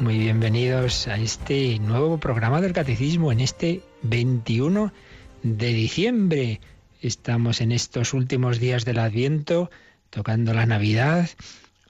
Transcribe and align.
muy 0.00 0.18
bienvenidos 0.18 1.08
a 1.08 1.16
este 1.16 1.78
nuevo 1.78 2.18
programa 2.18 2.60
del 2.60 2.72
Catecismo 2.72 3.32
en 3.32 3.40
este 3.40 3.82
21 4.02 4.92
de 5.42 5.72
diciembre. 5.72 6.60
Estamos 7.00 7.60
en 7.60 7.72
estos 7.72 8.12
últimos 8.12 8.60
días 8.60 8.84
del 8.84 8.98
Adviento, 8.98 9.70
tocando 10.10 10.52
la 10.52 10.66
Navidad. 10.66 11.30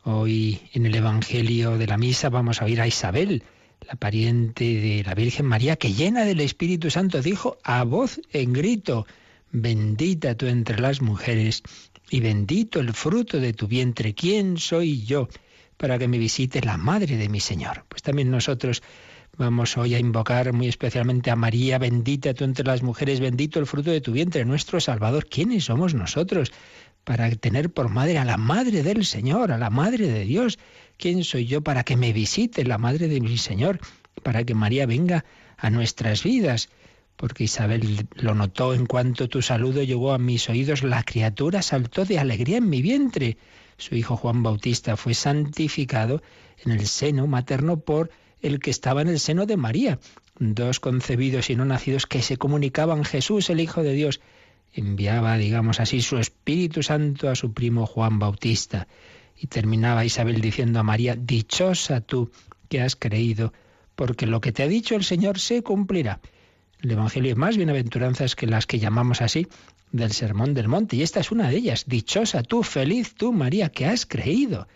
Hoy 0.05 0.61
en 0.73 0.87
el 0.87 0.95
Evangelio 0.95 1.79
de 1.79 1.87
la 1.87 1.99
Misa 1.99 2.29
vamos 2.29 2.63
a 2.63 2.67
oír 2.67 2.81
a 2.81 2.87
Isabel, 2.87 3.43
la 3.89 3.97
pariente 3.97 4.65
de 4.65 5.03
la 5.05 5.15
Virgen 5.15 5.47
María, 5.47 5.77
que 5.77 5.93
llena 5.93 6.25
del 6.25 6.41
Espíritu 6.41 6.91
Santo 6.91 7.23
dijo 7.23 7.59
a 7.65 7.83
voz 7.83 8.21
en 8.33 8.53
grito, 8.53 9.07
bendita 9.51 10.37
tú 10.37 10.47
entre 10.47 10.81
las 10.81 11.03
mujeres 11.03 11.63
y 12.11 12.21
bendito 12.21 12.79
el 12.79 12.93
fruto 12.93 13.41
de 13.41 13.53
tu 13.53 13.67
vientre. 13.67 14.15
¿Quién 14.15 14.59
soy 14.59 15.03
yo 15.05 15.29
para 15.77 15.99
que 15.99 16.09
me 16.09 16.19
visite 16.19 16.61
la 16.61 16.77
madre 16.77 17.17
de 17.17 17.29
mi 17.29 17.41
Señor? 17.41 17.85
Pues 17.89 18.03
también 18.03 18.31
nosotros 18.31 18.83
vamos 19.37 19.77
hoy 19.77 19.95
a 19.95 19.99
invocar 19.99 20.53
muy 20.53 20.69
especialmente 20.69 21.31
a 21.31 21.37
María, 21.37 21.79
bendita 21.79 22.35
tú 22.35 22.45
entre 22.45 22.65
las 22.65 22.83
mujeres, 22.83 23.21
bendito 23.21 23.59
el 23.59 23.67
fruto 23.67 23.91
de 23.91 24.01
tu 24.01 24.13
vientre, 24.13 24.45
nuestro 24.45 24.81
Salvador. 24.81 25.27
¿Quiénes 25.27 25.65
somos 25.65 25.95
nosotros 25.95 26.53
para 27.05 27.31
tener 27.31 27.71
por 27.71 27.89
madre 27.89 28.19
a 28.19 28.25
la 28.25 28.37
madre 28.37 28.83
del 28.83 29.05
Señor, 29.05 29.53
a 29.53 29.59
la 29.59 29.71
madre 29.71 30.09
de 30.09 30.25
Dios? 30.25 30.59
¿Quién 30.97 31.25
soy 31.25 31.47
yo 31.47 31.63
para 31.63 31.85
que 31.85 31.97
me 31.97 32.13
visite 32.13 32.65
la 32.65 32.79
madre 32.79 33.09
de 33.09 33.21
mi 33.21 33.37
Señor, 33.37 33.79
para 34.23 34.45
que 34.45 34.55
María 34.55 34.87
venga 34.87 35.25
a 35.59 35.71
nuestras 35.71 36.23
vidas? 36.23 36.69
porque 37.17 37.45
Isabel 37.45 38.07
lo 38.15 38.35
notó 38.35 38.75
en 38.75 38.87
cuanto 38.87 39.29
tu 39.29 39.43
saludo 39.43 39.83
llegó 39.83 40.13
a 40.13 40.19
mis 40.19 40.49
oídos, 40.49 40.83
la 40.83 41.03
criatura 41.03 41.63
saltó 41.63 42.05
de 42.05 42.19
alegría 42.19 42.59
en 42.59 42.69
mi 42.69 42.83
vientre. 42.83 43.39
Su 43.79 43.95
hijo 43.95 44.17
Juan 44.17 44.43
Bautista 44.43 44.97
fue 44.97 45.15
santificado 45.15 46.23
en 46.65 46.73
el 46.73 46.87
seno 46.87 47.27
materno 47.27 47.79
por 47.81 48.11
el 48.41 48.59
que 48.59 48.71
estaba 48.71 49.03
en 49.03 49.09
el 49.09 49.21
seno 49.21 49.47
de 49.47 49.57
María. 49.57 49.99
Dos 50.39 50.81
concebidos 50.81 51.51
y 51.51 51.57
no 51.57 51.65
nacidos 51.65 52.07
que 52.07 52.23
se 52.23 52.37
comunicaban 52.37 53.05
Jesús, 53.05 53.51
el 53.51 53.61
Hijo 53.61 53.83
de 53.83 53.93
Dios. 53.93 54.21
Enviaba, 54.73 55.37
digamos 55.39 55.81
así, 55.81 56.01
su 56.01 56.19
Espíritu 56.19 56.83
Santo 56.83 57.29
a 57.29 57.35
su 57.35 57.53
primo 57.53 57.87
Juan 57.87 58.19
Bautista. 58.19 58.87
Y 59.39 59.47
terminaba 59.47 60.05
Isabel 60.05 60.41
diciendo 60.41 60.81
a 60.81 60.83
María, 60.83 61.15
Dichosa 61.15 62.01
tú 62.01 62.31
que 62.69 62.81
has 62.81 62.97
creído, 62.97 63.53
porque 63.95 64.27
lo 64.27 64.41
que 64.41 64.53
te 64.53 64.63
ha 64.63 64.69
dicho 64.69 64.95
el 64.95 65.05
Señor 65.05 65.39
se 65.39 65.63
cumplirá. 65.63 66.21
El 66.81 66.91
Evangelio 66.91 67.33
es 67.33 67.39
más 67.39 67.57
bienaventuranzas 67.57 68.37
que 68.37 68.47
las 68.47 68.67
que 68.67 68.79
llamamos 68.79 69.23
así 69.23 69.47
del 69.93 70.13
Sermón 70.13 70.55
del 70.55 70.69
Monte. 70.69 70.97
Y 70.97 71.03
esta 71.03 71.21
es 71.21 71.31
una 71.31 71.49
de 71.49 71.57
ellas. 71.57 71.85
Dichosa 71.87 72.43
tú, 72.43 72.63
feliz 72.63 73.15
tú, 73.15 73.33
María, 73.33 73.71
que 73.71 73.87
has 73.87 74.07
creído, 74.07 74.69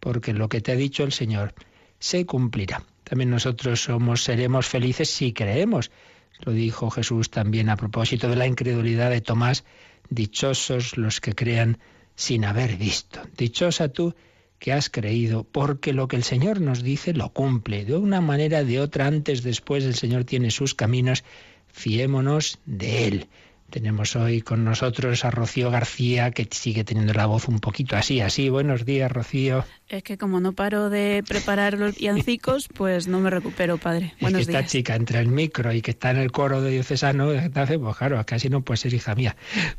porque 0.00 0.32
lo 0.32 0.48
que 0.48 0.60
te 0.60 0.72
ha 0.72 0.76
dicho 0.76 1.04
el 1.04 1.12
Señor 1.12 1.54
se 1.98 2.26
cumplirá. 2.26 2.84
También 3.04 3.30
nosotros 3.30 3.82
somos, 3.82 4.24
seremos 4.24 4.66
felices 4.66 5.08
si 5.10 5.32
creemos. 5.32 5.90
Lo 6.40 6.52
dijo 6.52 6.90
Jesús 6.90 7.30
también 7.30 7.68
a 7.68 7.76
propósito 7.76 8.28
de 8.28 8.36
la 8.36 8.46
incredulidad 8.46 9.10
de 9.10 9.20
Tomás. 9.20 9.64
Dichosos 10.10 10.96
los 10.96 11.20
que 11.20 11.34
crean 11.34 11.78
sin 12.14 12.44
haber 12.44 12.76
visto. 12.76 13.20
Dichosa 13.36 13.88
tú 13.88 14.14
que 14.58 14.72
has 14.72 14.88
creído, 14.90 15.44
porque 15.44 15.92
lo 15.92 16.08
que 16.08 16.16
el 16.16 16.24
Señor 16.24 16.60
nos 16.60 16.82
dice 16.82 17.12
lo 17.12 17.30
cumple. 17.30 17.84
De 17.84 17.96
una 17.96 18.20
manera, 18.20 18.64
de 18.64 18.80
otra, 18.80 19.06
antes, 19.06 19.42
después, 19.42 19.84
el 19.84 19.94
Señor 19.94 20.24
tiene 20.24 20.50
sus 20.50 20.74
caminos, 20.74 21.24
fiémonos 21.68 22.58
de 22.64 23.08
Él. 23.08 23.28
Tenemos 23.70 24.14
hoy 24.14 24.42
con 24.42 24.64
nosotros 24.64 25.24
a 25.24 25.30
Rocío 25.30 25.70
García, 25.70 26.30
que 26.30 26.48
sigue 26.50 26.84
teniendo 26.84 27.12
la 27.12 27.26
voz 27.26 27.48
un 27.48 27.58
poquito 27.58 27.96
así, 27.96 28.20
así. 28.20 28.48
Buenos 28.48 28.84
días, 28.84 29.10
Rocío. 29.10 29.64
Es 29.88 30.02
que 30.02 30.16
como 30.16 30.40
no 30.40 30.52
paro 30.52 30.88
de 30.88 31.24
preparar 31.26 31.74
los 31.74 31.96
villancicos, 31.96 32.68
pues 32.74 33.08
no 33.08 33.20
me 33.20 33.30
recupero, 33.30 33.76
padre. 33.76 34.14
Buenos 34.20 34.42
es 34.42 34.46
que 34.46 34.52
esta 34.52 34.66
chica 34.66 34.94
entre 34.94 35.18
el 35.18 35.28
micro 35.28 35.72
y 35.72 35.82
que 35.82 35.90
está 35.92 36.10
en 36.10 36.18
el 36.18 36.32
coro 36.32 36.60
de 36.60 36.70
diocesano, 36.70 37.26
pues 37.52 37.96
claro, 37.96 38.24
casi 38.24 38.48
no 38.48 38.62
puede 38.62 38.78
ser 38.78 38.94
hija 38.94 39.14
mía. 39.14 39.36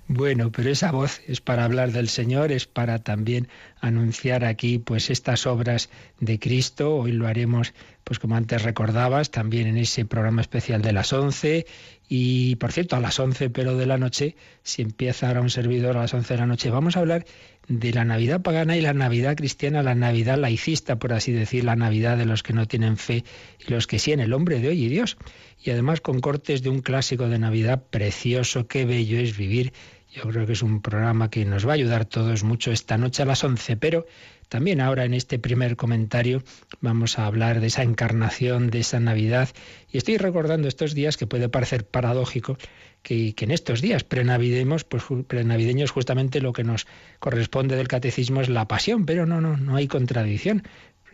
Bueno, 0.08 0.52
pero 0.52 0.70
esa 0.70 0.92
voz 0.92 1.22
es 1.28 1.42
para 1.42 1.64
hablar 1.64 1.92
del 1.92 2.09
Señor, 2.09 2.52
es 2.52 2.68
para 2.68 3.00
también 3.00 3.47
anunciar 3.81 4.46
aquí 4.46 4.80
pues 4.80 5.09
estas 5.09 5.46
obras 5.46 5.90
de 6.20 6.40
Cristo. 6.40 6.96
Hoy 6.96 7.12
lo 7.14 7.28
haremos 7.28 7.74
pues 8.03 8.20
como 8.20 8.38
antes 8.38 8.64
recordabas, 8.64 9.31
también 9.31 9.68
en 9.68 9.78
ese 9.78 10.06
programa 10.06 10.40
especial 10.40 10.81
de 10.81 10.94
las 10.94 11.12
11 11.12 11.66
y 12.09 12.56
por 12.56 12.72
cierto, 12.72 12.95
a 12.95 13.01
las 13.01 13.19
11 13.19 13.50
pero 13.50 13.75
de 13.75 13.85
la 13.85 13.97
noche, 13.97 14.35
si 14.63 14.81
empieza 14.81 15.28
ahora 15.28 15.41
un 15.41 15.50
servidor 15.50 15.97
a 15.97 16.01
las 16.01 16.13
11 16.13 16.34
de 16.34 16.40
la 16.40 16.45
noche, 16.45 16.69
vamos 16.69 16.95
a 16.95 17.01
hablar 17.01 17.25
de 17.68 17.91
la 17.91 18.06
Navidad 18.06 18.41
pagana 18.41 18.78
y 18.78 18.81
la 18.81 18.94
Navidad 18.94 19.35
cristiana, 19.35 19.84
la 19.84 19.95
Navidad 19.95 20.38
laicista, 20.38 21.00
por 21.00 21.12
así 21.12 21.34
decir, 21.34 21.66
la 21.66 21.75
Navidad 21.75 22.17
de 22.17 22.25
los 22.25 22.44
que 22.44 22.53
no 22.53 22.66
tienen 22.66 22.96
fe 22.96 23.25
y 23.66 23.72
los 23.72 23.88
que 23.88 24.00
sí 24.00 24.13
en 24.13 24.22
el 24.22 24.34
hombre 24.34 24.59
de 24.59 24.69
hoy 24.69 24.85
y 24.85 24.88
Dios. 24.88 25.17
Y 25.62 25.72
además 25.72 26.00
con 26.00 26.22
cortes 26.22 26.62
de 26.62 26.69
un 26.69 26.81
clásico 26.81 27.28
de 27.28 27.40
Navidad 27.40 27.84
precioso, 27.90 28.67
qué 28.67 28.85
bello 28.85 29.19
es 29.19 29.38
vivir. 29.38 29.73
Yo 30.13 30.23
creo 30.23 30.46
que 30.47 30.53
es 30.53 30.63
un 30.63 30.81
programa 30.81 31.29
que 31.29 31.44
nos 31.44 31.67
va 31.67 31.72
a 31.72 31.75
ayudar 31.75 32.06
todos 32.06 32.44
mucho 32.44 32.72
esta 32.72 32.97
noche 32.97 33.23
a 33.23 33.25
las 33.25 33.44
11, 33.44 33.75
pero 33.75 34.06
también 34.50 34.81
ahora 34.81 35.06
en 35.06 35.13
este 35.13 35.40
primer 35.40 35.75
comentario 35.75 36.44
vamos 36.81 37.19
a 37.19 37.25
hablar 37.25 37.59
de 37.59 37.68
esa 37.68 37.84
encarnación, 37.84 38.69
de 38.69 38.80
esa 38.80 39.00
Navidad. 39.00 39.50
Y 39.91 39.97
estoy 39.97 40.18
recordando 40.18 40.68
estos 40.68 40.94
días 40.94 41.18
que 41.18 41.28
puede 41.28 41.50
parecer 41.50 41.85
paradójico 41.85 42.58
que, 43.02 43.34
en 43.38 43.52
estos 43.52 43.81
días 43.81 44.03
prenavideños, 44.03 44.84
pues 44.84 45.03
prenavideños 45.28 45.91
justamente 45.91 46.41
lo 46.41 46.53
que 46.53 46.63
nos 46.63 46.88
corresponde 47.19 47.75
del 47.75 47.88
catecismo 47.88 48.41
es 48.41 48.50
la 48.50 48.68
pasión, 48.68 49.06
pero 49.06 49.25
no, 49.25 49.41
no, 49.41 49.58
no 49.58 49.75
hay 49.75 49.88
contradicción. 49.88 50.64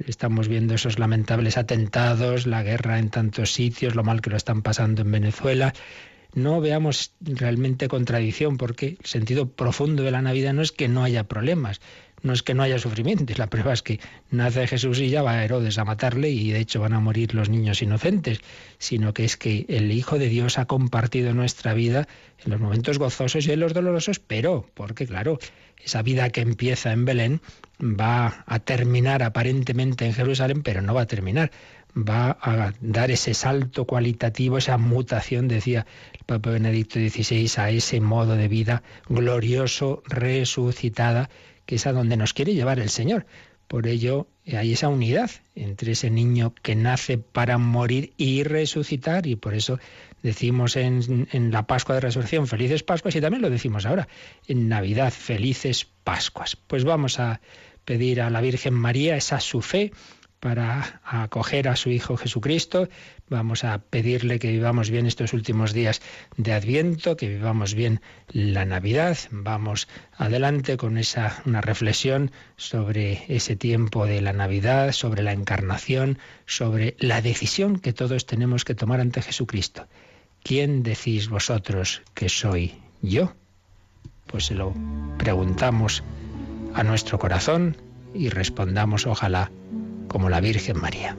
Estamos 0.07 0.47
viendo 0.47 0.73
esos 0.73 0.97
lamentables 0.97 1.57
atentados, 1.57 2.47
la 2.47 2.63
guerra 2.63 2.97
en 2.97 3.09
tantos 3.09 3.53
sitios, 3.53 3.95
lo 3.95 4.03
mal 4.03 4.21
que 4.21 4.31
lo 4.31 4.37
están 4.37 4.63
pasando 4.63 5.03
en 5.03 5.11
Venezuela 5.11 5.73
no 6.35 6.61
veamos 6.61 7.13
realmente 7.21 7.87
contradicción, 7.87 8.57
porque 8.57 8.97
el 8.99 9.05
sentido 9.05 9.49
profundo 9.49 10.03
de 10.03 10.11
la 10.11 10.21
Navidad 10.21 10.53
no 10.53 10.61
es 10.61 10.71
que 10.71 10.87
no 10.87 11.03
haya 11.03 11.25
problemas, 11.25 11.81
no 12.23 12.33
es 12.33 12.41
que 12.41 12.53
no 12.53 12.63
haya 12.63 12.79
sufrimiento, 12.79 13.33
la 13.37 13.47
prueba 13.47 13.73
es 13.73 13.83
que 13.83 13.99
nace 14.31 14.65
Jesús 14.65 14.99
y 14.99 15.09
ya 15.09 15.21
va 15.21 15.33
a 15.33 15.43
Herodes 15.43 15.77
a 15.77 15.85
matarle 15.85 16.29
y 16.29 16.51
de 16.51 16.59
hecho 16.59 16.79
van 16.79 16.93
a 16.93 16.99
morir 16.99 17.35
los 17.35 17.49
niños 17.49 17.81
inocentes, 17.81 18.39
sino 18.79 19.13
que 19.13 19.25
es 19.25 19.37
que 19.37 19.65
el 19.67 19.91
Hijo 19.91 20.17
de 20.17 20.29
Dios 20.29 20.57
ha 20.57 20.65
compartido 20.65 21.33
nuestra 21.33 21.73
vida 21.73 22.07
en 22.43 22.51
los 22.51 22.59
momentos 22.59 22.97
gozosos 22.97 23.45
y 23.45 23.51
en 23.51 23.59
los 23.59 23.73
dolorosos, 23.73 24.19
pero, 24.19 24.69
porque 24.73 25.05
claro, 25.05 25.37
esa 25.83 26.01
vida 26.01 26.29
que 26.29 26.41
empieza 26.41 26.93
en 26.93 27.05
Belén 27.05 27.41
va 27.81 28.43
a 28.47 28.59
terminar 28.59 29.21
aparentemente 29.21 30.05
en 30.05 30.13
Jerusalén, 30.13 30.63
pero 30.63 30.81
no 30.81 30.93
va 30.93 31.01
a 31.01 31.07
terminar. 31.07 31.51
Va 31.95 32.37
a 32.41 32.73
dar 32.81 33.11
ese 33.11 33.33
salto 33.33 33.85
cualitativo, 33.85 34.57
esa 34.57 34.77
mutación, 34.77 35.47
decía 35.47 35.85
el 36.13 36.23
Papa 36.25 36.49
Benedicto 36.49 36.99
XVI, 36.99 37.51
a 37.57 37.69
ese 37.69 37.99
modo 37.99 38.35
de 38.35 38.47
vida 38.47 38.81
glorioso, 39.09 40.01
resucitada, 40.07 41.29
es 41.75 41.87
a 41.87 41.93
donde 41.93 42.17
nos 42.17 42.33
quiere 42.33 42.53
llevar 42.53 42.79
el 42.79 42.89
Señor. 42.89 43.25
Por 43.67 43.87
ello 43.87 44.27
hay 44.45 44.73
esa 44.73 44.89
unidad 44.89 45.31
entre 45.55 45.93
ese 45.93 46.09
niño 46.09 46.53
que 46.61 46.75
nace 46.75 47.17
para 47.17 47.57
morir 47.57 48.13
y 48.17 48.43
resucitar, 48.43 49.25
y 49.25 49.35
por 49.35 49.53
eso 49.53 49.79
decimos 50.21 50.75
en, 50.75 51.27
en, 51.31 51.51
la 51.51 51.65
Pascua 51.65 51.95
de 51.95 52.01
Resurrección, 52.01 52.47
felices 52.47 52.83
Pascuas, 52.83 53.15
y 53.15 53.21
también 53.21 53.41
lo 53.41 53.49
decimos 53.49 53.85
ahora, 53.85 54.07
en 54.47 54.67
Navidad, 54.67 55.11
felices 55.11 55.87
Pascuas. 56.03 56.55
Pues 56.55 56.83
vamos 56.83 57.19
a 57.19 57.41
pedir 57.85 58.21
a 58.21 58.29
la 58.29 58.41
Virgen 58.41 58.73
María 58.73 59.15
esa 59.15 59.39
su 59.39 59.61
fe 59.61 59.91
para 60.43 60.99
acoger 61.05 61.69
a 61.69 61.77
su 61.77 61.89
Hijo 61.89 62.17
Jesucristo. 62.17 62.89
Vamos 63.29 63.63
a 63.63 63.77
pedirle 63.77 64.39
que 64.39 64.51
vivamos 64.51 64.89
bien 64.89 65.05
estos 65.05 65.31
últimos 65.31 65.71
días 65.71 66.01
de 66.35 66.51
Adviento, 66.51 67.15
que 67.15 67.29
vivamos 67.29 67.75
bien 67.75 68.01
la 68.27 68.65
Navidad. 68.65 69.17
Vamos 69.31 69.87
adelante 70.17 70.75
con 70.75 70.97
esa 70.97 71.41
una 71.45 71.61
reflexión 71.61 72.31
sobre 72.57 73.23
ese 73.29 73.55
tiempo 73.55 74.05
de 74.05 74.19
la 74.19 74.33
Navidad, 74.33 74.91
sobre 74.91 75.23
la 75.23 75.31
encarnación, 75.31 76.19
sobre 76.45 76.97
la 76.99 77.21
decisión 77.21 77.79
que 77.79 77.93
todos 77.93 78.25
tenemos 78.25 78.65
que 78.65 78.75
tomar 78.75 78.99
ante 78.99 79.21
Jesucristo. 79.21 79.87
¿Quién 80.43 80.83
decís 80.83 81.29
vosotros 81.29 82.01
que 82.13 82.27
soy 82.27 82.73
yo? 83.01 83.33
Pues 84.27 84.47
se 84.47 84.55
lo 84.55 84.73
preguntamos 85.17 86.03
a 86.73 86.83
nuestro 86.83 87.17
corazón 87.17 87.77
y 88.13 88.27
respondamos 88.27 89.07
ojalá 89.07 89.49
como 90.07 90.29
la 90.29 90.39
Virgen 90.39 90.79
María. 90.79 91.15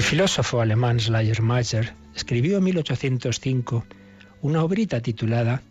El 0.00 0.02
filósofo 0.02 0.62
alemán 0.62 0.98
Schleiermacher 0.98 1.92
escribió 2.14 2.56
en 2.56 2.64
1805 2.64 3.84
una 4.40 4.64
obrita 4.64 5.00
titulada 5.00 5.62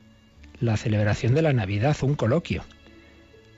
La 0.59 0.77
celebración 0.77 1.33
de 1.33 1.41
la 1.41 1.51
Navidad, 1.51 1.97
un 2.01 2.13
coloquio. 2.13 2.63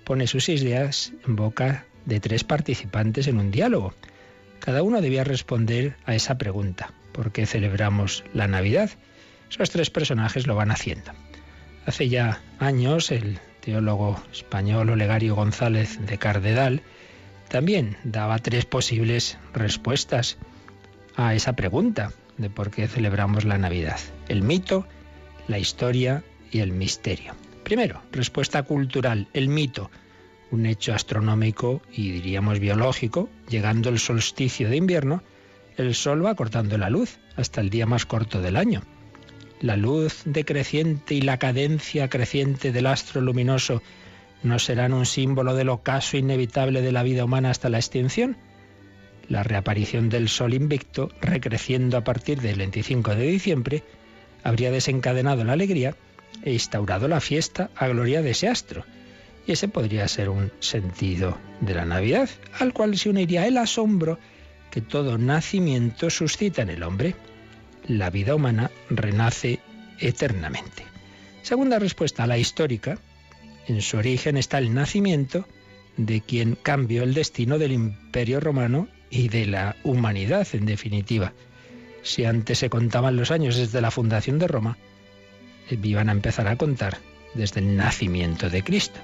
Pone 0.05 0.27
sus 0.27 0.47
ideas 0.47 1.11
en 1.27 1.35
boca 1.35 1.85
de 2.05 2.19
tres 2.19 2.43
participantes 2.43 3.27
en 3.27 3.37
un 3.37 3.51
diálogo 3.51 3.93
cada 4.61 4.83
uno 4.83 5.01
debía 5.01 5.23
responder 5.23 5.95
a 6.05 6.13
esa 6.13 6.37
pregunta. 6.37 6.93
¿Por 7.13 7.31
qué 7.31 7.47
celebramos 7.47 8.23
la 8.31 8.47
Navidad? 8.47 8.91
Esos 9.49 9.71
tres 9.71 9.89
personajes 9.89 10.45
lo 10.45 10.55
van 10.55 10.69
haciendo. 10.69 11.11
Hace 11.87 12.09
ya 12.09 12.41
años 12.59 13.11
el 13.11 13.39
teólogo 13.61 14.21
español 14.31 14.91
Olegario 14.91 15.33
González 15.33 15.99
de 16.05 16.19
Cardedal 16.19 16.83
también 17.49 17.97
daba 18.03 18.37
tres 18.37 18.65
posibles 18.65 19.39
respuestas 19.51 20.37
a 21.15 21.33
esa 21.33 21.53
pregunta 21.53 22.13
de 22.37 22.51
por 22.51 22.69
qué 22.69 22.87
celebramos 22.87 23.45
la 23.45 23.57
Navidad. 23.57 23.99
El 24.29 24.43
mito, 24.43 24.85
la 25.47 25.57
historia 25.57 26.23
y 26.51 26.59
el 26.59 26.71
misterio. 26.71 27.33
Primero, 27.63 28.03
respuesta 28.11 28.61
cultural, 28.61 29.27
el 29.33 29.47
mito, 29.47 29.89
un 30.51 30.65
hecho 30.65 30.93
astronómico 30.93 31.81
y 31.91 32.11
diríamos 32.11 32.59
biológico, 32.59 33.29
llegando 33.49 33.89
el 33.89 33.99
solsticio 33.99 34.69
de 34.69 34.77
invierno, 34.77 35.23
el 35.77 35.95
sol 35.95 36.25
va 36.25 36.35
cortando 36.35 36.77
la 36.77 36.89
luz 36.89 37.19
hasta 37.35 37.61
el 37.61 37.69
día 37.69 37.85
más 37.85 38.05
corto 38.05 38.41
del 38.41 38.57
año. 38.57 38.81
La 39.59 39.77
luz 39.77 40.21
decreciente 40.25 41.15
y 41.15 41.21
la 41.21 41.37
cadencia 41.37 42.09
creciente 42.09 42.71
del 42.71 42.87
astro 42.87 43.21
luminoso 43.21 43.81
no 44.43 44.59
serán 44.59 44.93
un 44.93 45.05
símbolo 45.05 45.55
del 45.55 45.69
ocaso 45.69 46.17
inevitable 46.17 46.81
de 46.81 46.91
la 46.91 47.03
vida 47.03 47.25
humana 47.25 47.51
hasta 47.51 47.69
la 47.69 47.77
extinción 47.77 48.37
la 49.31 49.43
reaparición 49.43 50.09
del 50.09 50.27
Sol 50.27 50.53
invicto, 50.53 51.09
recreciendo 51.21 51.95
a 51.97 52.03
partir 52.03 52.41
del 52.41 52.57
25 52.57 53.15
de 53.15 53.27
diciembre, 53.27 53.83
habría 54.43 54.71
desencadenado 54.71 55.43
la 55.45 55.53
alegría 55.53 55.95
e 56.43 56.51
instaurado 56.51 57.07
la 57.07 57.21
fiesta 57.21 57.69
a 57.75 57.87
gloria 57.87 58.21
de 58.21 58.31
ese 58.31 58.49
astro. 58.49 58.83
Y 59.47 59.53
ese 59.53 59.67
podría 59.67 60.07
ser 60.07 60.29
un 60.29 60.51
sentido 60.59 61.37
de 61.61 61.73
la 61.73 61.85
Navidad, 61.85 62.29
al 62.59 62.73
cual 62.73 62.97
se 62.97 63.09
uniría 63.09 63.47
el 63.47 63.57
asombro 63.57 64.19
que 64.69 64.81
todo 64.81 65.17
nacimiento 65.17 66.09
suscita 66.09 66.61
en 66.61 66.69
el 66.69 66.83
hombre. 66.83 67.15
La 67.87 68.09
vida 68.09 68.35
humana 68.35 68.71
renace 68.89 69.59
eternamente. 69.99 70.83
Segunda 71.41 71.79
respuesta, 71.79 72.27
la 72.27 72.37
histórica. 72.37 72.99
En 73.67 73.81
su 73.81 73.97
origen 73.97 74.37
está 74.37 74.57
el 74.57 74.73
nacimiento 74.73 75.45
de 75.97 76.21
quien 76.21 76.55
cambió 76.55 77.03
el 77.03 77.13
destino 77.13 77.57
del 77.57 77.73
imperio 77.73 78.39
romano 78.39 78.87
y 79.09 79.27
de 79.27 79.45
la 79.45 79.75
humanidad, 79.83 80.47
en 80.53 80.65
definitiva. 80.65 81.33
Si 82.01 82.25
antes 82.25 82.59
se 82.59 82.69
contaban 82.69 83.15
los 83.15 83.31
años 83.31 83.57
desde 83.57 83.81
la 83.81 83.91
fundación 83.91 84.39
de 84.39 84.47
Roma, 84.47 84.77
eh, 85.69 85.77
iban 85.83 86.09
a 86.09 86.13
empezar 86.13 86.47
a 86.47 86.55
contar 86.55 86.97
desde 87.33 87.59
el 87.59 87.75
nacimiento 87.75 88.49
de 88.49 88.63
Cristo. 88.63 88.99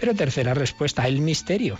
Pero 0.00 0.14
tercera 0.14 0.54
respuesta, 0.54 1.06
el 1.06 1.20
misterio. 1.20 1.78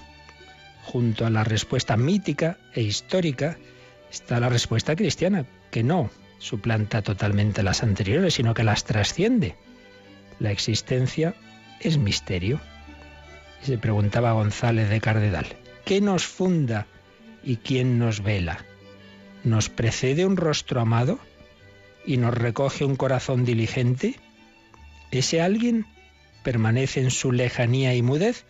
Junto 0.84 1.26
a 1.26 1.30
la 1.30 1.42
respuesta 1.42 1.96
mítica 1.96 2.58
e 2.74 2.82
histórica 2.82 3.56
está 4.10 4.38
la 4.40 4.48
respuesta 4.48 4.94
cristiana, 4.94 5.46
que 5.70 5.82
no 5.82 6.10
suplanta 6.38 7.02
totalmente 7.02 7.62
las 7.62 7.82
anteriores, 7.82 8.34
sino 8.34 8.54
que 8.54 8.64
las 8.64 8.84
trasciende. 8.84 9.56
La 10.38 10.50
existencia 10.50 11.34
es 11.80 11.98
misterio. 11.98 12.60
Y 13.62 13.66
se 13.66 13.78
preguntaba 13.78 14.32
González 14.32 14.88
de 14.88 15.00
Cardedal, 15.00 15.46
¿qué 15.84 16.00
nos 16.00 16.24
funda 16.24 16.86
¿Y 17.42 17.56
quién 17.56 17.98
nos 17.98 18.22
vela? 18.22 18.64
¿Nos 19.44 19.68
precede 19.68 20.26
un 20.26 20.36
rostro 20.36 20.80
amado 20.80 21.18
y 22.04 22.18
nos 22.18 22.34
recoge 22.34 22.84
un 22.84 22.96
corazón 22.96 23.44
diligente? 23.44 24.16
¿Ese 25.10 25.40
alguien 25.40 25.86
permanece 26.42 27.00
en 27.00 27.10
su 27.10 27.32
lejanía 27.32 27.94
y 27.94 28.02
mudez 28.02 28.44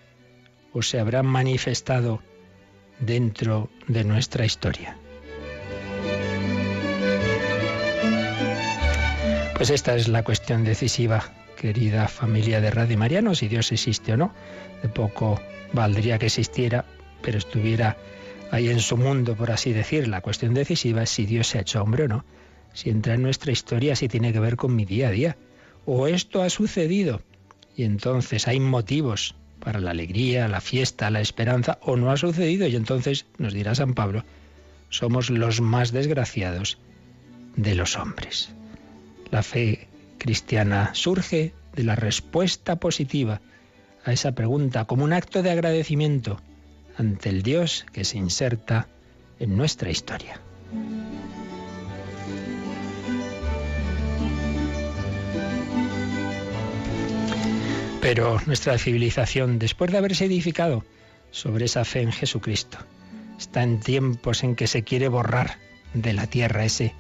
o 0.72 0.82
se 0.82 1.00
habrá 1.00 1.22
manifestado 1.22 2.22
dentro 3.00 3.70
de 3.88 4.04
nuestra 4.04 4.44
historia? 4.44 4.96
Pues 9.60 9.69
esta 9.69 9.94
es 9.94 10.08
la 10.08 10.22
cuestión 10.22 10.64
decisiva, 10.64 11.34
querida 11.54 12.08
familia 12.08 12.62
de 12.62 12.70
Radio 12.70 12.96
Mariano, 12.96 13.34
si 13.34 13.46
Dios 13.46 13.70
existe 13.72 14.14
o 14.14 14.16
no. 14.16 14.32
De 14.82 14.88
poco 14.88 15.38
valdría 15.75 16.19
que 16.19 16.26
existiera, 16.26 16.87
pero 17.20 17.37
estuviera 17.37 17.98
ahí 18.50 18.70
en 18.70 18.81
su 18.81 18.96
mundo, 18.96 19.37
por 19.37 19.50
así 19.50 19.75
decir. 19.75 20.08
La 20.08 20.22
cuestión 20.22 20.54
decisiva 20.54 21.02
es 21.02 21.10
si 21.10 21.26
Dios 21.26 21.48
se 21.48 21.58
ha 21.58 21.60
hecho 21.60 21.82
hombre 21.82 22.04
o 22.04 22.08
no, 22.08 22.25
si 22.72 22.88
entra 22.88 23.12
en 23.12 23.22
nuestra 23.22 23.52
historia, 23.52 23.96
si 23.96 24.08
tiene 24.08 24.32
que 24.32 24.40
ver 24.40 24.56
con 24.56 24.75
mi 24.75 24.87
día 24.87 25.08
a 25.08 25.10
día. 25.10 25.37
O 25.84 26.06
esto 26.06 26.42
ha 26.42 26.48
sucedido 26.48 27.20
y 27.76 27.84
entonces 27.84 28.49
hay 28.49 28.61
motivos 28.61 29.34
para 29.61 29.81
la 29.81 29.90
alegría, 29.90 30.49
la 30.49 30.61
fiesta, 30.61 31.11
la 31.11 31.20
esperanza, 31.20 31.78
o 31.82 31.96
no 31.96 32.11
ha 32.11 32.17
sucedido 32.17 32.67
y 32.67 32.76
entonces, 32.76 33.26
nos 33.38 33.52
dirá 33.52 33.75
San 33.75 33.94
Pablo, 33.94 34.25
somos 34.88 35.31
los 35.31 35.61
más 35.61 35.93
desgraciados 35.93 36.78
de 37.56 37.75
los 37.75 37.96
hombres. 37.96 38.50
La 39.31 39.43
fe 39.43 39.88
cristiana 40.19 40.90
surge 40.94 41.55
de 41.75 41.84
la 41.84 41.96
respuesta 41.96 42.76
positiva 42.76 43.40
a 44.05 44.12
esa 44.12 44.32
pregunta 44.32 44.87
como 44.87 45.05
un 45.05 45.12
acto 45.12 45.43
de 45.43 45.50
agradecimiento 45.50 46.40
ante 46.96 47.28
el 47.28 47.43
Dios 47.43 47.87
que 47.93 48.05
se 48.05 48.19
inserta 48.19 48.88
en 49.38 49.56
nuestra 49.56 49.90
historia. 49.90 50.40
Pero 58.00 58.40
nuestra 58.47 58.78
civilización, 58.78 59.59
después 59.59 59.92
de 59.92 59.99
haberse 59.99 60.25
edificado 60.25 60.85
sobre 61.30 61.66
esa 61.66 61.85
fe 61.85 62.00
en 62.00 62.12
Jesucristo, 62.12 62.78
está 63.38 63.62
en 63.62 63.80
tiempos 63.80 64.42
en 64.42 64.57
que 64.57 64.66
se 64.66 64.83
quiere 64.83 65.09
borrar 65.09 65.59
de 65.92 66.14
la 66.14 66.26
tierra 66.26 66.64
ese 66.64 66.95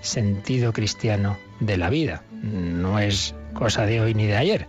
sentido 0.00 0.72
cristiano 0.72 1.38
de 1.60 1.76
la 1.76 1.90
vida. 1.90 2.22
No 2.42 2.98
es 2.98 3.34
cosa 3.52 3.84
de 3.84 4.00
hoy 4.00 4.14
ni 4.14 4.26
de 4.26 4.36
ayer. 4.36 4.66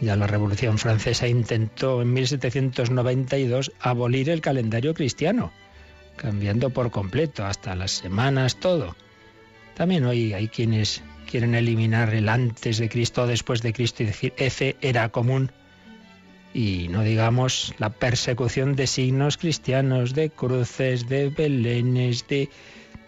Ya 0.00 0.16
la 0.16 0.26
Revolución 0.26 0.78
Francesa 0.78 1.28
intentó 1.28 2.02
en 2.02 2.12
1792 2.12 3.72
abolir 3.78 4.28
el 4.30 4.40
calendario 4.40 4.94
cristiano, 4.94 5.52
cambiando 6.16 6.70
por 6.70 6.90
completo, 6.90 7.46
hasta 7.46 7.76
las 7.76 7.92
semanas, 7.92 8.56
todo. 8.56 8.96
También 9.74 10.04
hoy 10.04 10.32
hay 10.32 10.48
quienes 10.48 11.02
quieren 11.28 11.54
eliminar 11.54 12.14
el 12.14 12.28
antes 12.28 12.78
de 12.78 12.88
Cristo 12.88 13.22
o 13.22 13.26
después 13.26 13.62
de 13.62 13.72
Cristo 13.72 14.02
y 14.02 14.06
decir 14.06 14.32
ese 14.36 14.76
era 14.80 15.08
común. 15.08 15.50
Y 16.52 16.88
no 16.88 17.02
digamos 17.02 17.74
la 17.78 17.90
persecución 17.90 18.76
de 18.76 18.86
signos 18.86 19.36
cristianos, 19.36 20.14
de 20.14 20.30
cruces, 20.30 21.08
de 21.08 21.28
belenes, 21.30 22.26
de 22.28 22.48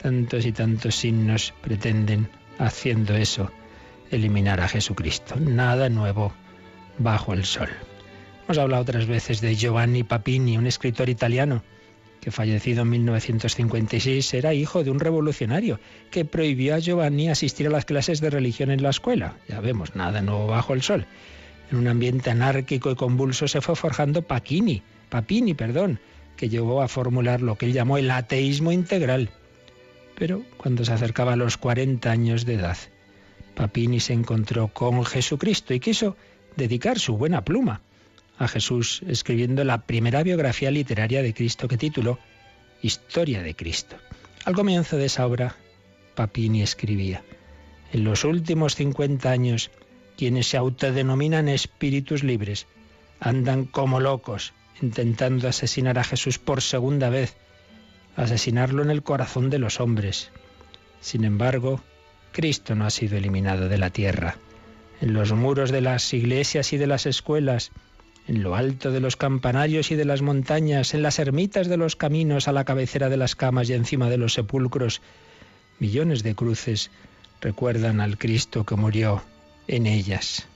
tantos 0.02 0.44
y 0.46 0.52
tantos 0.52 0.96
signos 0.96 1.54
pretenden, 1.60 2.28
haciendo 2.58 3.14
eso, 3.14 3.52
eliminar 4.10 4.60
a 4.60 4.68
Jesucristo. 4.68 5.36
Nada 5.36 5.88
nuevo 5.88 6.32
bajo 6.98 7.32
el 7.34 7.44
sol. 7.44 7.68
Hemos 8.44 8.58
hablado 8.58 8.82
otras 8.82 9.06
veces 9.06 9.40
de 9.40 9.54
Giovanni 9.54 10.02
Papini, 10.02 10.58
un 10.58 10.66
escritor 10.66 11.08
italiano 11.08 11.62
que 12.26 12.32
fallecido 12.32 12.82
en 12.82 12.90
1956 12.90 14.34
era 14.34 14.52
hijo 14.52 14.82
de 14.82 14.90
un 14.90 14.98
revolucionario 14.98 15.78
que 16.10 16.24
prohibió 16.24 16.74
a 16.74 16.80
Giovanni 16.80 17.28
asistir 17.28 17.68
a 17.68 17.70
las 17.70 17.84
clases 17.84 18.20
de 18.20 18.30
religión 18.30 18.72
en 18.72 18.82
la 18.82 18.90
escuela. 18.90 19.36
Ya 19.48 19.60
vemos, 19.60 19.94
nada 19.94 20.22
nuevo 20.22 20.48
bajo 20.48 20.74
el 20.74 20.82
sol. 20.82 21.06
En 21.70 21.78
un 21.78 21.86
ambiente 21.86 22.30
anárquico 22.30 22.90
y 22.90 22.96
convulso 22.96 23.46
se 23.46 23.60
fue 23.60 23.76
forjando 23.76 24.22
Papini, 24.22 24.82
Papini, 25.08 25.54
perdón, 25.54 26.00
que 26.36 26.48
llevó 26.48 26.82
a 26.82 26.88
formular 26.88 27.42
lo 27.42 27.54
que 27.54 27.66
él 27.66 27.72
llamó 27.72 27.96
el 27.96 28.10
ateísmo 28.10 28.72
integral. 28.72 29.30
Pero 30.18 30.42
cuando 30.56 30.84
se 30.84 30.94
acercaba 30.94 31.34
a 31.34 31.36
los 31.36 31.56
40 31.56 32.10
años 32.10 32.44
de 32.44 32.54
edad, 32.54 32.76
Papini 33.54 34.00
se 34.00 34.14
encontró 34.14 34.66
con 34.66 35.04
Jesucristo 35.04 35.74
y 35.74 35.78
quiso 35.78 36.16
dedicar 36.56 36.98
su 36.98 37.16
buena 37.16 37.44
pluma 37.44 37.82
a 38.38 38.48
Jesús 38.48 39.02
escribiendo 39.06 39.64
la 39.64 39.82
primera 39.82 40.22
biografía 40.22 40.70
literaria 40.70 41.22
de 41.22 41.34
Cristo 41.34 41.68
que 41.68 41.78
tituló 41.78 42.18
Historia 42.82 43.42
de 43.42 43.54
Cristo. 43.54 43.96
Al 44.44 44.54
comienzo 44.54 44.96
de 44.96 45.06
esa 45.06 45.26
obra, 45.26 45.56
Papini 46.14 46.62
escribía, 46.62 47.24
en 47.92 48.04
los 48.04 48.24
últimos 48.24 48.74
50 48.74 49.30
años, 49.30 49.70
quienes 50.16 50.48
se 50.48 50.56
autodenominan 50.56 51.48
espíritus 51.48 52.22
libres 52.22 52.66
andan 53.20 53.64
como 53.64 54.00
locos 54.00 54.52
intentando 54.82 55.48
asesinar 55.48 55.98
a 55.98 56.04
Jesús 56.04 56.38
por 56.38 56.60
segunda 56.62 57.08
vez, 57.08 57.36
asesinarlo 58.14 58.82
en 58.82 58.90
el 58.90 59.02
corazón 59.02 59.50
de 59.50 59.58
los 59.58 59.80
hombres. 59.80 60.30
Sin 61.00 61.24
embargo, 61.24 61.80
Cristo 62.32 62.74
no 62.74 62.84
ha 62.84 62.90
sido 62.90 63.16
eliminado 63.16 63.68
de 63.68 63.78
la 63.78 63.90
tierra 63.90 64.36
en 65.00 65.12
los 65.12 65.32
muros 65.32 65.70
de 65.70 65.80
las 65.80 66.12
iglesias 66.14 66.72
y 66.72 66.78
de 66.78 66.86
las 66.86 67.06
escuelas, 67.06 67.70
en 68.28 68.42
lo 68.42 68.56
alto 68.56 68.90
de 68.90 69.00
los 69.00 69.16
campanarios 69.16 69.90
y 69.90 69.94
de 69.94 70.04
las 70.04 70.22
montañas, 70.22 70.94
en 70.94 71.02
las 71.02 71.18
ermitas 71.18 71.68
de 71.68 71.76
los 71.76 71.96
caminos, 71.96 72.48
a 72.48 72.52
la 72.52 72.64
cabecera 72.64 73.08
de 73.08 73.16
las 73.16 73.36
camas 73.36 73.70
y 73.70 73.74
encima 73.74 74.10
de 74.10 74.18
los 74.18 74.34
sepulcros. 74.34 75.00
Millones 75.78 76.22
de 76.22 76.34
cruces 76.34 76.90
recuerdan 77.40 78.00
al 78.00 78.18
Cristo 78.18 78.64
que 78.64 78.74
murió 78.74 79.22
en 79.68 79.86
ellas. 79.86 80.48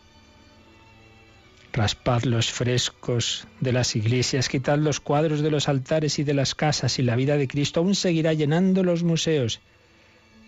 Raspad 1.72 2.24
los 2.24 2.50
frescos 2.50 3.46
de 3.60 3.72
las 3.72 3.94
iglesias, 3.94 4.48
quitad 4.48 4.78
los 4.78 4.98
cuadros 4.98 5.40
de 5.40 5.52
los 5.52 5.68
altares 5.68 6.18
y 6.18 6.24
de 6.24 6.34
las 6.34 6.56
casas, 6.56 6.98
y 6.98 7.02
la 7.02 7.14
vida 7.14 7.36
de 7.36 7.46
Cristo 7.46 7.80
aún 7.80 7.94
seguirá 7.94 8.32
llenando 8.32 8.82
los 8.82 9.04
museos. 9.04 9.60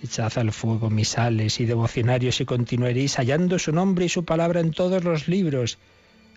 Echad 0.02 0.36
al 0.38 0.50
fuego 0.50 0.90
misales 0.90 1.60
y 1.60 1.64
devocionarios 1.64 2.40
y 2.40 2.44
continuaréis 2.44 3.14
hallando 3.18 3.60
su 3.60 3.70
nombre 3.70 4.06
y 4.06 4.08
su 4.08 4.24
palabra 4.24 4.58
en 4.58 4.72
todos 4.72 5.04
los 5.04 5.28
libros. 5.28 5.78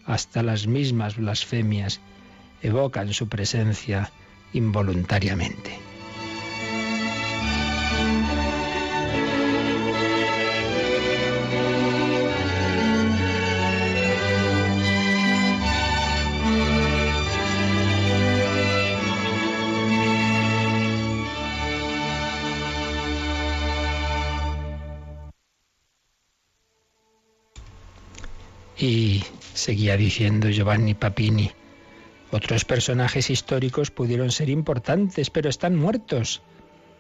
Hasta 0.05 0.43
las 0.43 0.67
mismas 0.67 1.17
blasfemias 1.17 1.99
evocan 2.61 3.13
su 3.13 3.27
presencia 3.27 4.11
involuntariamente. 4.53 5.94
Seguía 29.65 29.97
diciendo 29.97 30.51
Giovanni 30.51 30.93
Papini, 30.93 31.49
otros 32.29 32.65
personajes 32.65 33.31
históricos 33.31 33.89
pudieron 33.89 34.29
ser 34.29 34.49
importantes, 34.49 35.31
pero 35.31 35.49
están 35.49 35.75
muertos. 35.75 36.43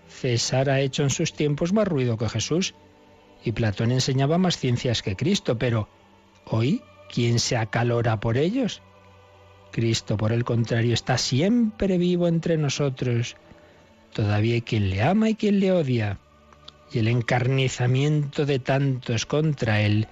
César 0.07 0.71
ha 0.71 0.79
hecho 0.79 1.03
en 1.03 1.11
sus 1.11 1.31
tiempos 1.33 1.73
más 1.73 1.87
ruido 1.87 2.17
que 2.17 2.27
Jesús, 2.27 2.73
y 3.43 3.51
Platón 3.51 3.91
enseñaba 3.91 4.39
más 4.39 4.57
ciencias 4.57 5.03
que 5.03 5.15
Cristo, 5.15 5.59
pero 5.59 5.87
hoy, 6.45 6.81
¿quién 7.13 7.37
se 7.37 7.55
acalora 7.55 8.19
por 8.19 8.35
ellos? 8.35 8.81
Cristo, 9.71 10.17
por 10.17 10.31
el 10.31 10.43
contrario, 10.43 10.95
está 10.95 11.19
siempre 11.19 11.99
vivo 11.99 12.27
entre 12.27 12.57
nosotros. 12.57 13.35
Todavía 14.11 14.55
hay 14.55 14.61
quien 14.63 14.89
le 14.89 15.03
ama 15.03 15.29
y 15.29 15.35
quien 15.35 15.59
le 15.59 15.71
odia. 15.71 16.17
Y 16.91 16.97
el 16.97 17.09
encarnizamiento 17.09 18.47
de 18.47 18.57
tantos 18.57 19.27
contra 19.27 19.81
él 19.81 20.07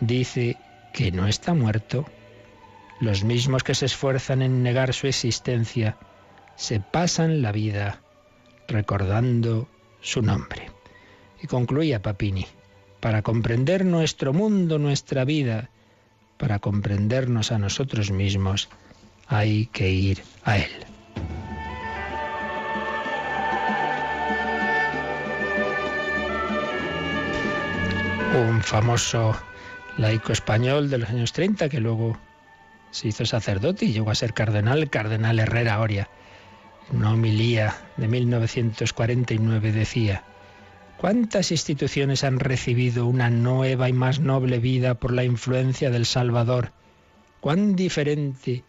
dice 0.00 0.56
que 0.92 1.12
no 1.12 1.26
está 1.26 1.54
muerto. 1.54 2.06
Los 3.00 3.24
mismos 3.24 3.62
que 3.62 3.74
se 3.74 3.86
esfuerzan 3.86 4.42
en 4.42 4.62
negar 4.62 4.92
su 4.92 5.06
existencia 5.06 5.96
se 6.56 6.80
pasan 6.80 7.42
la 7.42 7.52
vida 7.52 8.02
recordando 8.68 9.68
su 10.00 10.22
nombre. 10.22 10.70
Y 11.42 11.46
concluía 11.46 12.02
Papini, 12.02 12.46
para 13.00 13.22
comprender 13.22 13.84
nuestro 13.84 14.32
mundo, 14.32 14.78
nuestra 14.78 15.24
vida, 15.24 15.70
para 16.36 16.58
comprendernos 16.58 17.52
a 17.52 17.58
nosotros 17.58 18.10
mismos, 18.10 18.68
hay 19.26 19.66
que 19.66 19.90
ir 19.90 20.22
a 20.44 20.58
Él. 20.58 20.70
Un 28.32 28.62
famoso 28.62 29.34
laico 30.00 30.32
español 30.32 30.88
de 30.88 30.96
los 30.98 31.10
años 31.10 31.32
30 31.34 31.68
que 31.68 31.78
luego 31.78 32.18
se 32.90 33.08
hizo 33.08 33.26
sacerdote 33.26 33.84
y 33.84 33.92
llegó 33.92 34.10
a 34.10 34.14
ser 34.14 34.32
cardenal, 34.32 34.88
cardenal 34.88 35.38
Herrera 35.38 35.78
Oria. 35.78 36.08
En 36.90 36.98
una 36.98 37.12
homilía 37.12 37.76
de 37.98 38.08
1949 38.08 39.72
decía, 39.72 40.24
¿cuántas 40.96 41.50
instituciones 41.52 42.24
han 42.24 42.40
recibido 42.40 43.06
una 43.06 43.28
nueva 43.28 43.88
y 43.90 43.92
más 43.92 44.20
noble 44.20 44.58
vida 44.58 44.94
por 44.94 45.12
la 45.12 45.24
influencia 45.24 45.90
del 45.90 46.06
Salvador? 46.06 46.72
¿Cuán 47.40 47.76
diferente 47.76 48.64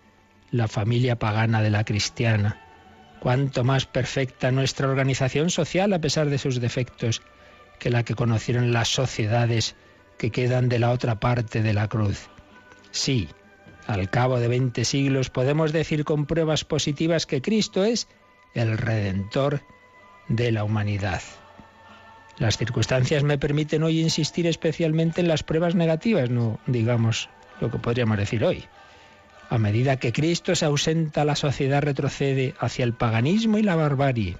la 0.51 0.67
familia 0.67 1.17
pagana 1.17 1.61
de 1.61 1.69
la 1.69 1.85
cristiana? 1.85 2.59
¿Cuánto 3.21 3.63
más 3.63 3.85
perfecta 3.85 4.51
nuestra 4.51 4.87
organización 4.87 5.49
social 5.49 5.93
a 5.93 5.99
pesar 5.99 6.29
de 6.29 6.37
sus 6.37 6.59
defectos 6.59 7.21
que 7.79 7.89
la 7.89 8.03
que 8.03 8.15
conocieron 8.15 8.73
las 8.73 8.89
sociedades 8.89 9.75
que 10.21 10.29
quedan 10.29 10.69
de 10.69 10.77
la 10.77 10.91
otra 10.91 11.19
parte 11.19 11.63
de 11.63 11.73
la 11.73 11.87
cruz. 11.87 12.29
Sí, 12.91 13.27
al 13.87 14.07
cabo 14.11 14.39
de 14.39 14.47
veinte 14.47 14.85
siglos 14.85 15.31
podemos 15.31 15.73
decir 15.73 16.05
con 16.05 16.27
pruebas 16.27 16.63
positivas 16.63 17.25
que 17.25 17.41
Cristo 17.41 17.83
es 17.83 18.07
el 18.53 18.77
Redentor 18.77 19.61
de 20.27 20.51
la 20.51 20.63
humanidad. 20.63 21.23
Las 22.37 22.59
circunstancias 22.59 23.23
me 23.23 23.39
permiten 23.39 23.81
hoy 23.81 23.99
insistir 23.99 24.45
especialmente 24.45 25.21
en 25.21 25.27
las 25.27 25.41
pruebas 25.41 25.73
negativas, 25.73 26.29
no 26.29 26.59
digamos 26.67 27.27
lo 27.59 27.71
que 27.71 27.79
podríamos 27.79 28.19
decir 28.19 28.45
hoy. 28.45 28.65
A 29.49 29.57
medida 29.57 29.97
que 29.97 30.13
Cristo 30.13 30.53
se 30.53 30.65
ausenta, 30.65 31.25
la 31.25 31.35
sociedad 31.35 31.81
retrocede 31.81 32.53
hacia 32.59 32.85
el 32.85 32.93
paganismo 32.93 33.57
y 33.57 33.63
la 33.63 33.75
barbarie. 33.75 34.37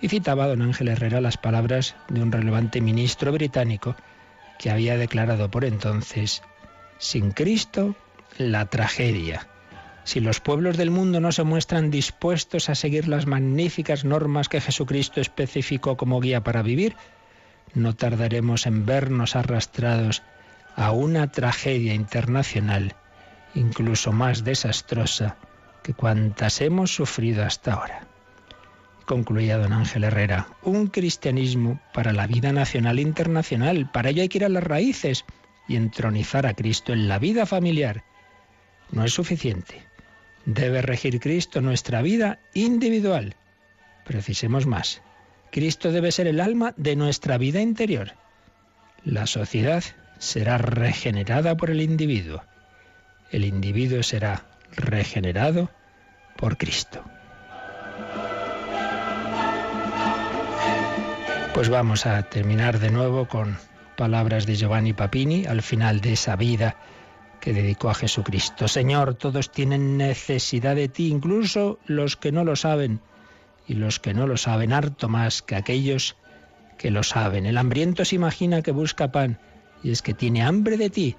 Y 0.00 0.08
citaba 0.08 0.46
don 0.46 0.62
Ángel 0.62 0.86
Herrera 0.86 1.20
las 1.20 1.36
palabras 1.36 1.96
de 2.08 2.22
un 2.22 2.30
relevante 2.30 2.80
ministro 2.80 3.32
británico 3.32 3.96
que 4.58 4.70
había 4.70 4.96
declarado 4.96 5.50
por 5.50 5.64
entonces, 5.64 6.42
sin 6.98 7.30
Cristo, 7.30 7.94
la 8.38 8.66
tragedia. 8.66 9.48
Si 10.04 10.20
los 10.20 10.40
pueblos 10.40 10.76
del 10.76 10.90
mundo 10.90 11.20
no 11.20 11.32
se 11.32 11.42
muestran 11.42 11.90
dispuestos 11.90 12.68
a 12.68 12.74
seguir 12.74 13.08
las 13.08 13.26
magníficas 13.26 14.04
normas 14.04 14.48
que 14.48 14.60
Jesucristo 14.60 15.20
especificó 15.20 15.96
como 15.96 16.20
guía 16.20 16.42
para 16.44 16.62
vivir, 16.62 16.96
no 17.74 17.94
tardaremos 17.94 18.66
en 18.66 18.86
vernos 18.86 19.34
arrastrados 19.34 20.22
a 20.76 20.92
una 20.92 21.32
tragedia 21.32 21.94
internacional 21.94 22.94
incluso 23.56 24.12
más 24.12 24.44
desastrosa 24.44 25.36
que 25.82 25.94
cuantas 25.94 26.60
hemos 26.60 26.94
sufrido 26.94 27.44
hasta 27.44 27.74
ahora 27.74 28.05
concluía 29.06 29.56
don 29.56 29.72
Ángel 29.72 30.04
Herrera, 30.04 30.48
un 30.62 30.88
cristianismo 30.88 31.80
para 31.94 32.12
la 32.12 32.26
vida 32.26 32.52
nacional 32.52 32.98
e 32.98 33.02
internacional. 33.02 33.90
Para 33.90 34.10
ello 34.10 34.22
hay 34.22 34.28
que 34.28 34.38
ir 34.38 34.44
a 34.44 34.50
las 34.50 34.64
raíces 34.64 35.24
y 35.68 35.76
entronizar 35.76 36.46
a 36.46 36.54
Cristo 36.54 36.92
en 36.92 37.08
la 37.08 37.18
vida 37.18 37.46
familiar. 37.46 38.04
No 38.90 39.04
es 39.04 39.14
suficiente. 39.14 39.82
Debe 40.44 40.82
regir 40.82 41.18
Cristo 41.20 41.60
nuestra 41.60 42.02
vida 42.02 42.38
individual. 42.52 43.36
Precisemos 44.04 44.66
más. 44.66 45.02
Cristo 45.50 45.90
debe 45.90 46.12
ser 46.12 46.26
el 46.26 46.40
alma 46.40 46.74
de 46.76 46.96
nuestra 46.96 47.38
vida 47.38 47.60
interior. 47.60 48.12
La 49.04 49.26
sociedad 49.26 49.82
será 50.18 50.58
regenerada 50.58 51.56
por 51.56 51.70
el 51.70 51.80
individuo. 51.80 52.42
El 53.30 53.44
individuo 53.44 54.02
será 54.02 54.44
regenerado 54.76 55.70
por 56.36 56.56
Cristo. 56.56 57.02
Pues 61.56 61.70
vamos 61.70 62.04
a 62.04 62.22
terminar 62.24 62.80
de 62.80 62.90
nuevo 62.90 63.28
con 63.28 63.56
palabras 63.96 64.44
de 64.44 64.56
Giovanni 64.56 64.92
Papini 64.92 65.46
al 65.46 65.62
final 65.62 66.02
de 66.02 66.12
esa 66.12 66.36
vida 66.36 66.76
que 67.40 67.54
dedicó 67.54 67.88
a 67.88 67.94
Jesucristo. 67.94 68.68
Señor, 68.68 69.14
todos 69.14 69.50
tienen 69.50 69.96
necesidad 69.96 70.76
de 70.76 70.88
ti, 70.88 71.08
incluso 71.08 71.78
los 71.86 72.18
que 72.18 72.30
no 72.30 72.44
lo 72.44 72.56
saben, 72.56 73.00
y 73.66 73.72
los 73.72 73.98
que 73.98 74.12
no 74.12 74.26
lo 74.26 74.36
saben 74.36 74.74
harto 74.74 75.08
más 75.08 75.40
que 75.40 75.56
aquellos 75.56 76.16
que 76.76 76.90
lo 76.90 77.02
saben. 77.02 77.46
El 77.46 77.56
hambriento 77.56 78.04
se 78.04 78.16
imagina 78.16 78.60
que 78.60 78.72
busca 78.72 79.10
pan, 79.10 79.38
y 79.82 79.92
es 79.92 80.02
que 80.02 80.12
tiene 80.12 80.42
hambre 80.42 80.76
de 80.76 80.90
ti. 80.90 81.16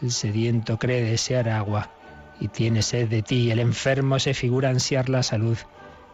El 0.00 0.12
sediento 0.12 0.78
cree 0.78 1.02
desear 1.02 1.48
agua, 1.48 1.90
y 2.38 2.46
tiene 2.46 2.82
sed 2.82 3.08
de 3.08 3.22
ti. 3.22 3.50
El 3.50 3.58
enfermo 3.58 4.20
se 4.20 4.32
figura 4.32 4.70
ansiar 4.70 5.08
la 5.08 5.24
salud, 5.24 5.58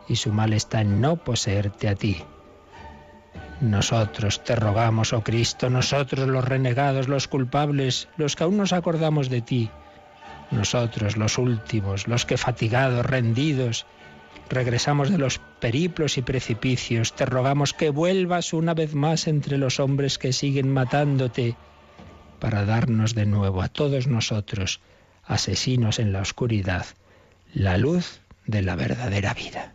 y 0.09 0.17
su 0.17 0.33
mal 0.33 0.55
está 0.55 0.81
en 0.81 1.03
no 1.03 1.17
poseerte 1.17 1.91
a 1.91 1.95
ti. 1.95 2.25
Nosotros 3.61 4.45
te 4.45 4.55
rogamos, 4.55 5.13
oh 5.13 5.23
Cristo, 5.23 5.69
nosotros 5.69 6.29
los 6.29 6.45
renegados, 6.45 7.09
los 7.09 7.27
culpables, 7.27 8.09
los 8.17 8.37
que 8.37 8.45
aún 8.45 8.57
nos 8.57 8.73
acordamos 8.73 9.29
de 9.31 9.41
ti, 9.41 9.69
nosotros 10.53 11.17
los 11.17 11.39
últimos, 11.39 12.07
los 12.07 12.25
que 12.25 12.37
fatigados, 12.37 13.05
rendidos, 13.05 13.85
regresamos 14.49 15.11
de 15.11 15.19
los 15.19 15.41
periplos 15.59 16.19
y 16.19 16.23
precipicios, 16.23 17.15
te 17.15 17.27
rogamos 17.27 17.75
que 17.75 17.91
vuelvas 17.91 18.53
una 18.53 18.75
vez 18.75 18.95
más 18.95 19.27
entre 19.27 19.59
los 19.59 19.81
hombres 19.81 20.19
que 20.19 20.33
siguen 20.33 20.73
matándote, 20.73 21.57
para 22.39 22.65
darnos 22.65 23.17
de 23.17 23.27
nuevo 23.27 23.63
a 23.63 23.69
todos 23.69 24.07
nosotros, 24.07 24.81
asesinos 25.25 25.99
en 25.99 26.13
la 26.13 26.21
oscuridad, 26.21 26.87
la 27.53 27.77
luz 27.77 28.21
de 28.47 28.63
la 28.63 28.77
verdadera 28.77 29.35
vida. 29.35 29.75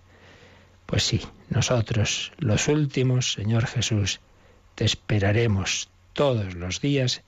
Pues 0.86 1.04
sí, 1.04 1.22
nosotros, 1.50 2.32
los 2.38 2.68
últimos, 2.68 3.34
Señor 3.34 3.66
Jesús, 3.66 4.20
te 4.75 4.86
esperaremos 4.86 5.90
todos 6.13 6.56
los 6.56 6.82
días, 6.82 7.24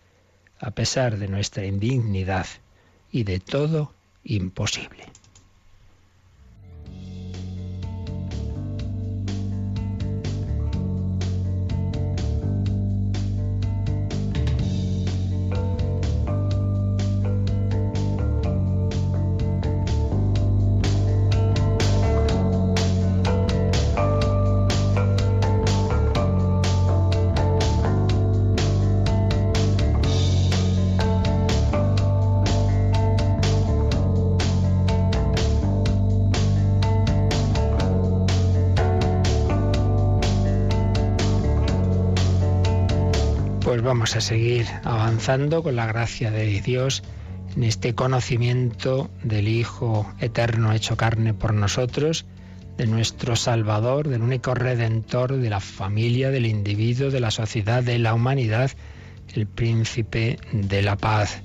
a 0.60 0.72
pesar 0.72 1.18
de 1.18 1.28
nuestra 1.28 1.66
indignidad 1.66 2.48
y 3.12 3.24
de 3.24 3.40
todo 3.40 3.94
imposible. 4.24 5.06
A 44.14 44.22
seguir 44.22 44.68
avanzando 44.84 45.64
con 45.64 45.76
la 45.76 45.88
gracia 45.88 46.30
de 46.30 46.62
Dios 46.62 47.02
en 47.56 47.64
este 47.64 47.96
conocimiento 47.96 49.10
del 49.24 49.48
Hijo 49.48 50.14
eterno 50.20 50.74
hecho 50.74 50.96
carne 50.96 51.34
por 51.34 51.56
nosotros, 51.56 52.26
de 52.78 52.86
nuestro 52.86 53.36
Salvador, 53.36 54.08
del 54.08 54.22
único 54.22 54.54
redentor 54.54 55.38
de 55.38 55.50
la 55.50 55.60
familia, 55.60 56.30
del 56.30 56.46
individuo, 56.46 57.10
de 57.10 57.20
la 57.20 57.32
sociedad, 57.32 57.82
de 57.82 57.98
la 57.98 58.14
humanidad, 58.14 58.70
el 59.34 59.48
príncipe 59.48 60.38
de 60.52 60.84
la 60.84 60.98
paz. 60.98 61.42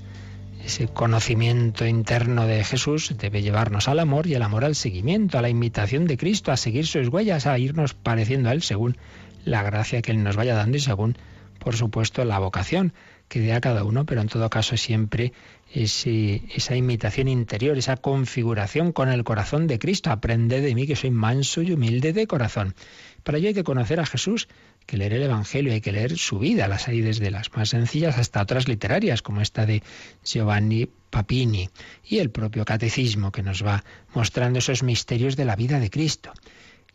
Ese 0.63 0.87
conocimiento 0.87 1.87
interno 1.87 2.47
de 2.47 2.63
Jesús 2.63 3.15
debe 3.17 3.41
llevarnos 3.41 3.89
al 3.89 4.01
amor 4.01 4.27
y 4.27 4.35
el 4.35 4.43
amor 4.43 4.67
al 4.67 4.75
seguimiento, 4.75 5.39
a 5.39 5.43
la 5.43 5.49
imitación 5.49 6.05
de 6.05 6.19
Cristo, 6.19 6.53
a 6.53 6.59
seguir 6.59 6.87
sus 6.87 7.09
huellas, 7.09 7.47
a 7.47 7.59
irnos 7.59 7.95
pareciendo 7.95 8.51
a 8.51 8.53
Él 8.53 8.63
según 8.63 8.99
la 9.47 9.63
gracia 9.63 10.03
que 10.03 10.13
Él 10.13 10.23
nos 10.23 10.37
vaya 10.37 10.55
dando 10.55 10.77
y 10.77 10.81
según 10.81 11.17
por 11.61 11.77
supuesto, 11.77 12.25
la 12.25 12.39
vocación 12.39 12.93
que 13.29 13.39
dé 13.41 13.53
a 13.53 13.61
cada 13.61 13.85
uno, 13.85 14.07
pero 14.07 14.21
en 14.23 14.29
todo 14.29 14.51
caso 14.51 14.77
siempre 14.77 15.33
esa 15.73 16.75
imitación 16.75 17.29
interior, 17.29 17.79
esa 17.79 17.97
configuración 17.97 18.91
con 18.91 19.09
el 19.09 19.23
corazón 19.23 19.69
de 19.69 19.79
Cristo. 19.79 20.11
Aprende 20.11 20.61
de 20.61 20.75
mí 20.75 20.87
que 20.89 20.97
soy 20.97 21.13
manso 21.13 21.63
y 21.63 21.73
humilde 21.73 22.13
de 22.13 22.27
corazón. 22.27 22.75
Para 23.23 23.39
ello 23.39 23.49
hay 23.49 23.55
que 23.55 23.63
conocer 23.63 24.01
a 24.01 24.07
Jesús, 24.07 24.49
que 24.85 24.97
leer 24.97 25.13
el 25.13 25.23
Evangelio, 25.23 25.73
hay 25.73 25.81
que 25.81 25.93
leer 25.93 26.19
su 26.19 26.41
vida, 26.41 26.67
las 26.67 26.89
hay 26.89 27.03
desde 27.03 27.31
las 27.31 27.55
más 27.55 27.69
sencillas 27.69 28.19
hasta 28.19 28.43
otras 28.43 28.67
literarias, 28.67 29.23
como 29.23 29.41
esta 29.41 29.65
de 29.65 29.85
Giovanni 30.25 30.89
Papini, 31.11 31.71
y 32.05 32.19
el 32.19 32.31
propio 32.31 32.65
catecismo 32.65 33.31
que 33.31 33.45
nos 33.45 33.65
va 33.65 33.85
mostrando 34.13 34.59
esos 34.59 34.83
misterios 34.83 35.37
de 35.37 35.45
la 35.45 35.55
vida 35.55 35.79
de 35.79 35.91
Cristo. 35.91 36.33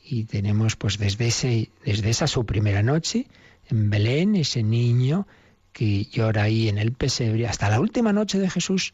Y 0.03 0.25
tenemos 0.25 0.75
pues 0.75 0.97
desde, 0.97 1.27
ese, 1.27 1.69
desde 1.85 2.09
esa 2.09 2.27
su 2.27 2.45
primera 2.45 2.83
noche, 2.83 3.27
en 3.69 3.89
Belén, 3.89 4.35
ese 4.35 4.63
niño 4.63 5.27
que 5.73 6.05
llora 6.05 6.43
ahí 6.43 6.69
en 6.69 6.77
el 6.77 6.93
pesebre, 6.93 7.47
hasta 7.47 7.69
la 7.69 7.79
última 7.79 8.13
noche 8.13 8.39
de 8.39 8.49
Jesús, 8.49 8.93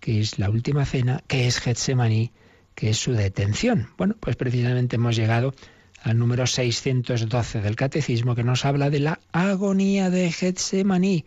que 0.00 0.20
es 0.20 0.38
la 0.38 0.50
última 0.50 0.84
cena, 0.84 1.22
que 1.26 1.46
es 1.46 1.58
Getsemaní, 1.58 2.30
que 2.74 2.90
es 2.90 2.98
su 2.98 3.12
detención. 3.12 3.88
Bueno, 3.96 4.14
pues 4.20 4.36
precisamente 4.36 4.96
hemos 4.96 5.16
llegado 5.16 5.54
al 6.02 6.18
número 6.18 6.46
612 6.46 7.60
del 7.60 7.74
Catecismo, 7.74 8.36
que 8.36 8.44
nos 8.44 8.64
habla 8.64 8.90
de 8.90 9.00
la 9.00 9.20
agonía 9.32 10.10
de 10.10 10.30
Getsemaní, 10.30 11.24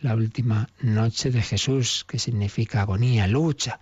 la 0.00 0.16
última 0.16 0.68
noche 0.80 1.30
de 1.30 1.42
Jesús, 1.42 2.04
que 2.08 2.18
significa 2.18 2.80
agonía, 2.80 3.28
lucha, 3.28 3.78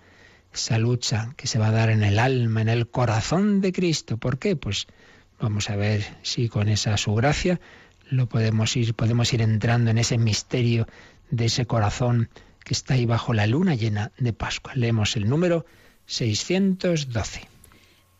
esa 0.53 0.79
lucha 0.79 1.33
que 1.37 1.47
se 1.47 1.59
va 1.59 1.69
a 1.69 1.73
dar 1.73 1.89
en 1.91 2.03
el 2.03 2.19
alma, 2.19 2.61
en 2.61 2.69
el 2.69 2.89
corazón 2.89 3.63
de 3.63 3.73
Cristo. 3.73 4.19
¿Por 4.19 4.39
qué? 4.39 4.57
Pues 4.57 4.87
vamos 5.41 5.71
a 5.71 5.77
ver 5.77 6.05
si 6.23 6.49
con 6.49 6.69
esa 6.69 6.97
su 6.99 7.15
gracia 7.15 7.61
lo 8.11 8.29
podemos 8.29 8.77
ir, 8.77 8.95
podemos 8.95 9.33
ir 9.33 9.41
entrando 9.41 9.91
en 9.91 9.99
ese 9.99 10.19
misterio 10.19 10.87
de 11.31 11.47
ese 11.47 11.67
corazón 11.67 12.29
que 12.65 12.75
está 12.75 12.95
ahí 12.95 13.07
bajo 13.07 13.33
la 13.33 13.47
luna 13.47 13.75
llena 13.75 14.13
de 14.19 14.33
Pascua. 14.33 14.75
Leemos 14.75 15.17
el 15.17 15.29
número 15.29 15.65
612. 16.07 17.49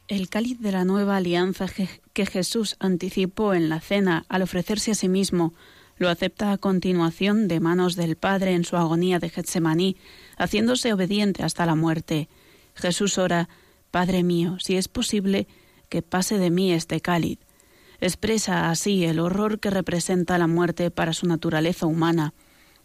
El 0.09 0.29
cáliz 0.29 0.59
de 0.61 0.73
la 0.73 0.85
nueva 0.85 1.17
alianza 1.17 1.67
que 2.13 2.27
Jesús 2.27 2.77
anticipó 2.81 3.55
en 3.55 3.69
la 3.69 3.81
cena 3.81 4.25
al 4.29 4.43
ofrecerse 4.43 4.93
a 4.93 4.95
sí 4.95 5.09
mismo, 5.09 5.55
lo 5.99 6.09
acepta 6.09 6.53
a 6.53 6.59
continuación 6.59 7.47
de 7.47 7.61
manos 7.61 7.95
del 7.95 8.17
Padre 8.17 8.55
en 8.55 8.65
su 8.65 8.77
agonía 8.77 9.19
de 9.19 9.29
Getsemaní, 9.29 9.97
haciéndose 10.39 10.93
obediente 10.93 11.43
hasta 11.43 11.67
la 11.67 11.75
muerte. 11.75 12.29
Jesús 12.75 13.19
ora, 13.19 13.49
Padre 13.91 14.23
mío, 14.23 14.57
si 14.61 14.77
es 14.77 14.89
posible, 14.89 15.47
que 15.89 16.01
pase 16.01 16.39
de 16.39 16.51
mí 16.51 16.73
este 16.73 17.01
cáliz 17.01 17.39
Expresa 18.01 18.71
así 18.71 19.05
el 19.05 19.19
horror 19.19 19.61
que 19.61 19.71
representa 19.71 20.39
la 20.39 20.47
muerte 20.47 20.91
para 20.91 21.13
su 21.13 21.27
naturaleza 21.27 21.87
humana. 21.87 22.33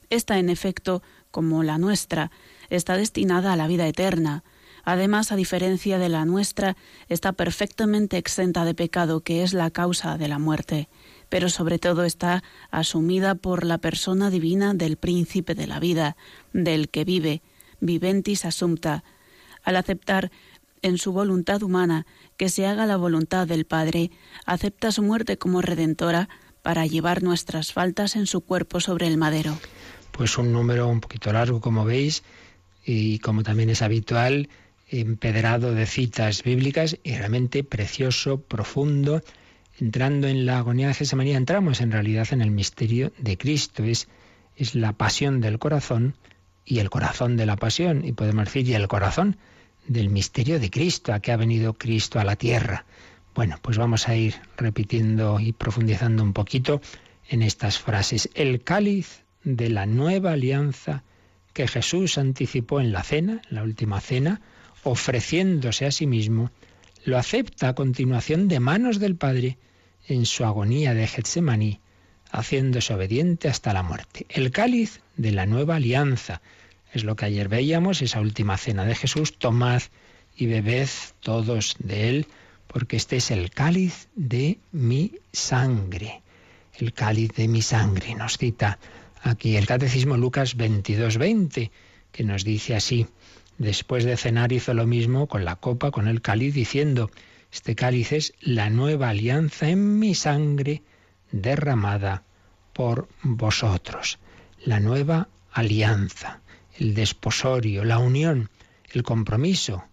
Esta, 0.09 0.39
en 0.39 0.49
efecto, 0.49 1.01
como 1.31 1.63
la 1.63 1.77
nuestra, 1.77 2.31
está 2.69 2.97
destinada 2.97 3.53
a 3.53 3.55
la 3.55 3.67
vida 3.67 3.87
eterna. 3.87 4.43
Además, 4.83 5.31
a 5.31 5.35
diferencia 5.35 5.97
de 5.97 6.09
la 6.09 6.25
nuestra, 6.25 6.77
está 7.09 7.31
perfectamente 7.31 8.17
exenta 8.17 8.65
de 8.65 8.75
pecado, 8.75 9.21
que 9.21 9.41
es 9.41 9.53
la 9.53 9.71
causa 9.71 10.17
de 10.17 10.27
la 10.27 10.37
muerte, 10.37 10.89
pero 11.29 11.49
sobre 11.49 11.79
todo 11.79 12.03
está 12.03 12.43
asumida 12.69 13.35
por 13.35 13.65
la 13.65 13.79
persona 13.79 14.29
divina 14.29 14.73
del 14.73 14.97
príncipe 14.97 15.55
de 15.55 15.65
la 15.65 15.79
vida, 15.79 16.17
del 16.53 16.89
que 16.89 17.03
vive, 17.03 17.41
viventis 17.79 18.45
assumpta. 18.45 19.03
Al 19.63 19.77
aceptar 19.77 20.29
en 20.85 20.99
su 20.99 21.11
voluntad 21.11 21.63
humana 21.63 22.05
que 22.37 22.47
se 22.47 22.67
haga 22.67 22.85
la 22.85 22.95
voluntad 22.95 23.47
del 23.47 23.65
Padre, 23.65 24.11
acepta 24.45 24.91
su 24.91 25.01
muerte 25.01 25.37
como 25.37 25.61
redentora 25.61 26.29
para 26.61 26.85
llevar 26.85 27.23
nuestras 27.23 27.73
faltas 27.73 28.15
en 28.15 28.27
su 28.27 28.41
cuerpo 28.41 28.79
sobre 28.79 29.07
el 29.07 29.17
madero. 29.17 29.57
Pues 30.11 30.37
un 30.37 30.51
número 30.51 30.87
un 30.87 31.01
poquito 31.01 31.33
largo, 31.33 31.59
como 31.59 31.85
veis, 31.85 32.23
y 32.85 33.17
como 33.19 33.41
también 33.41 33.71
es 33.71 33.81
habitual, 33.81 34.47
empedrado 34.87 35.73
de 35.73 35.87
citas 35.87 36.43
bíblicas 36.43 36.97
y 37.03 37.15
realmente 37.15 37.63
precioso, 37.63 38.41
profundo. 38.41 39.23
Entrando 39.79 40.27
en 40.27 40.45
la 40.45 40.59
agonía 40.59 40.89
de 40.89 40.93
Gesemaní, 40.93 41.33
entramos 41.33 41.81
en 41.81 41.91
realidad 41.91 42.27
en 42.29 42.41
el 42.41 42.51
misterio 42.51 43.11
de 43.17 43.39
Cristo. 43.39 43.83
Es, 43.83 44.07
es 44.55 44.75
la 44.75 44.93
pasión 44.93 45.41
del 45.41 45.57
corazón 45.57 46.15
y 46.63 46.77
el 46.77 46.91
corazón 46.91 47.37
de 47.37 47.47
la 47.47 47.55
pasión, 47.55 48.05
y 48.05 48.11
podemos 48.11 48.45
decir, 48.45 48.67
y 48.69 48.75
el 48.75 48.87
corazón 48.87 49.37
del 49.87 50.09
misterio 50.09 50.59
de 50.59 50.69
Cristo, 50.69 51.13
a 51.13 51.19
que 51.19 51.31
ha 51.31 51.37
venido 51.37 51.73
Cristo 51.73 52.19
a 52.19 52.23
la 52.23 52.35
tierra. 52.35 52.85
Bueno, 53.33 53.57
pues 53.61 53.77
vamos 53.77 54.07
a 54.07 54.15
ir 54.15 54.35
repitiendo 54.57 55.39
y 55.39 55.51
profundizando 55.51 56.23
un 56.23 56.33
poquito 56.33 56.81
en 57.27 57.41
estas 57.41 57.79
frases. 57.79 58.29
El 58.33 58.63
cáliz 58.63 59.23
de 59.43 59.69
la 59.69 59.85
nueva 59.85 60.33
alianza 60.33 61.03
que 61.53 61.67
Jesús 61.67 62.17
anticipó 62.17 62.81
en 62.81 62.91
la 62.91 63.03
cena, 63.03 63.41
en 63.49 63.55
la 63.55 63.63
última 63.63 64.01
cena, 64.01 64.41
ofreciéndose 64.83 65.85
a 65.85 65.91
sí 65.91 66.07
mismo, 66.07 66.51
lo 67.05 67.17
acepta 67.17 67.69
a 67.69 67.75
continuación 67.75 68.47
de 68.47 68.59
manos 68.59 68.99
del 68.99 69.15
Padre 69.15 69.57
en 70.07 70.25
su 70.25 70.43
agonía 70.45 70.93
de 70.93 71.07
Getsemaní, 71.07 71.79
haciéndose 72.31 72.93
obediente 72.93 73.47
hasta 73.47 73.73
la 73.73 73.83
muerte. 73.83 74.25
El 74.29 74.51
cáliz 74.51 75.01
de 75.15 75.31
la 75.31 75.45
nueva 75.45 75.77
alianza, 75.77 76.41
es 76.95 77.03
lo 77.03 77.15
que 77.15 77.25
ayer 77.25 77.49
veíamos, 77.49 78.01
esa 78.01 78.21
última 78.21 78.57
cena 78.57 78.85
de 78.85 78.95
Jesús, 78.95 79.37
tomad 79.37 79.81
y 80.35 80.45
bebed 80.47 80.89
todos 81.19 81.75
de 81.79 82.09
él, 82.09 82.27
porque 82.67 82.97
este 82.97 83.17
es 83.17 83.31
el 83.31 83.51
cáliz 83.51 84.07
de 84.15 84.59
mi 84.71 85.13
sangre. 85.31 86.21
El 86.73 86.93
cáliz 86.93 87.31
de 87.33 87.47
mi 87.47 87.61
sangre, 87.61 88.15
nos 88.15 88.37
cita 88.37 88.79
aquí 89.21 89.55
el 89.55 89.65
Catecismo 89.65 90.17
Lucas 90.17 90.57
22:20, 90.57 91.71
que 92.11 92.23
nos 92.23 92.43
dice 92.43 92.75
así, 92.75 93.07
después 93.57 94.03
de 94.03 94.17
cenar 94.17 94.51
hizo 94.51 94.73
lo 94.73 94.85
mismo 94.85 95.27
con 95.27 95.45
la 95.45 95.55
copa, 95.55 95.91
con 95.91 96.07
el 96.07 96.21
cáliz, 96.21 96.53
diciendo, 96.53 97.11
este 97.51 97.75
cáliz 97.75 98.11
es 98.11 98.33
la 98.41 98.69
nueva 98.69 99.09
alianza 99.09 99.69
en 99.69 99.99
mi 99.99 100.15
sangre 100.15 100.81
derramada 101.31 102.23
por 102.73 103.07
vosotros. 103.23 104.19
La 104.63 104.79
nueva 104.79 105.29
alianza 105.51 106.41
el 106.77 106.93
desposorio, 106.93 107.83
la 107.83 107.99
unión, 107.99 108.49
el 108.91 109.03
compromiso 109.03 109.83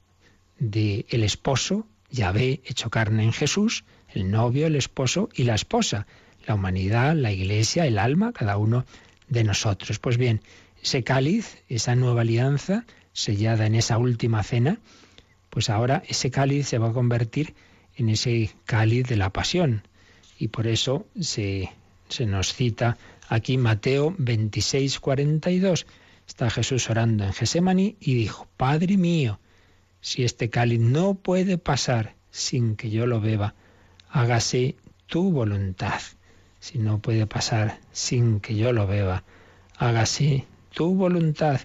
del 0.58 1.06
el 1.08 1.24
esposo, 1.24 1.86
Yahvé 2.10 2.60
hecho 2.64 2.90
carne 2.90 3.24
en 3.24 3.32
Jesús, 3.32 3.84
el 4.08 4.30
novio, 4.30 4.66
el 4.66 4.76
esposo 4.76 5.28
y 5.34 5.44
la 5.44 5.54
esposa, 5.54 6.06
la 6.46 6.54
humanidad, 6.54 7.14
la 7.14 7.32
iglesia, 7.32 7.86
el 7.86 7.98
alma, 7.98 8.32
cada 8.32 8.58
uno 8.58 8.84
de 9.28 9.44
nosotros. 9.44 9.98
Pues 9.98 10.18
bien, 10.18 10.42
ese 10.82 11.02
cáliz, 11.02 11.62
esa 11.68 11.94
nueva 11.94 12.22
alianza 12.22 12.84
sellada 13.12 13.66
en 13.66 13.74
esa 13.74 13.98
última 13.98 14.42
cena, 14.42 14.78
pues 15.50 15.70
ahora 15.70 16.02
ese 16.08 16.30
cáliz 16.30 16.68
se 16.68 16.78
va 16.78 16.90
a 16.90 16.92
convertir 16.92 17.54
en 17.96 18.08
ese 18.08 18.50
cáliz 18.64 19.06
de 19.06 19.16
la 19.16 19.30
pasión. 19.30 19.86
Y 20.38 20.48
por 20.48 20.66
eso 20.66 21.06
se, 21.20 21.70
se 22.08 22.26
nos 22.26 22.52
cita 22.54 22.98
aquí 23.28 23.58
Mateo 23.58 24.14
26, 24.18 24.98
42 25.00 25.86
Está 26.32 26.48
Jesús 26.48 26.88
orando 26.88 27.24
en 27.24 27.34
Gesemaní 27.34 27.96
y 28.00 28.14
dijo, 28.14 28.48
Padre 28.56 28.96
mío, 28.96 29.38
si 30.00 30.24
este 30.24 30.48
cáliz 30.48 30.80
no 30.80 31.12
puede 31.12 31.58
pasar 31.58 32.14
sin 32.30 32.74
que 32.74 32.88
yo 32.88 33.06
lo 33.06 33.20
beba, 33.20 33.54
hágase 34.08 34.76
tu 35.08 35.30
voluntad. 35.30 36.00
Si 36.58 36.78
no 36.78 37.00
puede 37.00 37.26
pasar 37.26 37.80
sin 37.92 38.40
que 38.40 38.56
yo 38.56 38.72
lo 38.72 38.86
beba, 38.86 39.24
hágase 39.76 40.46
tu 40.70 40.94
voluntad. 40.94 41.60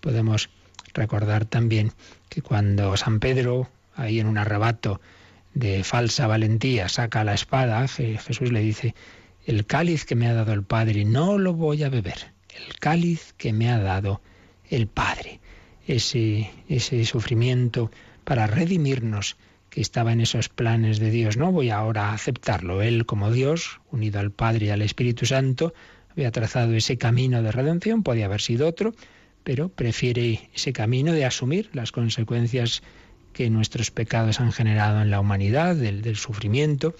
Podemos 0.00 0.50
recordar 0.94 1.44
también 1.44 1.92
que 2.28 2.42
cuando 2.42 2.96
San 2.96 3.20
Pedro, 3.20 3.68
ahí 3.94 4.18
en 4.18 4.26
un 4.26 4.36
arrebato 4.36 5.00
de 5.54 5.84
falsa 5.84 6.26
valentía, 6.26 6.88
saca 6.88 7.22
la 7.22 7.34
espada, 7.34 7.86
Jesús 7.86 8.50
le 8.50 8.62
dice, 8.62 8.96
el 9.46 9.64
cáliz 9.64 10.04
que 10.04 10.16
me 10.16 10.26
ha 10.26 10.34
dado 10.34 10.52
el 10.54 10.64
Padre 10.64 11.04
no 11.04 11.38
lo 11.38 11.54
voy 11.54 11.84
a 11.84 11.88
beber, 11.88 12.32
el 12.66 12.78
cáliz 12.78 13.34
que 13.36 13.52
me 13.52 13.70
ha 13.70 13.78
dado 13.78 14.20
el 14.68 14.86
Padre. 14.86 15.40
Ese, 15.86 16.50
ese 16.68 17.04
sufrimiento 17.04 17.90
para 18.24 18.46
redimirnos 18.46 19.36
que 19.70 19.80
estaba 19.80 20.12
en 20.12 20.20
esos 20.20 20.48
planes 20.48 20.98
de 20.98 21.10
Dios. 21.10 21.36
No 21.36 21.52
voy 21.52 21.70
ahora 21.70 22.10
a 22.10 22.14
aceptarlo. 22.14 22.82
Él 22.82 23.06
como 23.06 23.30
Dios, 23.30 23.80
unido 23.90 24.20
al 24.20 24.30
Padre 24.30 24.66
y 24.66 24.70
al 24.70 24.82
Espíritu 24.82 25.26
Santo, 25.26 25.72
había 26.10 26.30
trazado 26.30 26.74
ese 26.74 26.98
camino 26.98 27.42
de 27.42 27.52
redención, 27.52 28.02
podía 28.02 28.26
haber 28.26 28.40
sido 28.40 28.66
otro, 28.66 28.94
pero 29.44 29.68
prefiere 29.68 30.50
ese 30.54 30.72
camino 30.72 31.12
de 31.12 31.24
asumir 31.24 31.70
las 31.72 31.92
consecuencias 31.92 32.82
que 33.32 33.50
nuestros 33.50 33.90
pecados 33.90 34.40
han 34.40 34.52
generado 34.52 35.00
en 35.00 35.10
la 35.10 35.20
humanidad, 35.20 35.76
del, 35.76 36.02
del 36.02 36.16
sufrimiento, 36.16 36.94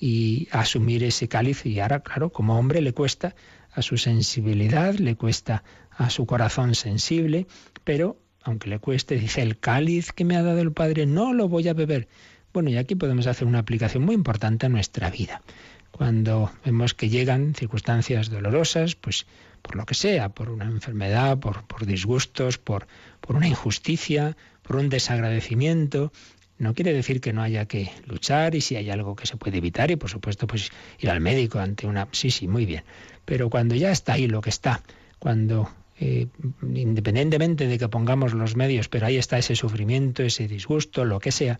y 0.00 0.48
asumir 0.50 1.04
ese 1.04 1.28
cáliz. 1.28 1.66
Y 1.66 1.78
ahora, 1.80 2.00
claro, 2.00 2.30
como 2.30 2.58
hombre 2.58 2.80
le 2.80 2.92
cuesta 2.92 3.34
a 3.72 3.82
su 3.82 3.96
sensibilidad, 3.96 4.94
le 4.94 5.16
cuesta 5.16 5.64
a 5.90 6.10
su 6.10 6.26
corazón 6.26 6.74
sensible, 6.74 7.46
pero 7.84 8.16
aunque 8.42 8.68
le 8.68 8.78
cueste, 8.78 9.16
dice, 9.16 9.42
el 9.42 9.58
cáliz 9.58 10.12
que 10.12 10.24
me 10.24 10.36
ha 10.36 10.42
dado 10.42 10.60
el 10.60 10.72
Padre 10.72 11.06
no 11.06 11.32
lo 11.32 11.48
voy 11.48 11.68
a 11.68 11.74
beber. 11.74 12.08
Bueno, 12.52 12.70
y 12.70 12.76
aquí 12.76 12.94
podemos 12.94 13.26
hacer 13.26 13.46
una 13.46 13.60
aplicación 13.60 14.04
muy 14.04 14.14
importante 14.14 14.66
a 14.66 14.68
nuestra 14.68 15.10
vida. 15.10 15.42
Cuando 15.90 16.50
vemos 16.64 16.94
que 16.94 17.08
llegan 17.08 17.54
circunstancias 17.54 18.30
dolorosas, 18.30 18.94
pues 18.94 19.26
por 19.62 19.76
lo 19.76 19.86
que 19.86 19.94
sea, 19.94 20.30
por 20.30 20.50
una 20.50 20.64
enfermedad, 20.64 21.38
por, 21.38 21.64
por 21.66 21.86
disgustos, 21.86 22.58
por, 22.58 22.86
por 23.20 23.36
una 23.36 23.46
injusticia, 23.46 24.36
por 24.62 24.76
un 24.76 24.88
desagradecimiento, 24.88 26.12
no 26.62 26.74
quiere 26.74 26.92
decir 26.92 27.20
que 27.20 27.32
no 27.32 27.42
haya 27.42 27.66
que 27.66 27.90
luchar 28.06 28.54
y 28.54 28.60
si 28.60 28.76
hay 28.76 28.88
algo 28.88 29.16
que 29.16 29.26
se 29.26 29.36
puede 29.36 29.58
evitar 29.58 29.90
y 29.90 29.96
por 29.96 30.08
supuesto 30.08 30.46
pues 30.46 30.70
ir 31.00 31.10
al 31.10 31.20
médico 31.20 31.58
ante 31.58 31.86
una... 31.86 32.08
Sí, 32.12 32.30
sí, 32.30 32.46
muy 32.46 32.66
bien. 32.66 32.84
Pero 33.24 33.50
cuando 33.50 33.74
ya 33.74 33.90
está 33.90 34.12
ahí 34.12 34.28
lo 34.28 34.40
que 34.40 34.50
está, 34.50 34.80
cuando 35.18 35.68
eh, 35.98 36.28
independientemente 36.62 37.66
de 37.66 37.78
que 37.78 37.88
pongamos 37.88 38.32
los 38.32 38.54
medios, 38.54 38.88
pero 38.88 39.06
ahí 39.06 39.16
está 39.16 39.38
ese 39.38 39.56
sufrimiento, 39.56 40.22
ese 40.22 40.46
disgusto, 40.46 41.04
lo 41.04 41.18
que 41.18 41.32
sea, 41.32 41.58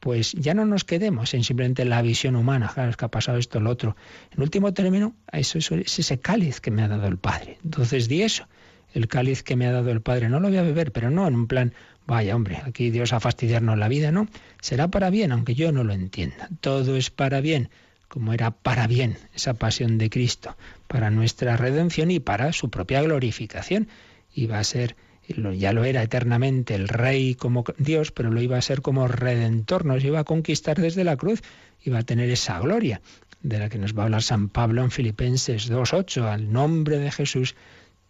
pues 0.00 0.32
ya 0.32 0.54
no 0.54 0.64
nos 0.64 0.84
quedemos 0.84 1.34
en 1.34 1.44
simplemente 1.44 1.84
la 1.84 2.00
visión 2.00 2.34
humana, 2.34 2.70
claro, 2.72 2.88
es 2.88 2.96
que 2.96 3.04
ha 3.04 3.08
pasado 3.08 3.36
esto, 3.36 3.60
lo 3.60 3.68
otro. 3.68 3.94
En 4.34 4.40
último 4.42 4.72
término, 4.72 5.14
eso, 5.32 5.58
eso 5.58 5.74
es 5.74 5.98
ese 5.98 6.18
cáliz 6.18 6.60
que 6.60 6.70
me 6.70 6.82
ha 6.82 6.88
dado 6.88 7.06
el 7.06 7.18
Padre. 7.18 7.58
Entonces 7.62 8.08
di 8.08 8.22
eso, 8.22 8.48
el 8.94 9.06
cáliz 9.06 9.42
que 9.42 9.56
me 9.56 9.66
ha 9.66 9.72
dado 9.72 9.90
el 9.90 10.00
Padre, 10.00 10.30
no 10.30 10.40
lo 10.40 10.48
voy 10.48 10.56
a 10.56 10.62
beber, 10.62 10.92
pero 10.92 11.10
no 11.10 11.28
en 11.28 11.34
un 11.34 11.46
plan, 11.46 11.74
Vaya, 12.10 12.34
hombre, 12.34 12.60
aquí 12.66 12.90
Dios 12.90 13.12
a 13.12 13.20
fastidiarnos 13.20 13.78
la 13.78 13.86
vida, 13.86 14.10
¿no? 14.10 14.26
Será 14.60 14.88
para 14.88 15.10
bien, 15.10 15.30
aunque 15.30 15.54
yo 15.54 15.70
no 15.70 15.84
lo 15.84 15.92
entienda. 15.92 16.48
Todo 16.60 16.96
es 16.96 17.08
para 17.08 17.40
bien, 17.40 17.70
como 18.08 18.32
era 18.32 18.50
para 18.50 18.88
bien 18.88 19.16
esa 19.32 19.54
pasión 19.54 19.96
de 19.96 20.10
Cristo, 20.10 20.56
para 20.88 21.12
nuestra 21.12 21.56
redención 21.56 22.10
y 22.10 22.18
para 22.18 22.52
su 22.52 22.68
propia 22.68 23.00
glorificación. 23.00 23.86
Iba 24.34 24.58
a 24.58 24.64
ser, 24.64 24.96
ya 25.28 25.72
lo 25.72 25.84
era 25.84 26.02
eternamente, 26.02 26.74
el 26.74 26.88
Rey 26.88 27.36
como 27.36 27.64
Dios, 27.78 28.10
pero 28.10 28.32
lo 28.32 28.42
iba 28.42 28.58
a 28.58 28.62
ser 28.62 28.82
como 28.82 29.06
Redentor, 29.06 29.84
nos 29.84 30.02
iba 30.02 30.18
a 30.18 30.24
conquistar 30.24 30.80
desde 30.80 31.04
la 31.04 31.16
cruz, 31.16 31.42
iba 31.84 32.00
a 32.00 32.02
tener 32.02 32.28
esa 32.28 32.58
gloria 32.58 33.00
de 33.42 33.60
la 33.60 33.68
que 33.68 33.78
nos 33.78 33.96
va 33.96 34.02
a 34.02 34.06
hablar 34.06 34.24
San 34.24 34.48
Pablo 34.48 34.82
en 34.82 34.90
Filipenses 34.90 35.70
2.8, 35.70 36.24
al 36.24 36.52
nombre 36.52 36.98
de 36.98 37.12
Jesús 37.12 37.54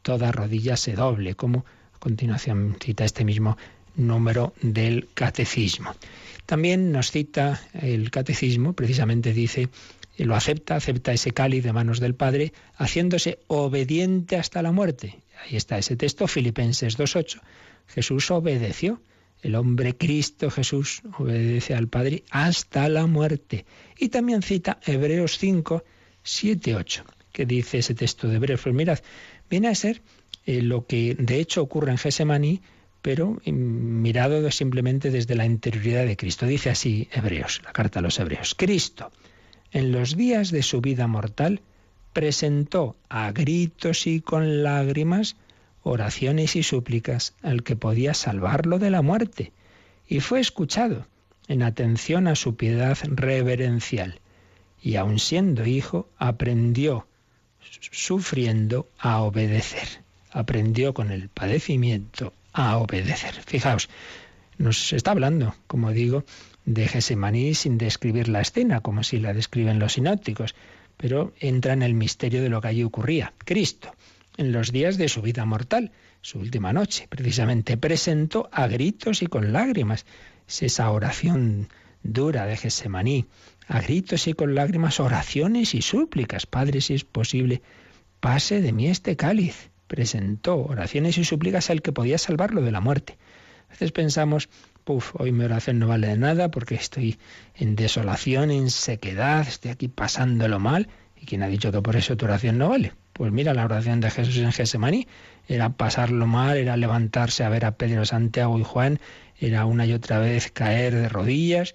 toda 0.00 0.32
rodilla 0.32 0.78
se 0.78 0.94
doble, 0.94 1.34
como 1.34 1.66
a 1.94 1.98
continuación 1.98 2.78
cita 2.80 3.04
este 3.04 3.26
mismo 3.26 3.58
número 3.96 4.52
del 4.62 5.08
catecismo. 5.14 5.94
También 6.46 6.90
nos 6.90 7.10
cita 7.10 7.60
el 7.74 8.10
catecismo, 8.10 8.72
precisamente 8.72 9.32
dice, 9.32 9.68
lo 10.24 10.34
acepta, 10.34 10.76
acepta 10.76 11.12
ese 11.12 11.32
cáliz 11.32 11.64
de 11.64 11.72
manos 11.72 12.00
del 12.00 12.14
Padre, 12.14 12.52
haciéndose 12.76 13.38
obediente 13.46 14.36
hasta 14.36 14.62
la 14.62 14.72
muerte. 14.72 15.18
Ahí 15.42 15.56
está 15.56 15.78
ese 15.78 15.96
texto, 15.96 16.26
Filipenses 16.26 16.98
2.8. 16.98 17.40
Jesús 17.86 18.30
obedeció. 18.30 19.00
El 19.42 19.54
hombre 19.54 19.96
Cristo 19.96 20.50
Jesús 20.50 21.00
obedece 21.18 21.74
al 21.74 21.88
Padre 21.88 22.24
hasta 22.30 22.88
la 22.90 23.06
muerte. 23.06 23.64
Y 23.98 24.10
también 24.10 24.42
cita 24.42 24.78
Hebreos 24.84 25.38
5, 25.38 25.82
7, 26.22 26.74
8, 26.74 27.04
que 27.32 27.46
dice 27.46 27.78
ese 27.78 27.94
texto 27.94 28.28
de 28.28 28.36
Hebreos. 28.36 28.60
Pues 28.62 28.74
mirad, 28.74 28.98
viene 29.48 29.68
a 29.68 29.74
ser 29.74 30.02
eh, 30.44 30.60
lo 30.60 30.86
que 30.86 31.14
de 31.18 31.40
hecho 31.40 31.62
ocurre 31.62 31.90
en 31.90 31.98
Gesemaní 31.98 32.60
pero 33.02 33.40
mirado 33.44 34.50
simplemente 34.50 35.10
desde 35.10 35.34
la 35.34 35.46
interioridad 35.46 36.06
de 36.06 36.16
Cristo. 36.16 36.46
Dice 36.46 36.70
así 36.70 37.08
Hebreos, 37.12 37.62
la 37.64 37.72
carta 37.72 38.00
a 38.00 38.02
los 38.02 38.18
Hebreos. 38.18 38.54
Cristo, 38.56 39.10
en 39.72 39.92
los 39.92 40.16
días 40.16 40.50
de 40.50 40.62
su 40.62 40.80
vida 40.80 41.06
mortal, 41.06 41.62
presentó 42.12 42.96
a 43.08 43.32
gritos 43.32 44.06
y 44.06 44.20
con 44.20 44.62
lágrimas 44.62 45.36
oraciones 45.82 46.56
y 46.56 46.62
súplicas 46.62 47.34
al 47.42 47.62
que 47.62 47.76
podía 47.76 48.14
salvarlo 48.14 48.78
de 48.78 48.90
la 48.90 49.02
muerte, 49.02 49.52
y 50.06 50.20
fue 50.20 50.40
escuchado 50.40 51.06
en 51.48 51.62
atención 51.62 52.28
a 52.28 52.34
su 52.34 52.56
piedad 52.56 52.98
reverencial, 53.04 54.20
y 54.82 54.96
aun 54.96 55.18
siendo 55.18 55.66
hijo, 55.66 56.08
aprendió, 56.18 57.06
sufriendo, 57.90 58.88
a 58.98 59.20
obedecer. 59.22 59.88
Aprendió 60.32 60.94
con 60.94 61.10
el 61.10 61.28
padecimiento 61.28 62.32
a 62.52 62.78
obedecer. 62.78 63.34
Fijaos, 63.46 63.88
nos 64.58 64.92
está 64.92 65.12
hablando, 65.12 65.54
como 65.66 65.90
digo, 65.92 66.24
de 66.64 66.86
Gesemaní 66.86 67.54
sin 67.54 67.78
describir 67.78 68.28
la 68.28 68.40
escena, 68.40 68.80
como 68.80 69.02
si 69.02 69.18
la 69.18 69.32
describen 69.32 69.78
los 69.78 69.94
sinópticos, 69.94 70.54
pero 70.96 71.32
entra 71.40 71.72
en 71.72 71.82
el 71.82 71.94
misterio 71.94 72.42
de 72.42 72.50
lo 72.50 72.60
que 72.60 72.68
allí 72.68 72.82
ocurría. 72.82 73.32
Cristo, 73.38 73.94
en 74.36 74.52
los 74.52 74.70
días 74.70 74.98
de 74.98 75.08
su 75.08 75.22
vida 75.22 75.44
mortal, 75.46 75.92
su 76.20 76.38
última 76.38 76.72
noche, 76.72 77.06
precisamente 77.08 77.78
presentó 77.78 78.50
a 78.52 78.66
gritos 78.66 79.22
y 79.22 79.26
con 79.26 79.52
lágrimas. 79.52 80.04
Es 80.46 80.62
esa 80.62 80.90
oración 80.90 81.68
dura 82.02 82.44
de 82.44 82.56
Gesemaní, 82.56 83.26
a 83.66 83.80
gritos 83.80 84.26
y 84.26 84.34
con 84.34 84.54
lágrimas, 84.54 85.00
oraciones 85.00 85.74
y 85.74 85.80
súplicas. 85.80 86.44
Padre, 86.44 86.80
si 86.82 86.94
es 86.94 87.04
posible, 87.04 87.62
pase 88.20 88.60
de 88.60 88.72
mí 88.72 88.88
este 88.88 89.16
cáliz 89.16 89.69
presentó 89.90 90.56
oraciones 90.56 91.18
y 91.18 91.24
súplicas 91.24 91.68
al 91.68 91.82
que 91.82 91.90
podía 91.90 92.16
salvarlo 92.16 92.62
de 92.62 92.70
la 92.70 92.80
muerte. 92.80 93.18
A 93.66 93.72
veces 93.72 93.90
pensamos, 93.90 94.48
puf, 94.84 95.16
hoy 95.18 95.32
mi 95.32 95.44
oración 95.44 95.80
no 95.80 95.88
vale 95.88 96.06
de 96.06 96.16
nada 96.16 96.48
porque 96.48 96.76
estoy 96.76 97.18
en 97.56 97.74
desolación, 97.74 98.52
en 98.52 98.70
sequedad, 98.70 99.48
estoy 99.48 99.72
aquí 99.72 99.88
pasándolo 99.88 100.60
mal. 100.60 100.88
¿Y 101.20 101.26
quién 101.26 101.42
ha 101.42 101.48
dicho 101.48 101.72
que 101.72 101.82
por 101.82 101.96
eso 101.96 102.16
tu 102.16 102.26
oración 102.26 102.56
no 102.56 102.68
vale? 102.68 102.92
Pues 103.12 103.32
mira, 103.32 103.52
la 103.52 103.64
oración 103.64 103.98
de 104.00 104.12
Jesús 104.12 104.36
en 104.36 104.52
Gesemaní 104.52 105.08
era 105.48 105.70
pasarlo 105.70 106.24
mal, 106.28 106.56
era 106.56 106.76
levantarse 106.76 107.42
a 107.42 107.48
ver 107.48 107.64
a 107.64 107.72
Pedro, 107.72 108.04
Santiago 108.04 108.60
y 108.60 108.62
Juan, 108.62 109.00
era 109.40 109.64
una 109.64 109.86
y 109.86 109.92
otra 109.92 110.20
vez 110.20 110.52
caer 110.52 110.94
de 110.94 111.08
rodillas. 111.08 111.74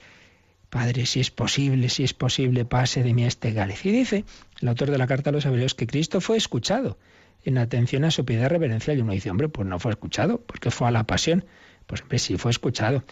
Padre, 0.69 1.05
si 1.05 1.19
es 1.19 1.31
posible, 1.31 1.89
si 1.89 2.05
es 2.05 2.13
posible, 2.13 2.63
pase 2.63 3.03
de 3.03 3.13
mí 3.13 3.25
este 3.25 3.53
cáliz. 3.53 3.85
Y 3.85 3.91
dice 3.91 4.23
el 4.61 4.69
autor 4.69 4.89
de 4.89 4.97
la 4.97 5.05
carta 5.05 5.31
a 5.31 5.33
los 5.33 5.45
hebreos 5.45 5.75
que 5.75 5.85
Cristo 5.85 6.21
fue 6.21 6.37
escuchado 6.37 6.97
en 7.45 7.57
atención 7.57 8.03
a 8.03 8.11
su 8.11 8.25
piedad 8.25 8.49
reverencial. 8.49 8.97
Y 8.97 9.01
uno 9.01 9.13
dice, 9.13 9.29
hombre, 9.29 9.47
pues 9.47 9.67
no 9.67 9.79
fue 9.79 9.91
escuchado, 9.91 10.41
porque 10.41 10.71
fue 10.71 10.87
a 10.87 10.91
la 10.91 11.05
pasión. 11.05 11.45
Pues 11.85 12.01
hombre, 12.01 12.19
sí 12.19 12.37
fue 12.37 12.51
escuchado. 12.51 13.03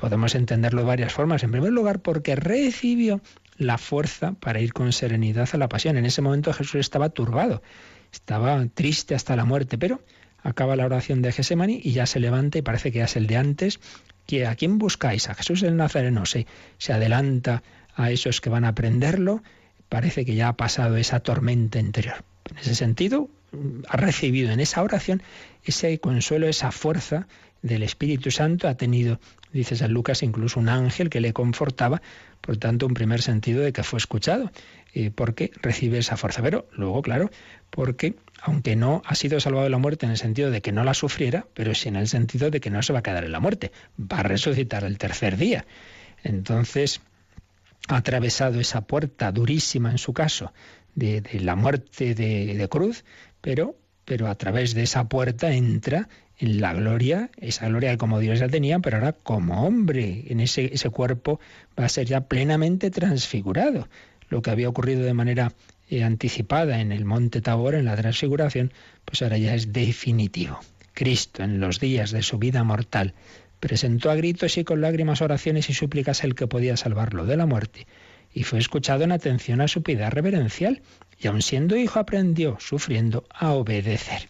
Podemos 0.00 0.34
entenderlo 0.34 0.80
de 0.80 0.86
varias 0.86 1.12
formas. 1.12 1.42
En 1.42 1.50
primer 1.50 1.72
lugar, 1.72 2.00
porque 2.00 2.36
recibió 2.36 3.20
la 3.56 3.78
fuerza 3.78 4.32
para 4.32 4.60
ir 4.60 4.72
con 4.72 4.92
serenidad 4.92 5.48
a 5.52 5.58
la 5.58 5.68
pasión. 5.68 5.96
En 5.96 6.06
ese 6.06 6.22
momento 6.22 6.52
Jesús 6.52 6.76
estaba 6.76 7.10
turbado, 7.10 7.62
estaba 8.12 8.64
triste 8.66 9.14
hasta 9.14 9.36
la 9.36 9.44
muerte, 9.44 9.78
pero 9.78 10.00
acaba 10.42 10.76
la 10.76 10.86
oración 10.86 11.22
de 11.22 11.32
Gesemani 11.32 11.80
y 11.82 11.92
ya 11.92 12.06
se 12.06 12.20
levanta 12.20 12.58
y 12.58 12.62
parece 12.62 12.92
que 12.92 12.98
ya 12.98 13.04
es 13.04 13.16
el 13.16 13.26
de 13.26 13.36
antes. 13.36 13.80
Que 14.26 14.46
¿A 14.46 14.54
quién 14.54 14.78
buscáis? 14.78 15.28
A 15.28 15.34
Jesús 15.34 15.62
el 15.62 15.76
Nazareno. 15.76 16.24
Se, 16.24 16.46
se 16.78 16.92
adelanta 16.92 17.62
a 17.94 18.10
esos 18.10 18.40
que 18.40 18.50
van 18.50 18.64
a 18.64 18.68
aprenderlo. 18.68 19.42
Parece 19.88 20.24
que 20.24 20.34
ya 20.34 20.48
ha 20.48 20.56
pasado 20.56 20.96
esa 20.96 21.20
tormenta 21.20 21.78
interior. 21.78 22.24
En 22.50 22.58
ese 22.58 22.74
sentido, 22.74 23.28
ha 23.88 23.96
recibido 23.96 24.52
en 24.52 24.60
esa 24.60 24.82
oración 24.82 25.22
ese 25.62 25.98
consuelo, 25.98 26.48
esa 26.48 26.70
fuerza 26.70 27.26
del 27.62 27.82
Espíritu 27.82 28.30
Santo, 28.30 28.68
ha 28.68 28.76
tenido, 28.76 29.20
dice 29.52 29.74
San 29.74 29.92
Lucas, 29.92 30.22
incluso 30.22 30.60
un 30.60 30.68
ángel 30.68 31.08
que 31.08 31.20
le 31.20 31.32
confortaba, 31.32 32.02
por 32.42 32.58
tanto, 32.58 32.86
un 32.86 32.92
primer 32.92 33.22
sentido 33.22 33.62
de 33.62 33.72
que 33.72 33.82
fue 33.82 33.96
escuchado, 33.96 34.52
eh, 34.92 35.10
porque 35.10 35.50
recibe 35.62 35.98
esa 35.98 36.18
fuerza. 36.18 36.42
Pero 36.42 36.68
luego, 36.72 37.00
claro, 37.00 37.30
porque 37.70 38.16
aunque 38.42 38.76
no 38.76 39.02
ha 39.06 39.14
sido 39.14 39.40
salvado 39.40 39.64
de 39.64 39.70
la 39.70 39.78
muerte 39.78 40.04
en 40.04 40.12
el 40.12 40.18
sentido 40.18 40.50
de 40.50 40.60
que 40.60 40.72
no 40.72 40.84
la 40.84 40.92
sufriera, 40.92 41.46
pero 41.54 41.74
sí 41.74 41.88
en 41.88 41.96
el 41.96 42.08
sentido 42.08 42.50
de 42.50 42.60
que 42.60 42.68
no 42.68 42.82
se 42.82 42.92
va 42.92 42.98
a 42.98 43.02
quedar 43.02 43.24
en 43.24 43.32
la 43.32 43.40
muerte, 43.40 43.72
va 43.98 44.18
a 44.18 44.22
resucitar 44.22 44.84
el 44.84 44.98
tercer 44.98 45.38
día. 45.38 45.64
Entonces, 46.22 47.00
ha 47.88 47.96
atravesado 47.96 48.60
esa 48.60 48.82
puerta 48.82 49.32
durísima 49.32 49.90
en 49.90 49.98
su 49.98 50.12
caso 50.12 50.52
de, 50.94 51.22
la 51.40 51.56
muerte 51.56 52.14
de, 52.14 52.68
cruz, 52.68 53.04
pero, 53.44 53.76
pero 54.06 54.28
a 54.28 54.34
través 54.36 54.72
de 54.72 54.84
esa 54.84 55.06
puerta 55.06 55.52
entra 55.52 56.08
en 56.38 56.62
la 56.62 56.72
gloria, 56.72 57.28
esa 57.36 57.68
gloria 57.68 57.98
como 57.98 58.18
Dios 58.18 58.38
ya 58.38 58.48
tenía, 58.48 58.78
pero 58.78 58.96
ahora 58.96 59.12
como 59.12 59.66
hombre, 59.66 60.24
en 60.28 60.40
ese, 60.40 60.72
ese 60.72 60.88
cuerpo 60.88 61.40
va 61.78 61.84
a 61.84 61.90
ser 61.90 62.06
ya 62.06 62.22
plenamente 62.22 62.90
transfigurado. 62.90 63.86
Lo 64.30 64.40
que 64.40 64.50
había 64.50 64.70
ocurrido 64.70 65.02
de 65.02 65.12
manera 65.12 65.52
eh, 65.90 66.02
anticipada 66.02 66.80
en 66.80 66.90
el 66.90 67.04
monte 67.04 67.42
Tabor, 67.42 67.74
en 67.74 67.84
la 67.84 67.96
transfiguración, 67.96 68.72
pues 69.04 69.20
ahora 69.20 69.36
ya 69.36 69.54
es 69.54 69.74
definitivo. 69.74 70.58
Cristo, 70.94 71.42
en 71.42 71.60
los 71.60 71.80
días 71.80 72.12
de 72.12 72.22
su 72.22 72.38
vida 72.38 72.64
mortal, 72.64 73.12
presentó 73.60 74.10
a 74.10 74.14
gritos 74.14 74.56
y 74.56 74.64
con 74.64 74.80
lágrimas 74.80 75.20
oraciones 75.20 75.68
y 75.68 75.74
súplicas 75.74 76.24
el 76.24 76.34
que 76.34 76.46
podía 76.46 76.78
salvarlo 76.78 77.26
de 77.26 77.36
la 77.36 77.44
muerte, 77.44 77.86
y 78.32 78.44
fue 78.44 78.58
escuchado 78.58 79.04
en 79.04 79.12
atención 79.12 79.60
a 79.60 79.68
su 79.68 79.82
piedad 79.82 80.10
reverencial, 80.10 80.80
y 81.24 81.26
aun 81.26 81.40
siendo 81.40 81.76
hijo 81.76 81.98
aprendió, 81.98 82.58
sufriendo, 82.60 83.24
a 83.30 83.52
obedecer. 83.52 84.28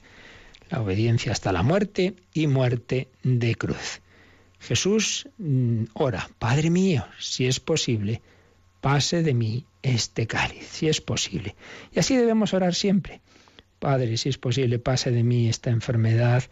La 0.70 0.80
obediencia 0.80 1.32
hasta 1.32 1.52
la 1.52 1.64
muerte 1.64 2.14
y 2.32 2.46
muerte 2.46 3.08
de 3.24 3.56
cruz. 3.56 4.00
Jesús 4.60 5.28
mm, 5.38 5.84
ora, 5.94 6.30
Padre 6.38 6.70
mío, 6.70 7.04
si 7.18 7.46
es 7.46 7.58
posible, 7.58 8.22
pase 8.80 9.24
de 9.24 9.34
mí 9.34 9.64
este 9.82 10.28
cáliz, 10.28 10.68
si 10.68 10.88
es 10.88 11.00
posible. 11.00 11.56
Y 11.92 11.98
así 11.98 12.16
debemos 12.16 12.54
orar 12.54 12.74
siempre. 12.74 13.20
Padre, 13.80 14.16
si 14.16 14.28
es 14.28 14.38
posible, 14.38 14.78
pase 14.78 15.10
de 15.10 15.24
mí 15.24 15.48
esta 15.48 15.70
enfermedad, 15.70 16.44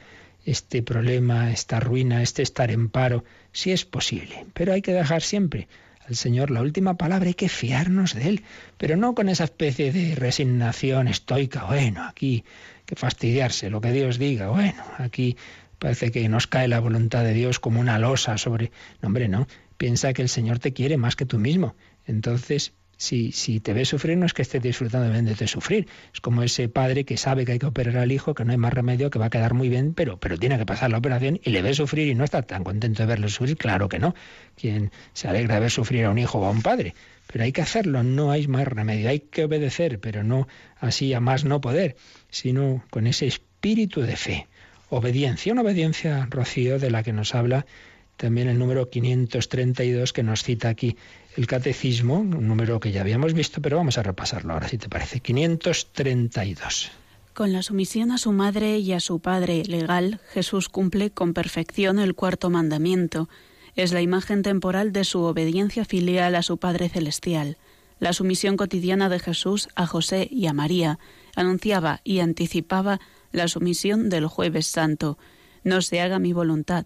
este 0.44 0.83
problema, 0.83 1.52
esta 1.52 1.78
ruina, 1.78 2.20
este 2.20 2.42
estar 2.42 2.72
en 2.72 2.88
paro, 2.88 3.24
si 3.52 3.70
es 3.70 3.85
posible. 3.85 4.44
Pero 4.55 4.72
hay 4.72 4.83
que 4.83 4.92
dejar 4.92 5.22
siempre 5.22 5.68
al 6.08 6.16
Señor 6.16 6.50
la 6.50 6.62
última 6.62 6.96
palabra, 6.96 7.28
hay 7.28 7.34
que 7.34 7.48
fiarnos 7.48 8.14
de 8.14 8.28
Él, 8.28 8.42
pero 8.78 8.96
no 8.96 9.14
con 9.14 9.28
esa 9.28 9.44
especie 9.44 9.92
de 9.92 10.14
resignación 10.14 11.08
estoica, 11.08 11.64
bueno, 11.64 12.04
aquí 12.04 12.44
que 12.86 12.96
fastidiarse, 12.96 13.70
lo 13.70 13.80
que 13.80 13.92
Dios 13.92 14.18
diga, 14.18 14.48
bueno, 14.48 14.82
aquí 14.98 15.36
parece 15.78 16.10
que 16.10 16.28
nos 16.28 16.46
cae 16.46 16.68
la 16.68 16.80
voluntad 16.80 17.24
de 17.24 17.34
Dios 17.34 17.58
como 17.58 17.80
una 17.80 17.98
losa 17.98 18.38
sobre... 18.38 18.70
No, 19.00 19.08
hombre, 19.08 19.28
no, 19.28 19.46
piensa 19.76 20.12
que 20.12 20.22
el 20.22 20.28
Señor 20.28 20.58
te 20.58 20.72
quiere 20.72 20.96
más 20.96 21.16
que 21.16 21.26
tú 21.26 21.38
mismo. 21.38 21.74
Entonces, 22.06 22.72
si, 23.02 23.32
si 23.32 23.58
te 23.58 23.72
ves 23.72 23.88
sufrir, 23.88 24.16
no 24.16 24.26
es 24.26 24.32
que 24.32 24.42
estés 24.42 24.62
disfrutando 24.62 25.10
bien 25.10 25.24
de 25.24 25.46
sufrir. 25.48 25.88
Es 26.14 26.20
como 26.20 26.44
ese 26.44 26.68
padre 26.68 27.04
que 27.04 27.16
sabe 27.16 27.44
que 27.44 27.52
hay 27.52 27.58
que 27.58 27.66
operar 27.66 27.96
al 27.96 28.12
hijo, 28.12 28.32
que 28.32 28.44
no 28.44 28.52
hay 28.52 28.58
más 28.58 28.72
remedio, 28.72 29.10
que 29.10 29.18
va 29.18 29.26
a 29.26 29.30
quedar 29.30 29.54
muy 29.54 29.68
bien, 29.68 29.92
pero, 29.92 30.18
pero 30.18 30.38
tiene 30.38 30.56
que 30.56 30.64
pasar 30.64 30.92
la 30.92 30.98
operación 30.98 31.40
y 31.42 31.50
le 31.50 31.62
ve 31.62 31.74
sufrir 31.74 32.06
y 32.06 32.14
no 32.14 32.22
está 32.22 32.42
tan 32.42 32.62
contento 32.62 33.02
de 33.02 33.08
verlo 33.08 33.28
sufrir. 33.28 33.56
Claro 33.56 33.88
que 33.88 33.98
no. 33.98 34.14
Quien 34.54 34.92
se 35.14 35.26
alegra 35.26 35.56
de 35.56 35.62
ver 35.62 35.70
sufrir 35.72 36.04
a 36.04 36.10
un 36.10 36.18
hijo 36.18 36.38
o 36.38 36.44
a 36.44 36.50
un 36.50 36.62
padre. 36.62 36.94
Pero 37.26 37.42
hay 37.42 37.50
que 37.50 37.62
hacerlo, 37.62 38.04
no 38.04 38.30
hay 38.30 38.46
más 38.46 38.68
remedio. 38.68 39.08
Hay 39.08 39.18
que 39.18 39.44
obedecer, 39.44 39.98
pero 39.98 40.22
no 40.22 40.46
así 40.78 41.12
a 41.12 41.18
más 41.18 41.44
no 41.44 41.60
poder, 41.60 41.96
sino 42.30 42.84
con 42.90 43.08
ese 43.08 43.26
espíritu 43.26 44.02
de 44.02 44.16
fe. 44.16 44.46
Obediencia, 44.90 45.52
una 45.52 45.62
obediencia, 45.62 46.28
Rocío, 46.30 46.78
de 46.78 46.90
la 46.92 47.02
que 47.02 47.12
nos 47.12 47.34
habla 47.34 47.66
también 48.16 48.48
el 48.48 48.58
número 48.58 48.88
532 48.88 50.12
que 50.12 50.22
nos 50.22 50.44
cita 50.44 50.68
aquí 50.68 50.96
el 51.36 51.46
catecismo, 51.46 52.20
un 52.20 52.46
número 52.46 52.80
que 52.80 52.92
ya 52.92 53.00
habíamos 53.00 53.34
visto, 53.34 53.60
pero 53.60 53.76
vamos 53.76 53.98
a 53.98 54.02
repasarlo 54.02 54.52
ahora 54.52 54.68
si 54.68 54.78
te 54.78 54.88
parece. 54.88 55.20
532. 55.20 56.90
Con 57.34 57.52
la 57.52 57.62
sumisión 57.62 58.10
a 58.10 58.18
su 58.18 58.32
madre 58.32 58.78
y 58.78 58.92
a 58.92 59.00
su 59.00 59.20
padre 59.20 59.62
legal, 59.64 60.20
Jesús 60.32 60.68
cumple 60.68 61.10
con 61.10 61.32
perfección 61.32 61.98
el 61.98 62.14
cuarto 62.14 62.50
mandamiento. 62.50 63.28
Es 63.74 63.92
la 63.92 64.02
imagen 64.02 64.42
temporal 64.42 64.92
de 64.92 65.04
su 65.04 65.22
obediencia 65.22 65.86
filial 65.86 66.34
a 66.34 66.42
su 66.42 66.58
Padre 66.58 66.90
Celestial. 66.90 67.56
La 67.98 68.12
sumisión 68.12 68.58
cotidiana 68.58 69.08
de 69.08 69.18
Jesús 69.18 69.68
a 69.76 69.86
José 69.86 70.28
y 70.30 70.46
a 70.46 70.52
María 70.52 70.98
anunciaba 71.34 72.02
y 72.04 72.18
anticipaba 72.18 73.00
la 73.30 73.48
sumisión 73.48 74.10
del 74.10 74.26
jueves 74.26 74.66
santo. 74.66 75.16
No 75.64 75.80
se 75.80 76.02
haga 76.02 76.18
mi 76.18 76.34
voluntad, 76.34 76.84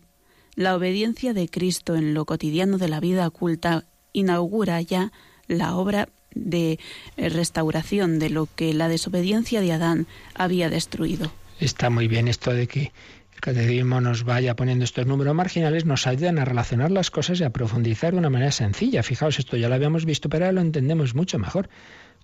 la 0.56 0.74
obediencia 0.74 1.34
de 1.34 1.48
Cristo 1.48 1.96
en 1.96 2.14
lo 2.14 2.24
cotidiano 2.24 2.78
de 2.78 2.88
la 2.88 2.98
vida 2.98 3.26
oculta 3.26 3.84
inaugura 4.16 4.80
ya 4.80 5.12
la 5.46 5.76
obra 5.76 6.08
de 6.34 6.78
eh, 7.16 7.28
restauración 7.28 8.18
de 8.18 8.30
lo 8.30 8.48
que 8.54 8.74
la 8.74 8.88
desobediencia 8.88 9.60
de 9.60 9.72
Adán 9.72 10.06
había 10.34 10.70
destruido. 10.70 11.30
Está 11.60 11.90
muy 11.90 12.08
bien 12.08 12.28
esto 12.28 12.52
de 12.52 12.66
que 12.66 12.92
el 13.34 13.40
catecismo 13.40 14.00
nos 14.00 14.24
vaya 14.24 14.56
poniendo 14.56 14.84
estos 14.84 15.06
números 15.06 15.34
marginales, 15.34 15.84
nos 15.84 16.06
ayudan 16.06 16.38
a 16.38 16.44
relacionar 16.44 16.90
las 16.90 17.10
cosas 17.10 17.40
y 17.40 17.44
a 17.44 17.50
profundizar 17.50 18.12
de 18.12 18.18
una 18.18 18.30
manera 18.30 18.52
sencilla. 18.52 19.02
Fijaos, 19.02 19.38
esto 19.38 19.56
ya 19.56 19.68
lo 19.68 19.74
habíamos 19.74 20.04
visto, 20.04 20.28
pero 20.28 20.46
ahora 20.46 20.54
lo 20.54 20.60
entendemos 20.62 21.14
mucho 21.14 21.38
mejor. 21.38 21.68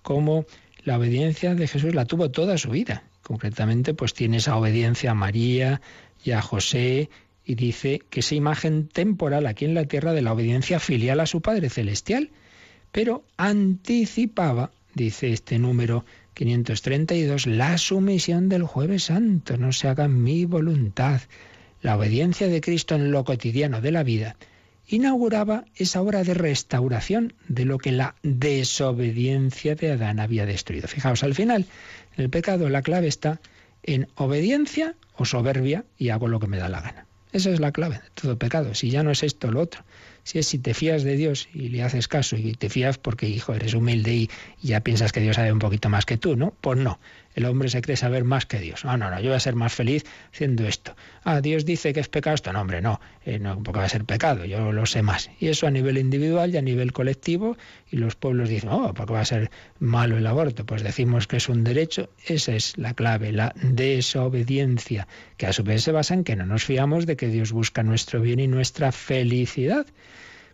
Cómo 0.01 0.45
la 0.83 0.97
obediencia 0.97 1.55
de 1.55 1.67
Jesús 1.67 1.95
la 1.95 2.05
tuvo 2.05 2.29
toda 2.31 2.57
su 2.57 2.71
vida. 2.71 3.03
Concretamente, 3.21 3.93
pues 3.93 4.13
tiene 4.13 4.37
esa 4.37 4.57
obediencia 4.57 5.11
a 5.11 5.15
María 5.15 5.81
y 6.23 6.31
a 6.31 6.41
José 6.41 7.09
y 7.45 7.55
dice 7.55 8.01
que 8.09 8.21
esa 8.21 8.35
imagen 8.35 8.87
temporal 8.87 9.47
aquí 9.47 9.65
en 9.65 9.73
la 9.73 9.85
tierra 9.85 10.13
de 10.13 10.21
la 10.21 10.33
obediencia 10.33 10.79
filial 10.79 11.19
a 11.19 11.25
su 11.25 11.41
Padre 11.41 11.69
Celestial, 11.69 12.31
pero 12.91 13.25
anticipaba, 13.37 14.71
dice 14.93 15.31
este 15.31 15.59
número 15.59 16.05
532, 16.35 17.47
la 17.47 17.77
sumisión 17.77 18.49
del 18.49 18.63
jueves 18.63 19.05
santo, 19.05 19.57
no 19.57 19.71
se 19.71 19.87
haga 19.87 20.07
mi 20.07 20.45
voluntad. 20.45 21.21
La 21.81 21.97
obediencia 21.97 22.47
de 22.47 22.61
Cristo 22.61 22.95
en 22.95 23.11
lo 23.11 23.23
cotidiano 23.25 23.81
de 23.81 23.91
la 23.91 24.03
vida 24.03 24.37
inauguraba 24.87 25.65
esa 25.75 26.01
obra 26.01 26.23
de 26.23 26.33
restauración 26.33 27.33
de 27.47 27.65
lo 27.65 27.77
que 27.77 27.91
la 27.91 28.15
desobediencia 28.23 29.75
de 29.75 29.91
Adán 29.91 30.19
había 30.19 30.45
destruido. 30.45 30.87
Fijaos, 30.87 31.23
al 31.23 31.35
final, 31.35 31.65
el 32.15 32.29
pecado 32.29 32.69
la 32.69 32.81
clave 32.81 33.07
está 33.07 33.41
en 33.83 34.07
obediencia 34.15 34.95
o 35.15 35.25
soberbia 35.25 35.85
y 35.97 36.09
hago 36.09 36.27
lo 36.27 36.39
que 36.39 36.47
me 36.47 36.57
da 36.57 36.69
la 36.69 36.81
gana. 36.81 37.05
Esa 37.33 37.49
es 37.49 37.59
la 37.59 37.71
clave 37.71 37.95
de 37.95 38.09
todo 38.13 38.37
pecado. 38.37 38.75
Si 38.75 38.91
ya 38.91 39.03
no 39.03 39.11
es 39.11 39.23
esto 39.23 39.51
lo 39.51 39.59
otro. 39.59 39.83
Si 40.23 40.39
es 40.39 40.47
si 40.47 40.57
te 40.57 40.73
fías 40.73 41.03
de 41.03 41.17
Dios 41.17 41.49
y 41.53 41.69
le 41.69 41.83
haces 41.83 42.07
caso 42.07 42.37
y 42.37 42.53
te 42.53 42.69
fías 42.69 42.97
porque, 42.97 43.27
hijo, 43.27 43.53
eres 43.53 43.73
humilde 43.73 44.13
y 44.13 44.29
ya 44.61 44.79
piensas 44.79 45.11
que 45.11 45.19
Dios 45.19 45.35
sabe 45.35 45.51
un 45.51 45.59
poquito 45.59 45.89
más 45.89 46.05
que 46.05 46.17
tú, 46.17 46.35
¿no? 46.35 46.53
Pues 46.61 46.79
no. 46.79 46.99
El 47.35 47.45
hombre 47.45 47.69
se 47.69 47.81
cree 47.81 47.97
saber 47.97 48.23
más 48.23 48.45
que 48.45 48.59
Dios. 48.59 48.85
Ah, 48.85 48.95
no, 48.95 49.09
no, 49.09 49.19
yo 49.19 49.29
voy 49.29 49.35
a 49.35 49.39
ser 49.39 49.55
más 49.55 49.73
feliz 49.73 50.05
haciendo 50.31 50.67
esto. 50.67 50.95
Ah, 51.23 51.41
Dios 51.41 51.65
dice 51.65 51.91
que 51.91 51.99
es 51.99 52.07
pecado 52.07 52.35
esto. 52.35 52.53
No, 52.53 52.61
hombre, 52.61 52.81
no, 52.81 53.01
eh, 53.25 53.39
no, 53.39 53.61
porque 53.63 53.79
va 53.79 53.85
a 53.85 53.89
ser 53.89 54.05
pecado, 54.05 54.45
yo 54.45 54.71
lo 54.71 54.85
sé 54.85 55.01
más. 55.01 55.31
Y 55.39 55.47
eso 55.47 55.65
a 55.65 55.71
nivel 55.71 55.97
individual 55.97 56.53
y 56.53 56.57
a 56.57 56.61
nivel 56.61 56.93
colectivo. 56.93 57.57
Y 57.91 57.97
los 57.97 58.15
pueblos 58.15 58.49
dicen, 58.49 58.69
oh, 58.69 58.93
porque 58.93 59.13
va 59.13 59.21
a 59.21 59.25
ser 59.25 59.49
malo 59.79 60.17
el 60.17 60.27
aborto. 60.27 60.65
Pues 60.65 60.83
decimos 60.83 61.27
que 61.27 61.37
es 61.37 61.49
un 61.49 61.63
derecho. 61.63 62.09
Esa 62.25 62.53
es 62.53 62.77
la 62.77 62.93
clave, 62.93 63.31
la 63.31 63.53
desobediencia, 63.55 65.07
que 65.37 65.47
a 65.47 65.53
su 65.53 65.63
vez 65.63 65.83
se 65.83 65.91
basa 65.91 66.13
en 66.13 66.23
que 66.23 66.35
no 66.35 66.45
nos 66.45 66.63
fiamos 66.63 67.05
de 67.07 67.15
que 67.15 67.27
Dios 67.27 67.51
busca 67.51 67.81
nuestro 67.81 68.21
bien 68.21 68.39
y 68.39 68.47
nuestra 68.47 68.91
felicidad. 68.91 69.87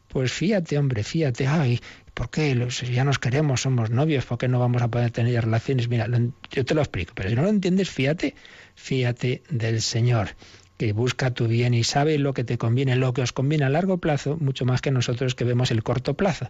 Pues 0.09 0.31
fíjate, 0.31 0.77
hombre, 0.77 1.03
fíjate, 1.03 1.47
ay, 1.47 1.79
¿por 2.15 2.29
qué 2.31 2.55
los, 2.55 2.81
ya 2.81 3.03
nos 3.03 3.19
queremos, 3.19 3.61
somos 3.61 3.91
novios, 3.91 4.25
por 4.25 4.39
qué 4.39 4.47
no 4.47 4.59
vamos 4.59 4.81
a 4.81 4.87
poder 4.87 5.11
tener 5.11 5.43
relaciones? 5.43 5.87
Mira, 5.87 6.07
yo 6.51 6.65
te 6.65 6.73
lo 6.73 6.81
explico, 6.81 7.13
pero 7.15 7.29
si 7.29 7.35
no 7.35 7.43
lo 7.43 7.49
entiendes, 7.49 7.89
fíjate, 7.91 8.35
fíjate 8.75 9.43
del 9.49 9.81
Señor 9.81 10.29
que 10.77 10.93
busca 10.93 11.31
tu 11.31 11.47
bien 11.47 11.73
y 11.73 11.83
sabe 11.83 12.17
lo 12.17 12.33
que 12.33 12.43
te 12.43 12.57
conviene, 12.57 12.95
lo 12.95 13.13
que 13.13 13.21
os 13.21 13.33
conviene 13.33 13.65
a 13.65 13.69
largo 13.69 13.97
plazo, 13.97 14.37
mucho 14.39 14.65
más 14.65 14.81
que 14.81 14.91
nosotros 14.91 15.35
que 15.35 15.43
vemos 15.43 15.71
el 15.71 15.83
corto 15.83 16.15
plazo 16.15 16.49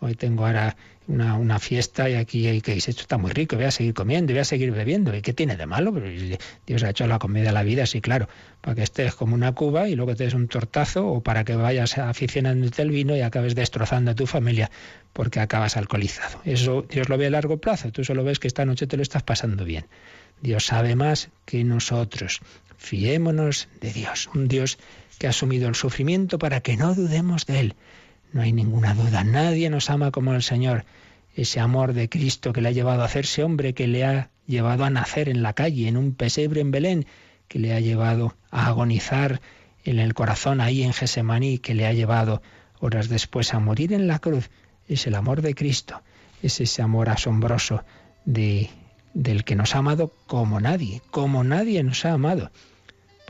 hoy 0.00 0.14
tengo 0.14 0.46
ahora 0.46 0.76
una, 1.08 1.36
una 1.36 1.58
fiesta 1.58 2.10
y 2.10 2.14
aquí 2.14 2.46
hay 2.48 2.60
que 2.60 2.74
esto 2.74 2.90
está 2.90 3.16
muy 3.16 3.30
rico, 3.30 3.56
voy 3.56 3.66
a 3.66 3.70
seguir 3.70 3.94
comiendo, 3.94 4.32
voy 4.32 4.40
a 4.40 4.44
seguir 4.44 4.72
bebiendo. 4.72 5.14
¿Y 5.14 5.22
qué 5.22 5.32
tiene 5.32 5.56
de 5.56 5.66
malo? 5.66 5.94
Dios 6.66 6.82
ha 6.82 6.90
hecho 6.90 7.06
la 7.06 7.18
comida 7.18 7.50
a 7.50 7.52
la 7.52 7.62
vida, 7.62 7.86
sí, 7.86 8.00
claro, 8.00 8.28
para 8.60 8.74
que 8.74 8.82
estés 8.82 9.14
como 9.14 9.34
una 9.34 9.52
cuba 9.52 9.88
y 9.88 9.94
luego 9.94 10.16
te 10.16 10.24
des 10.24 10.34
un 10.34 10.48
tortazo 10.48 11.06
o 11.06 11.22
para 11.22 11.44
que 11.44 11.54
vayas 11.54 11.98
aficionándote 11.98 12.82
al 12.82 12.90
vino 12.90 13.16
y 13.16 13.20
acabes 13.20 13.54
destrozando 13.54 14.10
a 14.10 14.14
tu 14.14 14.26
familia 14.26 14.70
porque 15.12 15.40
acabas 15.40 15.76
alcoholizado. 15.76 16.40
Eso 16.44 16.82
Dios 16.88 17.08
lo 17.08 17.16
ve 17.18 17.26
a 17.26 17.30
largo 17.30 17.58
plazo, 17.58 17.90
tú 17.92 18.04
solo 18.04 18.24
ves 18.24 18.38
que 18.38 18.48
esta 18.48 18.64
noche 18.64 18.86
te 18.86 18.96
lo 18.96 19.02
estás 19.02 19.22
pasando 19.22 19.64
bien. 19.64 19.86
Dios 20.42 20.66
sabe 20.66 20.96
más 20.96 21.30
que 21.44 21.64
nosotros. 21.64 22.40
Fiémonos 22.76 23.68
de 23.80 23.92
Dios, 23.92 24.28
un 24.34 24.48
Dios 24.48 24.78
que 25.18 25.26
ha 25.26 25.30
asumido 25.30 25.68
el 25.68 25.74
sufrimiento 25.74 26.38
para 26.38 26.60
que 26.60 26.76
no 26.76 26.94
dudemos 26.94 27.46
de 27.46 27.60
Él 27.60 27.76
no 28.32 28.42
hay 28.42 28.52
ninguna 28.52 28.94
duda, 28.94 29.24
nadie 29.24 29.70
nos 29.70 29.90
ama 29.90 30.10
como 30.10 30.34
el 30.34 30.42
Señor. 30.42 30.84
Ese 31.34 31.60
amor 31.60 31.92
de 31.92 32.08
Cristo 32.08 32.52
que 32.52 32.60
le 32.60 32.68
ha 32.68 32.72
llevado 32.72 33.02
a 33.02 33.06
hacerse 33.06 33.42
hombre, 33.42 33.74
que 33.74 33.86
le 33.86 34.04
ha 34.04 34.30
llevado 34.46 34.84
a 34.84 34.90
nacer 34.90 35.28
en 35.28 35.42
la 35.42 35.52
calle, 35.52 35.88
en 35.88 35.96
un 35.96 36.14
pesebre 36.14 36.60
en 36.60 36.70
Belén, 36.70 37.06
que 37.48 37.58
le 37.58 37.74
ha 37.74 37.80
llevado 37.80 38.34
a 38.50 38.66
agonizar 38.66 39.40
en 39.84 39.98
el 39.98 40.14
corazón 40.14 40.60
ahí 40.60 40.82
en 40.82 40.92
Gesemaní, 40.92 41.58
que 41.58 41.74
le 41.74 41.86
ha 41.86 41.92
llevado 41.92 42.42
horas 42.80 43.08
después 43.08 43.54
a 43.54 43.60
morir 43.60 43.92
en 43.92 44.06
la 44.06 44.18
cruz. 44.18 44.50
Es 44.88 45.06
el 45.06 45.14
amor 45.14 45.42
de 45.42 45.54
Cristo, 45.54 46.02
es 46.42 46.60
ese 46.60 46.82
amor 46.82 47.08
asombroso 47.08 47.84
de, 48.24 48.70
del 49.14 49.44
que 49.44 49.56
nos 49.56 49.74
ha 49.74 49.78
amado 49.78 50.12
como 50.26 50.60
nadie, 50.60 51.02
como 51.10 51.44
nadie 51.44 51.82
nos 51.82 52.04
ha 52.04 52.12
amado. 52.12 52.50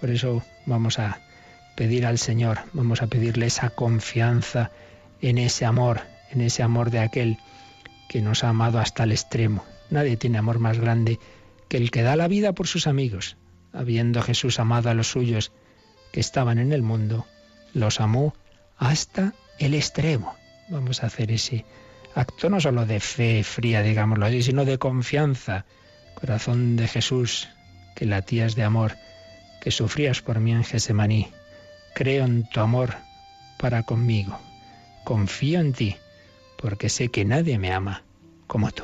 Por 0.01 0.11
eso 0.11 0.43
vamos 0.67 0.99
a 0.99 1.21
pedir 1.77 2.07
al 2.07 2.19
Señor, 2.19 2.59
vamos 2.73 3.03
a 3.03 3.07
pedirle 3.07 3.47
esa 3.47 3.71
confianza 3.71 4.71
en 5.29 5.39
ese 5.39 5.65
amor, 5.65 6.03
en 6.31 6.41
ese 6.41 6.63
amor 6.63 6.91
de 6.91 7.01
aquel 7.01 7.39
que 8.09 8.23
nos 8.23 8.45
ha 8.45 8.51
amado 8.51 8.79
hasta 8.79 9.03
el 9.03 9.11
extremo. 9.11 9.65
Nadie 9.91 10.17
tiene 10.17 10.39
amor 10.39 10.61
más 10.61 10.79
grande 10.79 11.19
que 11.69 11.79
el 11.79 11.91
que 11.91 12.03
da 12.03 12.15
la 12.15 12.29
vida 12.29 12.53
por 12.53 12.69
sus 12.69 12.87
amigos. 12.87 13.37
Habiendo 13.73 14.23
Jesús 14.23 14.61
amado 14.61 14.89
a 14.89 14.95
los 14.95 15.11
suyos 15.11 15.51
que 16.13 16.21
estaban 16.21 16.59
en 16.59 16.73
el 16.73 16.83
mundo, 16.83 17.27
los 17.75 18.01
amó 18.01 18.35
hasta 18.77 19.35
el 19.59 19.75
extremo. 19.75 20.37
Vamos 20.69 21.03
a 21.03 21.07
hacer 21.07 21.33
ese 21.33 21.65
acto 22.15 22.49
no 22.49 22.61
solo 22.61 22.87
de 22.87 23.01
fe 23.01 23.43
fría, 23.43 23.83
digámoslo 23.83 24.27
así, 24.27 24.45
sino 24.45 24.65
de 24.65 24.79
confianza. 24.79 25.67
Corazón 26.15 26.77
de 26.77 26.87
Jesús, 26.87 27.49
que 27.97 28.07
latías 28.07 28.55
de 28.55 28.63
amor, 28.63 28.97
que 29.61 29.73
sufrías 29.73 30.23
por 30.23 30.39
mí 30.39 30.53
en 30.53 30.63
Gesemaní. 30.63 31.33
Creo 31.97 32.25
en 32.25 32.49
tu 32.49 32.61
amor 32.61 32.95
para 33.59 33.83
conmigo. 33.83 34.39
Confío 35.07 35.61
en 35.61 35.73
ti, 35.73 35.95
porque 36.57 36.89
sé 36.89 37.11
que 37.11 37.25
nadie 37.25 37.61
me 37.61 37.73
ama 37.73 38.03
como 38.49 38.73
tú. 38.73 38.83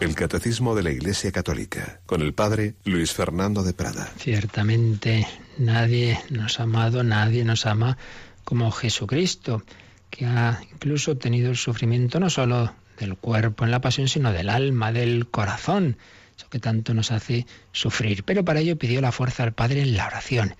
El 0.00 0.14
Catecismo 0.14 0.74
de 0.74 0.82
la 0.82 0.90
Iglesia 0.90 1.30
Católica 1.30 2.00
con 2.06 2.22
el 2.22 2.32
Padre 2.32 2.74
Luis 2.84 3.12
Fernando 3.12 3.62
de 3.62 3.74
Prada. 3.74 4.08
Ciertamente 4.16 5.26
nadie 5.58 6.18
nos 6.30 6.58
ha 6.58 6.62
amado, 6.62 7.02
nadie 7.02 7.44
nos 7.44 7.66
ama 7.66 7.98
como 8.44 8.70
Jesucristo, 8.70 9.62
que 10.08 10.24
ha 10.24 10.58
incluso 10.72 11.18
tenido 11.18 11.50
el 11.50 11.58
sufrimiento 11.58 12.18
no 12.18 12.30
solo 12.30 12.72
del 12.98 13.14
cuerpo 13.18 13.66
en 13.66 13.72
la 13.72 13.82
pasión, 13.82 14.08
sino 14.08 14.32
del 14.32 14.48
alma, 14.48 14.90
del 14.90 15.28
corazón, 15.28 15.98
eso 16.34 16.48
que 16.48 16.58
tanto 16.58 16.94
nos 16.94 17.12
hace 17.12 17.46
sufrir. 17.72 18.24
Pero 18.24 18.42
para 18.42 18.60
ello 18.60 18.78
pidió 18.78 19.02
la 19.02 19.12
fuerza 19.12 19.42
al 19.42 19.52
Padre 19.52 19.82
en 19.82 19.98
la 19.98 20.06
oración. 20.06 20.56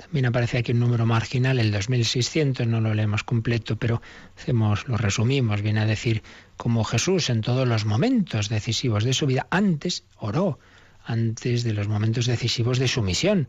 También 0.00 0.24
aparece 0.24 0.56
aquí 0.56 0.72
un 0.72 0.80
número 0.80 1.04
marginal, 1.04 1.58
el 1.58 1.72
2600, 1.72 2.66
no 2.66 2.80
lo 2.80 2.94
leemos 2.94 3.22
completo, 3.22 3.76
pero 3.76 4.00
hacemos, 4.34 4.88
lo 4.88 4.96
resumimos, 4.96 5.60
viene 5.60 5.80
a 5.80 5.84
decir 5.86 6.22
como 6.56 6.84
Jesús 6.84 7.28
en 7.28 7.42
todos 7.42 7.68
los 7.68 7.84
momentos 7.84 8.48
decisivos 8.48 9.04
de 9.04 9.12
su 9.12 9.26
vida, 9.26 9.46
antes 9.50 10.04
oró, 10.16 10.58
antes 11.04 11.64
de 11.64 11.74
los 11.74 11.86
momentos 11.86 12.24
decisivos 12.24 12.78
de 12.78 12.88
su 12.88 13.02
misión. 13.02 13.48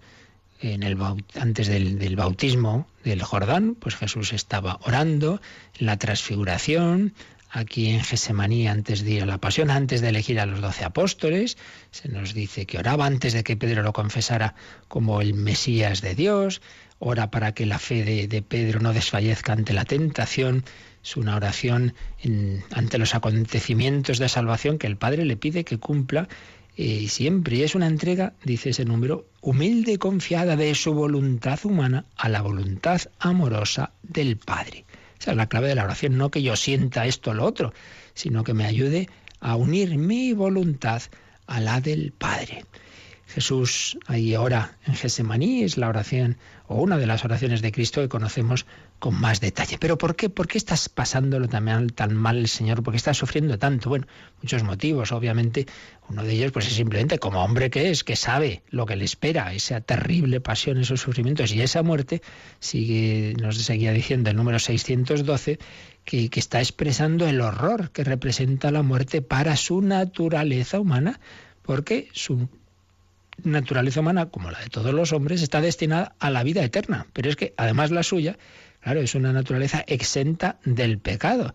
En 0.60 0.84
el, 0.84 0.98
antes 1.40 1.68
del, 1.68 1.98
del 1.98 2.16
bautismo 2.18 2.86
del 3.04 3.24
Jordán, 3.24 3.76
pues 3.76 3.96
Jesús 3.96 4.34
estaba 4.34 4.78
orando, 4.84 5.42
en 5.80 5.86
la 5.88 5.98
transfiguración, 5.98 7.14
aquí 7.52 7.90
en 7.90 8.04
Gesemaní 8.04 8.68
antes 8.68 9.04
de 9.04 9.12
ir 9.12 9.24
a 9.24 9.26
la 9.26 9.38
pasión, 9.38 9.70
antes 9.70 10.02
de 10.02 10.10
elegir 10.10 10.40
a 10.40 10.46
los 10.46 10.62
doce 10.62 10.86
apóstoles. 10.86 11.58
Se 11.92 12.08
nos 12.10 12.34
dice 12.34 12.66
que 12.66 12.78
oraba 12.78 13.06
antes 13.06 13.34
de 13.34 13.44
que 13.44 13.58
Pedro 13.58 13.84
lo 13.84 13.94
confesara 13.94 14.56
como 14.88 15.22
el 15.22 15.34
Mesías 15.34 16.02
de 16.02 16.16
Dios. 16.16 16.62
Ora 17.00 17.32
para 17.32 17.54
que 17.54 17.66
la 17.66 17.80
fe 17.80 18.28
de, 18.28 18.42
Pedro 18.42 18.80
no 18.80 18.94
desfallezca 18.94 19.54
ante 19.54 19.74
la 19.74 19.86
tentación. 19.86 20.64
Es 21.04 21.18
una 21.18 21.36
oración 21.36 21.94
ante 22.72 22.98
los 22.98 23.16
acontecimientos 23.16 24.20
de 24.20 24.30
salvación 24.30 24.78
que 24.78 24.88
el 24.88 24.98
Padre 24.98 25.26
le 25.26 25.36
pide 25.36 25.66
que 25.66 25.78
cumpla 25.78 26.30
y 26.76 27.10
siempre. 27.10 27.58
Y 27.58 27.64
es 27.64 27.76
una 27.76 27.88
entrega, 27.88 28.34
dice 28.44 28.70
ese 28.70 28.86
número, 28.86 29.26
humilde 29.42 29.94
y 29.94 29.98
confiada 29.98 30.56
de 30.56 30.74
su 30.76 30.94
voluntad 30.94 31.60
humana 31.64 32.06
a 32.16 32.30
la 32.30 32.42
voluntad 32.42 33.02
amorosa 33.20 33.92
del 34.04 34.38
Padre. 34.38 34.86
Esa 35.22 35.32
es 35.32 35.38
la 35.38 35.46
clave 35.46 35.68
de 35.68 35.76
la 35.76 35.84
oración, 35.84 36.18
no 36.18 36.32
que 36.32 36.42
yo 36.42 36.56
sienta 36.56 37.06
esto 37.06 37.30
o 37.30 37.34
lo 37.36 37.46
otro, 37.46 37.74
sino 38.16 38.44
que 38.44 38.56
me 38.56 38.66
ayude 38.66 39.08
a 39.40 39.56
unir 39.56 39.96
mi 39.96 40.34
voluntad 40.34 41.04
a 41.46 41.60
la 41.60 41.80
del 41.80 42.12
Padre. 42.12 42.66
Jesús 43.34 43.98
ahí 44.08 44.36
ora 44.36 44.78
en 44.86 44.94
Gesemaní, 44.94 45.64
es 45.64 45.78
la 45.78 45.88
oración 45.88 46.38
o 46.68 46.82
una 46.82 46.98
de 46.98 47.06
las 47.06 47.24
oraciones 47.24 47.62
de 47.62 47.72
Cristo 47.72 48.02
que 48.02 48.10
conocemos 48.10 48.66
con 49.00 49.20
más 49.20 49.40
detalle. 49.40 49.78
Pero 49.80 49.98
¿por 49.98 50.16
qué? 50.16 50.30
¿Por 50.30 50.48
qué 50.48 50.58
estás 50.58 50.90
pasándolo 50.90 51.48
también 51.48 51.90
tan 51.90 52.14
mal 52.14 52.38
el 52.38 52.48
Señor? 52.50 52.84
¿Por 52.84 52.94
qué 52.94 52.98
estás 52.98 53.18
sufriendo 53.18 53.58
tanto? 53.58 53.90
Bueno, 53.90 54.06
muchos 54.42 54.64
motivos. 54.64 55.12
Obviamente, 55.14 55.66
uno 56.10 56.24
de 56.24 56.34
ellos 56.34 56.52
pues 56.52 56.68
es 56.68 56.74
simplemente 56.74 57.20
como 57.20 57.44
hombre 57.44 57.70
que 57.70 57.90
es, 57.90 58.04
que 58.04 58.18
sabe 58.18 58.64
lo 58.70 58.86
que 58.86 58.98
le 58.98 59.06
espera, 59.06 59.54
esa 59.54 59.80
terrible 59.80 60.42
pasión, 60.42 60.78
esos 60.78 61.00
sufrimientos 61.00 61.54
y 61.54 61.62
esa 61.62 61.84
muerte, 61.84 62.22
sigue, 62.60 63.34
nos 63.40 63.58
seguía 63.58 63.94
diciendo 63.94 64.30
el 64.30 64.36
número 64.36 64.60
612, 64.60 65.58
que, 66.04 66.30
que 66.30 66.40
está 66.40 66.60
expresando 66.60 67.28
el 67.28 67.40
horror 67.40 67.92
que 67.92 68.04
representa 68.04 68.72
la 68.72 68.84
muerte 68.84 69.22
para 69.22 69.56
su 69.56 69.82
naturaleza 69.82 70.80
humana, 70.80 71.22
porque 71.64 72.10
su 72.14 72.50
naturaleza 73.44 74.00
humana, 74.00 74.28
como 74.28 74.52
la 74.52 74.60
de 74.60 74.70
todos 74.70 74.94
los 74.94 75.14
hombres, 75.14 75.42
está 75.42 75.62
destinada 75.62 76.16
a 76.20 76.30
la 76.30 76.44
vida 76.44 76.64
eterna. 76.64 77.08
Pero 77.14 77.30
es 77.30 77.36
que 77.36 77.54
además 77.58 77.92
la 77.92 78.04
suya, 78.04 78.38
claro, 78.82 79.02
es 79.02 79.16
una 79.16 79.34
naturaleza 79.34 79.84
exenta 79.88 80.60
del 80.64 81.00
pecado 81.00 81.54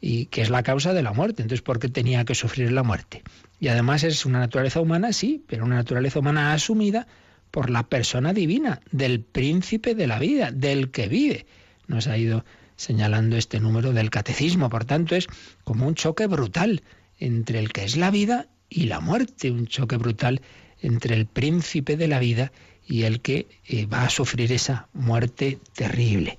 y 0.00 0.26
que 0.26 0.42
es 0.42 0.50
la 0.50 0.62
causa 0.62 0.92
de 0.92 1.02
la 1.02 1.12
muerte. 1.12 1.42
Entonces, 1.42 1.62
¿por 1.62 1.78
qué 1.78 1.88
tenía 1.88 2.24
que 2.24 2.34
sufrir 2.34 2.72
la 2.72 2.82
muerte? 2.82 3.22
Y 3.58 3.68
además 3.68 4.04
es 4.04 4.26
una 4.26 4.38
naturaleza 4.38 4.80
humana, 4.80 5.12
sí, 5.12 5.42
pero 5.48 5.64
una 5.64 5.76
naturaleza 5.76 6.18
humana 6.18 6.52
asumida 6.52 7.06
por 7.50 7.70
la 7.70 7.84
persona 7.84 8.32
divina, 8.32 8.80
del 8.90 9.20
príncipe 9.20 9.94
de 9.94 10.06
la 10.06 10.18
vida, 10.18 10.50
del 10.50 10.90
que 10.90 11.08
vive. 11.08 11.46
Nos 11.86 12.06
ha 12.08 12.18
ido 12.18 12.44
señalando 12.76 13.36
este 13.36 13.60
número 13.60 13.92
del 13.92 14.10
catecismo. 14.10 14.68
Por 14.68 14.84
tanto, 14.84 15.14
es 15.14 15.28
como 15.62 15.86
un 15.86 15.94
choque 15.94 16.26
brutal 16.26 16.82
entre 17.18 17.58
el 17.60 17.72
que 17.72 17.84
es 17.84 17.96
la 17.96 18.10
vida 18.10 18.48
y 18.68 18.84
la 18.86 19.00
muerte, 19.00 19.50
un 19.50 19.66
choque 19.66 19.96
brutal 19.96 20.42
entre 20.84 21.14
el 21.14 21.26
príncipe 21.26 21.96
de 21.96 22.08
la 22.08 22.18
vida 22.18 22.52
y 22.86 23.04
el 23.04 23.20
que 23.20 23.46
eh, 23.66 23.86
va 23.86 24.04
a 24.04 24.10
sufrir 24.10 24.52
esa 24.52 24.88
muerte 24.92 25.58
terrible. 25.74 26.38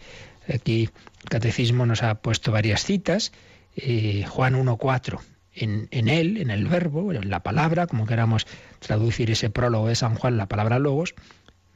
Aquí 0.54 0.90
el 1.24 1.30
catecismo 1.30 1.86
nos 1.86 2.04
ha 2.04 2.16
puesto 2.16 2.52
varias 2.52 2.84
citas. 2.86 3.32
Eh, 3.76 4.26
Juan 4.30 4.54
1.4, 4.54 5.20
en, 5.56 5.88
en 5.92 6.08
él, 6.08 6.38
en 6.38 6.52
el 6.52 6.68
verbo, 6.68 7.12
en 7.12 7.30
la 7.30 7.42
palabra, 7.42 7.88
como 7.88 8.06
queramos 8.06 8.46
traducir 8.80 9.32
ese 9.32 9.50
prólogo 9.50 9.88
de 9.88 9.96
San 9.96 10.16
Juan, 10.16 10.38
la 10.38 10.48
palabra 10.48 10.78
logos, 10.78 11.16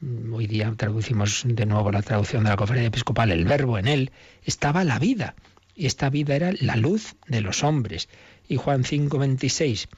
mm, 0.00 0.32
hoy 0.32 0.46
día 0.46 0.72
traducimos 0.76 1.42
de 1.44 1.66
nuevo 1.66 1.90
la 1.90 2.02
traducción 2.02 2.44
de 2.44 2.50
la 2.50 2.56
conferencia 2.56 2.88
episcopal, 2.88 3.32
el 3.32 3.44
verbo 3.44 3.78
en 3.78 3.88
él, 3.88 4.12
estaba 4.44 4.84
la 4.84 4.98
vida. 4.98 5.34
Y 5.74 5.86
esta 5.86 6.10
vida 6.10 6.36
era 6.36 6.52
la 6.60 6.76
luz 6.76 7.16
de 7.26 7.40
los 7.40 7.64
hombres. 7.64 8.08
Y 8.48 8.56
Juan 8.56 8.84
5.26, 8.84 9.88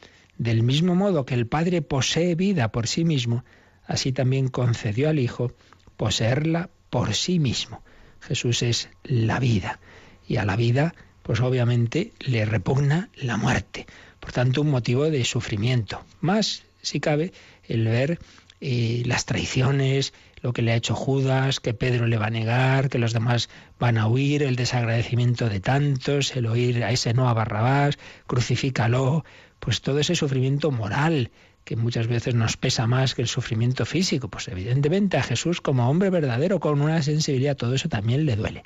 del 0.43 0.65
mismo 0.65 0.97
modo 0.97 1.25
que 1.25 1.35
el 1.35 1.47
Padre 1.47 1.83
posee 1.83 2.35
vida 2.35 2.73
por 2.73 2.89
sí 2.89 3.05
mismo, 3.05 3.45
así 3.87 4.13
también 4.13 4.49
concedió 4.49 5.09
al 5.09 5.21
Hijo 5.21 5.53
poseerla 5.97 6.71
por 6.91 7.15
sí 7.15 7.39
mismo. 7.39 7.83
Jesús 8.21 8.63
es 8.63 8.89
la 9.05 9.39
vida 9.39 9.79
y 10.27 10.37
a 10.37 10.45
la 10.45 10.57
vida 10.57 10.95
pues 11.23 11.41
obviamente 11.41 12.13
le 12.19 12.45
repugna 12.45 13.09
la 13.15 13.37
muerte. 13.37 13.87
Por 14.19 14.33
tanto, 14.33 14.63
un 14.63 14.71
motivo 14.71 15.09
de 15.09 15.25
sufrimiento. 15.25 16.05
Más, 16.21 16.65
si 16.81 16.99
cabe, 16.99 17.33
el 17.69 17.85
ver 17.87 18.19
eh, 18.61 19.03
las 19.07 19.27
traiciones, 19.27 20.13
lo 20.41 20.53
que 20.53 20.63
le 20.63 20.73
ha 20.73 20.77
hecho 20.77 20.97
Judas, 20.97 21.61
que 21.61 21.75
Pedro 21.75 22.09
le 22.09 22.19
va 22.19 22.27
a 22.27 22.31
negar, 22.31 22.89
que 22.89 22.99
los 22.99 23.13
demás 23.13 23.49
van 23.79 23.97
a 23.97 24.09
huir, 24.09 24.43
el 24.43 24.57
desagradecimiento 24.57 25.49
de 25.49 25.61
tantos, 25.61 26.35
el 26.35 26.47
oír 26.47 26.83
a 26.83 26.91
ese 26.91 27.15
no 27.15 27.29
a 27.29 27.35
Barrabás, 27.35 27.99
crucifícalo, 28.27 29.25
pues 29.63 29.81
todo 29.81 30.01
ese 30.01 30.17
sufrimiento 30.17 30.73
moral 30.73 31.31
que 31.63 31.77
muchas 31.77 32.09
veces 32.09 32.35
nos 32.35 32.57
pesa 32.57 32.89
más 32.89 33.15
que 33.15 33.23
el 33.23 33.29
sufrimiento 33.29 33.87
físico, 33.87 34.27
pues 34.27 34.49
evidentemente 34.49 35.19
a 35.19 35.23
Jesús 35.23 35.61
como 35.61 35.89
hombre 35.89 36.11
verdadero 36.11 36.59
con 36.59 36.81
una 36.81 37.01
sensibilidad, 37.01 37.57
todo 37.57 37.73
eso 37.73 37.89
también 37.89 38.27
le 38.27 38.35
duele. 38.35 38.65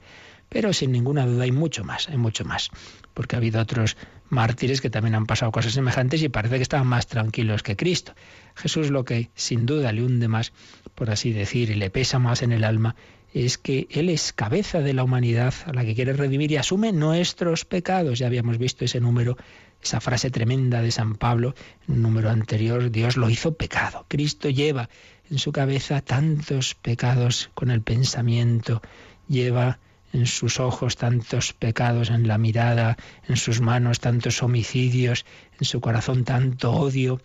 Pero 0.48 0.72
sin 0.72 0.92
ninguna 0.92 1.26
duda 1.26 1.44
hay 1.44 1.52
mucho 1.52 1.84
más, 1.84 2.08
hay 2.08 2.16
mucho 2.16 2.46
más, 2.46 2.70
porque 3.12 3.36
ha 3.36 3.40
habido 3.40 3.60
otros 3.60 3.98
mártires 4.30 4.80
que 4.80 4.88
también 4.88 5.14
han 5.14 5.26
pasado 5.26 5.52
cosas 5.52 5.74
semejantes 5.74 6.22
y 6.22 6.30
parece 6.30 6.56
que 6.56 6.62
estaban 6.62 6.86
más 6.86 7.06
tranquilos 7.06 7.62
que 7.62 7.76
Cristo. 7.76 8.14
Jesús 8.54 8.90
lo 8.90 9.04
que 9.04 9.28
sin 9.34 9.66
duda 9.66 9.92
le 9.92 10.02
hunde 10.02 10.28
más, 10.28 10.54
por 10.94 11.10
así 11.10 11.30
decir, 11.30 11.68
y 11.68 11.74
le 11.74 11.90
pesa 11.90 12.18
más 12.18 12.40
en 12.40 12.52
el 12.52 12.64
alma, 12.64 12.96
es 13.34 13.58
que 13.58 13.86
Él 13.90 14.08
es 14.08 14.32
cabeza 14.32 14.80
de 14.80 14.94
la 14.94 15.04
humanidad 15.04 15.52
a 15.66 15.74
la 15.74 15.84
que 15.84 15.94
quiere 15.94 16.14
redimir 16.14 16.52
y 16.52 16.56
asume 16.56 16.92
nuestros 16.92 17.66
pecados. 17.66 18.18
Ya 18.18 18.28
habíamos 18.28 18.56
visto 18.56 18.86
ese 18.86 18.98
número 18.98 19.36
esa 19.82 20.00
frase 20.00 20.30
tremenda 20.30 20.82
de 20.82 20.90
San 20.90 21.14
Pablo, 21.14 21.54
número 21.86 22.30
anterior, 22.30 22.90
Dios 22.90 23.16
lo 23.16 23.30
hizo 23.30 23.54
pecado. 23.54 24.04
Cristo 24.08 24.48
lleva 24.50 24.88
en 25.30 25.38
su 25.38 25.52
cabeza 25.52 26.00
tantos 26.00 26.74
pecados 26.74 27.50
con 27.54 27.70
el 27.70 27.82
pensamiento, 27.82 28.82
lleva 29.28 29.78
en 30.12 30.26
sus 30.26 30.60
ojos 30.60 30.96
tantos 30.96 31.52
pecados, 31.52 32.10
en 32.10 32.28
la 32.28 32.38
mirada, 32.38 32.96
en 33.28 33.36
sus 33.36 33.60
manos 33.60 34.00
tantos 34.00 34.42
homicidios, 34.42 35.24
en 35.58 35.66
su 35.66 35.80
corazón 35.80 36.24
tanto 36.24 36.72
odio. 36.72 37.20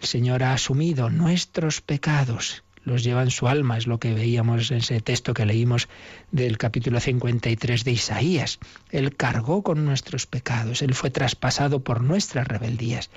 El 0.00 0.06
Señor 0.06 0.42
ha 0.42 0.52
asumido 0.52 1.10
nuestros 1.10 1.80
pecados 1.80 2.63
los 2.84 3.02
lleva 3.02 3.22
en 3.22 3.30
su 3.30 3.48
alma, 3.48 3.78
es 3.78 3.86
lo 3.86 3.98
que 3.98 4.14
veíamos 4.14 4.70
en 4.70 4.78
ese 4.78 5.00
texto 5.00 5.34
que 5.34 5.46
leímos 5.46 5.88
del 6.30 6.58
capítulo 6.58 7.00
53 7.00 7.84
de 7.84 7.92
Isaías. 7.92 8.58
Él 8.90 9.16
cargó 9.16 9.62
con 9.62 9.84
nuestros 9.84 10.26
pecados, 10.26 10.82
Él 10.82 10.94
fue 10.94 11.10
traspasado 11.10 11.80
por 11.80 12.02
nuestras 12.02 12.46
rebeldías. 12.46 13.10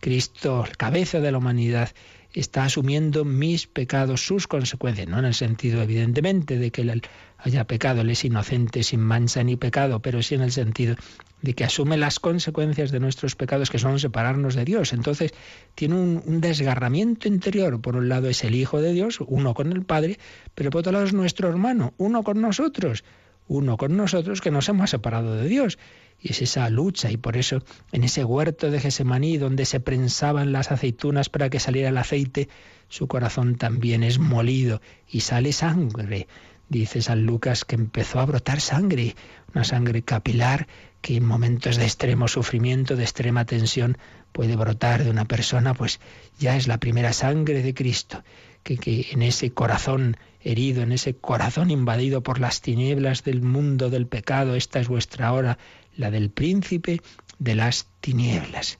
Cristo, 0.00 0.66
cabeza 0.78 1.20
de 1.20 1.30
la 1.30 1.38
humanidad, 1.38 1.90
está 2.32 2.64
asumiendo 2.64 3.24
mis 3.24 3.66
pecados, 3.66 4.24
sus 4.24 4.46
consecuencias, 4.46 5.08
no 5.08 5.18
en 5.18 5.24
el 5.26 5.34
sentido 5.34 5.82
evidentemente 5.82 6.58
de 6.58 6.70
que 6.70 6.82
él 6.82 7.02
haya 7.38 7.66
pecado, 7.66 8.02
él 8.02 8.10
es 8.10 8.24
inocente, 8.24 8.82
sin 8.82 9.00
mancha 9.00 9.42
ni 9.42 9.56
pecado, 9.56 10.00
pero 10.00 10.22
sí 10.22 10.36
en 10.36 10.42
el 10.42 10.52
sentido 10.52 10.96
de 11.42 11.54
que 11.54 11.64
asume 11.64 11.96
las 11.96 12.20
consecuencias 12.20 12.90
de 12.90 13.00
nuestros 13.00 13.36
pecados, 13.36 13.70
que 13.70 13.78
son 13.78 13.98
separarnos 13.98 14.54
de 14.54 14.64
Dios. 14.64 14.92
Entonces 14.92 15.32
tiene 15.74 15.94
un, 15.94 16.40
desgarramiento 16.40 17.28
interior. 17.28 17.80
Por 17.80 17.96
un 17.96 18.08
lado 18.08 18.28
es 18.28 18.44
el 18.44 18.54
Hijo 18.54 18.80
de 18.80 18.92
Dios, 18.92 19.18
uno 19.26 19.54
con 19.54 19.72
el 19.72 19.82
Padre, 19.82 20.18
pero 20.54 20.70
por 20.70 20.80
otro 20.80 20.92
lado 20.92 21.04
es 21.04 21.12
nuestro 21.12 21.48
hermano, 21.48 21.94
uno 21.96 22.22
con 22.22 22.40
nosotros, 22.40 23.04
uno 23.48 23.76
con 23.76 23.96
nosotros 23.96 24.40
que 24.40 24.50
nos 24.50 24.68
hemos 24.68 24.90
separado 24.90 25.34
de 25.36 25.48
Dios. 25.48 25.78
Y 26.22 26.32
es 26.32 26.42
esa 26.42 26.68
lucha, 26.68 27.10
y 27.10 27.16
por 27.16 27.38
eso 27.38 27.62
en 27.92 28.04
ese 28.04 28.24
huerto 28.24 28.70
de 28.70 28.80
Gesemaní, 28.80 29.38
donde 29.38 29.64
se 29.64 29.80
prensaban 29.80 30.52
las 30.52 30.70
aceitunas 30.70 31.30
para 31.30 31.48
que 31.48 31.60
saliera 31.60 31.88
el 31.88 31.96
aceite, 31.96 32.48
su 32.88 33.06
corazón 33.06 33.56
también 33.56 34.02
es 34.02 34.18
molido 34.18 34.82
y 35.08 35.20
sale 35.20 35.52
sangre. 35.52 36.26
Dice 36.68 37.02
San 37.02 37.24
Lucas 37.24 37.64
que 37.64 37.74
empezó 37.74 38.20
a 38.20 38.26
brotar 38.26 38.60
sangre, 38.60 39.16
una 39.54 39.64
sangre 39.64 40.02
capilar 40.02 40.68
que 41.00 41.16
en 41.16 41.24
momentos 41.24 41.76
de 41.76 41.84
extremo 41.84 42.28
sufrimiento, 42.28 42.96
de 42.96 43.04
extrema 43.04 43.44
tensión, 43.44 43.98
puede 44.32 44.56
brotar 44.56 45.04
de 45.04 45.10
una 45.10 45.24
persona, 45.24 45.74
pues 45.74 46.00
ya 46.38 46.56
es 46.56 46.68
la 46.68 46.78
primera 46.78 47.12
sangre 47.12 47.62
de 47.62 47.74
Cristo, 47.74 48.22
que, 48.62 48.76
que, 48.76 49.08
en 49.12 49.22
ese 49.22 49.52
corazón 49.52 50.16
herido, 50.42 50.82
en 50.82 50.92
ese 50.92 51.14
corazón 51.14 51.70
invadido 51.70 52.22
por 52.22 52.38
las 52.38 52.60
tinieblas 52.60 53.24
del 53.24 53.42
mundo 53.42 53.90
del 53.90 54.06
pecado, 54.06 54.54
esta 54.54 54.80
es 54.80 54.88
vuestra 54.88 55.32
hora, 55.32 55.58
la 55.96 56.10
del 56.10 56.30
príncipe 56.30 57.00
de 57.38 57.54
las 57.54 57.86
tinieblas. 58.00 58.78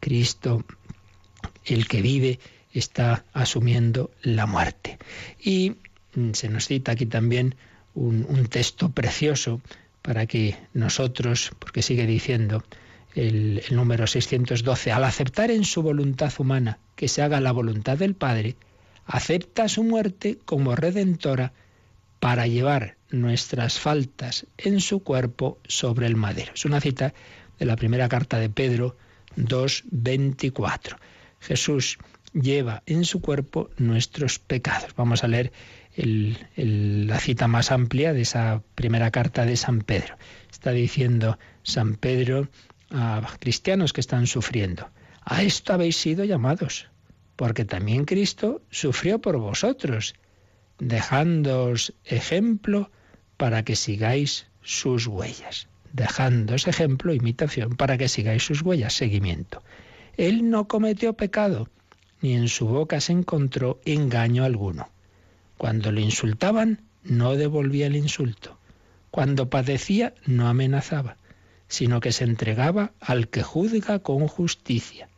Cristo, 0.00 0.64
el 1.64 1.88
que 1.88 2.02
vive, 2.02 2.38
está 2.72 3.24
asumiendo 3.32 4.10
la 4.22 4.46
muerte. 4.46 4.98
Y 5.40 5.76
mm, 6.14 6.32
se 6.32 6.48
nos 6.48 6.66
cita 6.66 6.92
aquí 6.92 7.06
también 7.06 7.54
un, 7.94 8.26
un 8.28 8.46
texto 8.46 8.90
precioso 8.90 9.60
para 10.06 10.26
que 10.26 10.56
nosotros, 10.72 11.50
porque 11.58 11.82
sigue 11.82 12.06
diciendo 12.06 12.62
el, 13.16 13.60
número 13.72 14.06
612, 14.06 14.92
al 14.92 15.02
aceptar 15.02 15.50
en 15.50 15.64
su 15.64 15.82
voluntad 15.82 16.32
humana 16.38 16.78
que 16.94 17.08
se 17.08 17.22
haga 17.22 17.40
la 17.40 17.50
voluntad 17.50 17.98
del 17.98 18.14
Padre, 18.14 18.54
acepta 19.04 19.68
su 19.68 19.82
muerte 19.82 20.38
como 20.44 20.76
redentora 20.76 21.52
para 22.20 22.46
llevar 22.46 22.96
nuestras 23.10 23.80
faltas 23.80 24.46
en 24.58 24.80
su 24.80 25.02
cuerpo 25.02 25.58
sobre 25.66 26.06
el 26.06 26.14
madero. 26.14 26.52
Es 26.54 26.64
una 26.64 26.80
cita 26.80 27.12
de 27.58 27.66
la 27.66 27.74
primera 27.74 28.08
carta 28.08 28.38
de 28.38 28.48
Pedro 28.48 28.96
2.24. 29.36 30.98
Jesús 31.40 31.98
lleva 32.32 32.84
en 32.86 33.04
su 33.04 33.20
cuerpo 33.20 33.70
nuestros 33.76 34.38
pecados. 34.38 34.94
Vamos 34.94 35.24
a 35.24 35.28
leer 35.28 35.52
la 35.96 37.18
cita 37.20 37.48
más 37.48 37.72
amplia 37.72 38.12
de 38.12 38.22
esa 38.22 38.62
primera 38.74 39.10
carta 39.10 39.46
de 39.46 39.56
San 39.56 39.80
Pedro. 39.80 40.16
Está 40.50 40.72
diciendo 40.72 41.38
San 41.62 41.94
Pedro 41.94 42.48
a 42.90 43.26
cristianos 43.40 43.92
que 43.92 44.00
están 44.00 44.26
sufriendo, 44.26 44.90
a 45.28 45.42
esto 45.42 45.72
habéis 45.72 45.96
sido 45.96 46.24
llamados, 46.24 46.88
porque 47.34 47.64
también 47.64 48.04
Cristo 48.04 48.62
sufrió 48.70 49.20
por 49.20 49.38
vosotros, 49.38 50.14
dejándoos 50.78 51.94
ejemplo 52.04 52.90
para 53.36 53.64
que 53.64 53.74
sigáis 53.74 54.46
sus 54.62 55.06
huellas. 55.06 55.68
Dejándoos 55.92 56.68
ejemplo, 56.68 57.12
imitación, 57.12 57.76
para 57.76 57.98
que 57.98 58.08
sigáis 58.08 58.44
sus 58.44 58.62
huellas, 58.62 58.92
seguimiento. 58.92 59.62
Él 60.16 60.48
no 60.50 60.68
cometió 60.68 61.14
pecado, 61.14 61.68
ni 62.20 62.34
en 62.34 62.48
su 62.48 62.66
boca 62.66 63.00
se 63.00 63.12
encontró 63.12 63.80
engaño 63.84 64.44
alguno. 64.44 64.90
Cuando 65.56 65.92
le 65.92 66.00
insultaban, 66.00 66.82
no 67.02 67.34
devolvía 67.34 67.86
el 67.86 67.96
insulto. 67.96 68.58
Cuando 69.10 69.48
padecía, 69.48 70.14
no 70.26 70.48
amenazaba, 70.48 71.16
sino 71.68 72.00
que 72.00 72.12
se 72.12 72.24
entregaba 72.24 72.92
al 73.00 73.28
que 73.28 73.42
juzga 73.42 74.00
con 74.00 74.26
justicia. 74.28 75.08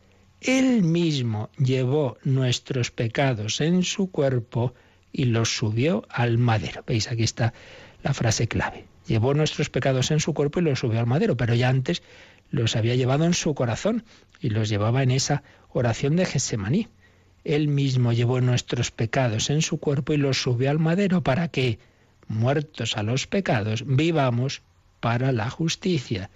Él 0.40 0.82
mismo 0.82 1.50
llevó 1.58 2.16
nuestros 2.22 2.90
pecados 2.90 3.60
en 3.60 3.82
su 3.82 4.10
cuerpo 4.10 4.74
y 5.12 5.24
los 5.24 5.56
subió 5.56 6.06
al 6.08 6.38
madero. 6.38 6.84
¿Veis? 6.86 7.10
Aquí 7.10 7.24
está 7.24 7.54
la 8.02 8.14
frase 8.14 8.46
clave. 8.46 8.84
Llevó 9.06 9.34
nuestros 9.34 9.70
pecados 9.70 10.10
en 10.10 10.20
su 10.20 10.34
cuerpo 10.34 10.60
y 10.60 10.62
los 10.62 10.78
subió 10.78 11.00
al 11.00 11.06
madero, 11.06 11.36
pero 11.36 11.54
ya 11.54 11.68
antes 11.68 12.02
los 12.50 12.76
había 12.76 12.94
llevado 12.94 13.24
en 13.24 13.34
su 13.34 13.54
corazón 13.54 14.04
y 14.40 14.50
los 14.50 14.68
llevaba 14.68 15.02
en 15.02 15.10
esa 15.10 15.42
oración 15.70 16.14
de 16.14 16.26
Getsemaní. 16.26 16.88
Él 17.48 17.66
mismo 17.66 18.12
llevó 18.12 18.42
nuestros 18.42 18.90
pecados 18.90 19.48
en 19.48 19.62
su 19.62 19.78
cuerpo 19.78 20.12
y 20.12 20.18
los 20.18 20.42
subió 20.42 20.68
al 20.68 20.78
madero 20.78 21.22
para 21.22 21.48
que, 21.48 21.78
muertos 22.26 22.94
a 22.98 23.02
los 23.02 23.26
pecados, 23.26 23.84
vivamos 23.86 24.60
para 25.00 25.32
la 25.32 25.48
justicia. 25.48 26.28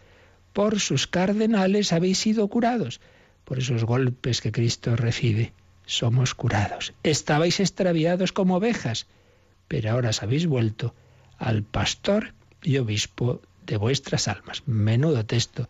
Por 0.54 0.80
sus 0.80 1.06
cardenales 1.06 1.92
habéis 1.92 2.16
sido 2.16 2.48
curados. 2.48 3.02
Por 3.44 3.58
esos 3.58 3.84
golpes 3.84 4.40
que 4.40 4.52
Cristo 4.52 4.96
recibe, 4.96 5.52
somos 5.84 6.34
curados. 6.34 6.94
Estabais 7.02 7.60
extraviados 7.60 8.32
como 8.32 8.56
ovejas, 8.56 9.06
pero 9.68 9.90
ahora 9.90 10.08
os 10.08 10.22
habéis 10.22 10.46
vuelto 10.46 10.94
al 11.36 11.62
pastor 11.62 12.32
y 12.62 12.78
obispo 12.78 13.42
de 13.66 13.76
vuestras 13.76 14.28
almas. 14.28 14.62
Menudo 14.64 15.26
texto 15.26 15.68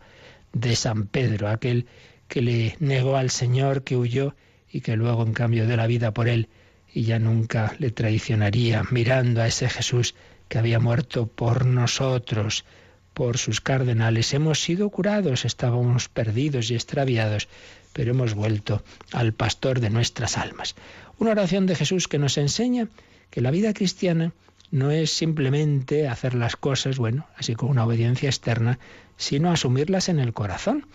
de 0.53 0.77
San 0.77 1.05
Pedro, 1.05 1.49
aquel 1.49 1.85
que 2.29 2.41
le 2.41 2.77
negó 2.79 3.17
al 3.17 3.29
Señor, 3.29 3.83
que 3.83 3.97
huyó 3.97 4.35
y 4.73 4.81
que 4.81 4.97
luego 4.97 5.23
en 5.23 5.33
cambio 5.33 5.67
de 5.67 5.77
la 5.77 5.87
vida 5.87 6.11
por 6.11 6.27
él 6.27 6.49
y 6.91 7.03
ya 7.03 7.19
nunca 7.19 7.75
le 7.77 7.91
traicionaría, 7.91 8.83
mirando 8.89 9.41
a 9.41 9.47
ese 9.47 9.69
Jesús 9.69 10.15
que 10.49 10.57
había 10.57 10.79
muerto 10.79 11.27
por 11.27 11.65
nosotros, 11.65 12.65
por 13.13 13.37
sus 13.37 13.61
cardenales. 13.61 14.33
Hemos 14.33 14.61
sido 14.61 14.89
curados, 14.89 15.45
estábamos 15.45 16.09
perdidos 16.09 16.71
y 16.71 16.75
extraviados, 16.75 17.47
pero 17.93 18.11
hemos 18.11 18.33
vuelto 18.33 18.83
al 19.11 19.33
pastor 19.33 19.79
de 19.79 19.91
nuestras 19.91 20.37
almas. 20.37 20.75
Una 21.19 21.31
oración 21.31 21.67
de 21.67 21.75
Jesús 21.75 22.07
que 22.07 22.17
nos 22.17 22.37
enseña 22.39 22.87
que 23.29 23.41
la 23.41 23.51
vida 23.51 23.73
cristiana 23.73 24.33
no 24.71 24.89
es 24.89 25.11
simplemente 25.11 26.07
hacer 26.07 26.33
las 26.33 26.55
cosas, 26.55 26.97
bueno, 26.97 27.27
así 27.37 27.53
como 27.53 27.71
una 27.71 27.85
obediencia 27.85 28.29
externa, 28.29 28.79
sino 29.17 29.51
asumirlas 29.51 30.09
en 30.09 30.19
el 30.19 30.33
corazón 30.33 30.87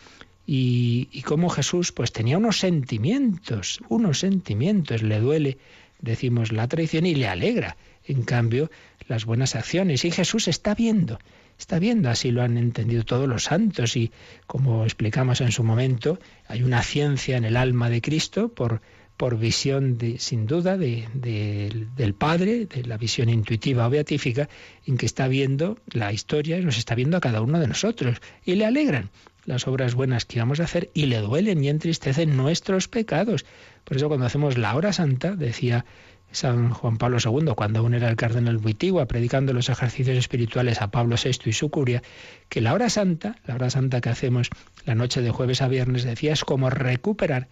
y, 0.51 1.23
cómo 1.27 1.51
Jesús 1.51 1.93
pues 1.93 2.11
tenía 2.11 2.39
unos 2.39 2.59
sentimientos, 2.59 3.81
unos 3.91 4.21
sentimientos, 4.21 5.03
le 5.03 5.21
duele, 5.21 5.59
decimos, 6.01 6.53
la 6.53 6.67
traición 6.67 7.05
y 7.05 7.15
le 7.15 7.29
alegra, 7.29 7.77
en 8.07 8.23
cambio, 8.23 8.71
las 9.09 9.27
buenas 9.27 9.55
acciones. 9.55 10.07
Y 10.07 10.11
Jesús 10.11 10.49
está 10.49 10.75
viendo, 10.75 11.19
está 11.59 11.79
viendo, 11.79 12.09
así 12.09 12.31
lo 12.31 12.41
han 12.41 12.57
entendido 12.57 13.05
todos 13.05 13.29
los 13.29 13.45
santos 13.45 13.95
y 13.95 14.11
como 14.47 14.85
explicamos 14.85 15.43
en 15.43 15.53
su 15.53 15.65
momento, 15.65 16.19
hay 16.47 16.63
una 16.63 16.83
ciencia 16.83 17.37
en 17.37 17.45
el 17.45 17.59
alma 17.59 17.91
de 17.91 18.01
Cristo 18.01 18.49
por 18.49 18.81
por 19.19 19.37
visión, 19.37 19.99
de, 19.99 20.21
sin 20.21 20.47
duda, 20.47 20.79
de, 20.79 21.09
del 21.13 22.15
Padre, 22.15 22.67
de 22.67 22.85
la 22.85 22.97
visión 22.97 23.29
intuitiva 23.29 23.89
o 23.89 23.91
beatífica, 23.91 24.49
en 24.87 24.97
que 24.97 25.07
está 25.07 25.27
viendo 25.27 25.77
la 25.91 26.13
historia 26.13 26.57
y 26.57 26.65
nos 26.65 26.79
está 26.79 26.95
viendo 26.95 27.17
a 27.17 27.21
cada 27.21 27.43
uno 27.43 27.59
de 27.59 27.67
nosotros. 27.67 28.19
Y 28.47 28.55
le 28.55 28.65
alegran 28.65 29.11
las 29.49 29.67
obras 29.67 29.95
buenas 29.95 30.27
que 30.27 30.41
vamos 30.41 30.61
a 30.61 30.65
hacer 30.65 30.91
y 30.93 31.07
le 31.07 31.21
duelen 31.21 31.65
y 31.65 31.71
entristecen 31.71 32.37
nuestros 32.37 32.87
pecados. 32.87 33.47
Por 33.85 33.97
eso 33.97 34.09
cuando 34.09 34.27
hacemos 34.27 34.59
la 34.59 34.77
hora 34.77 34.93
santa, 34.93 35.37
decía 35.37 35.87
San 36.31 36.69
Juan 36.69 36.99
Pablo 36.99 37.17
II, 37.25 37.55
cuando 37.57 37.81
aún 37.81 37.95
era 37.95 38.11
el 38.11 38.17
cardenal 38.17 38.59
Buitigua, 38.59 39.07
predicando 39.07 39.55
los 39.55 39.71
ejercicios 39.71 40.19
espirituales 40.19 40.83
a 40.83 40.91
Pablo 40.91 41.17
VI 41.17 41.49
y 41.49 41.53
su 41.55 41.71
curia, 41.71 42.03
que 42.51 42.61
la 42.61 42.75
hora 42.75 42.91
santa, 42.91 43.37
la 43.47 43.55
hora 43.55 43.71
santa 43.71 44.03
que 44.03 44.11
hacemos 44.11 44.51
la 44.85 44.95
noche 44.95 45.23
de 45.23 45.31
jueves 45.31 45.63
a 45.63 45.69
viernes, 45.69 46.05
decía, 46.05 46.35
es 46.35 46.45
como 46.45 46.69
recuperar 46.69 47.49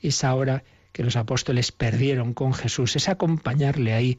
esa 0.00 0.32
hora 0.36 0.62
que 0.92 1.02
los 1.02 1.16
apóstoles 1.16 1.72
perdieron 1.72 2.32
con 2.32 2.54
Jesús, 2.54 2.94
es 2.94 3.08
acompañarle 3.08 3.92
ahí 3.92 4.18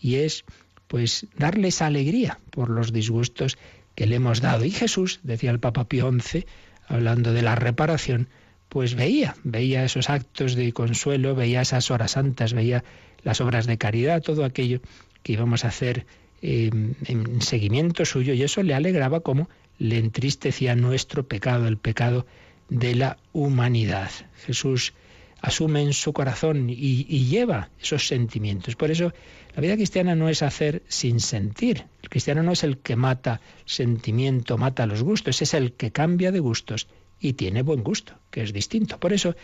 y 0.00 0.16
es 0.16 0.46
pues 0.88 1.26
darle 1.36 1.68
esa 1.68 1.86
alegría 1.86 2.40
por 2.50 2.70
los 2.70 2.90
disgustos 2.90 3.58
que 3.94 4.06
le 4.06 4.16
hemos 4.16 4.40
dado. 4.40 4.64
Y 4.64 4.70
Jesús, 4.70 5.20
decía 5.22 5.50
el 5.50 5.60
Papa 5.60 5.84
Pío 5.84 6.10
XI, 6.10 6.46
hablando 6.90 7.32
de 7.32 7.40
la 7.40 7.54
reparación, 7.54 8.28
pues 8.68 8.94
veía, 8.94 9.34
veía 9.42 9.84
esos 9.84 10.10
actos 10.10 10.54
de 10.54 10.72
consuelo, 10.72 11.34
veía 11.34 11.62
esas 11.62 11.90
horas 11.90 12.12
santas, 12.12 12.52
veía 12.52 12.84
las 13.22 13.40
obras 13.40 13.66
de 13.66 13.78
caridad, 13.78 14.22
todo 14.22 14.44
aquello 14.44 14.80
que 15.22 15.32
íbamos 15.32 15.64
a 15.64 15.68
hacer 15.68 16.04
en 16.42 17.42
seguimiento 17.42 18.04
suyo, 18.04 18.32
y 18.34 18.42
eso 18.42 18.62
le 18.62 18.74
alegraba 18.74 19.20
como 19.20 19.48
le 19.78 19.98
entristecía 19.98 20.76
nuestro 20.76 21.26
pecado, 21.26 21.66
el 21.66 21.78
pecado 21.78 22.26
de 22.68 22.94
la 22.94 23.18
humanidad. 23.32 24.10
Jesús 24.46 24.92
asume 25.40 25.82
en 25.82 25.92
su 25.92 26.12
corazón 26.12 26.68
y, 26.70 27.04
lleva 27.24 27.70
esos 27.80 28.06
sentimientos. 28.06 28.76
Por 28.76 28.90
eso 28.90 29.12
la 29.54 29.62
vida 29.62 29.76
cristiana 29.76 30.14
no 30.14 30.28
es 30.28 30.42
hacer 30.42 30.82
sin 30.88 31.20
sentir. 31.20 31.86
El 32.02 32.08
cristiano 32.08 32.42
no 32.42 32.52
es 32.52 32.64
el 32.64 32.78
que 32.78 32.96
mata 32.96 33.40
sentimiento, 33.64 34.58
mata 34.58 34.86
los 34.86 35.02
gustos, 35.02 35.42
es 35.42 35.54
el 35.54 35.72
que 35.72 35.90
cambia 35.90 36.32
de 36.32 36.40
gustos 36.40 36.86
y 37.18 37.34
tiene 37.34 37.62
buen 37.62 37.82
gusto, 37.82 38.14
que 38.30 38.42
es 38.42 38.52
distinto. 38.52 38.98
Por 38.98 39.12
eso, 39.12 39.34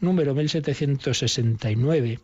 número 0.00 0.34
1769 0.34 2.20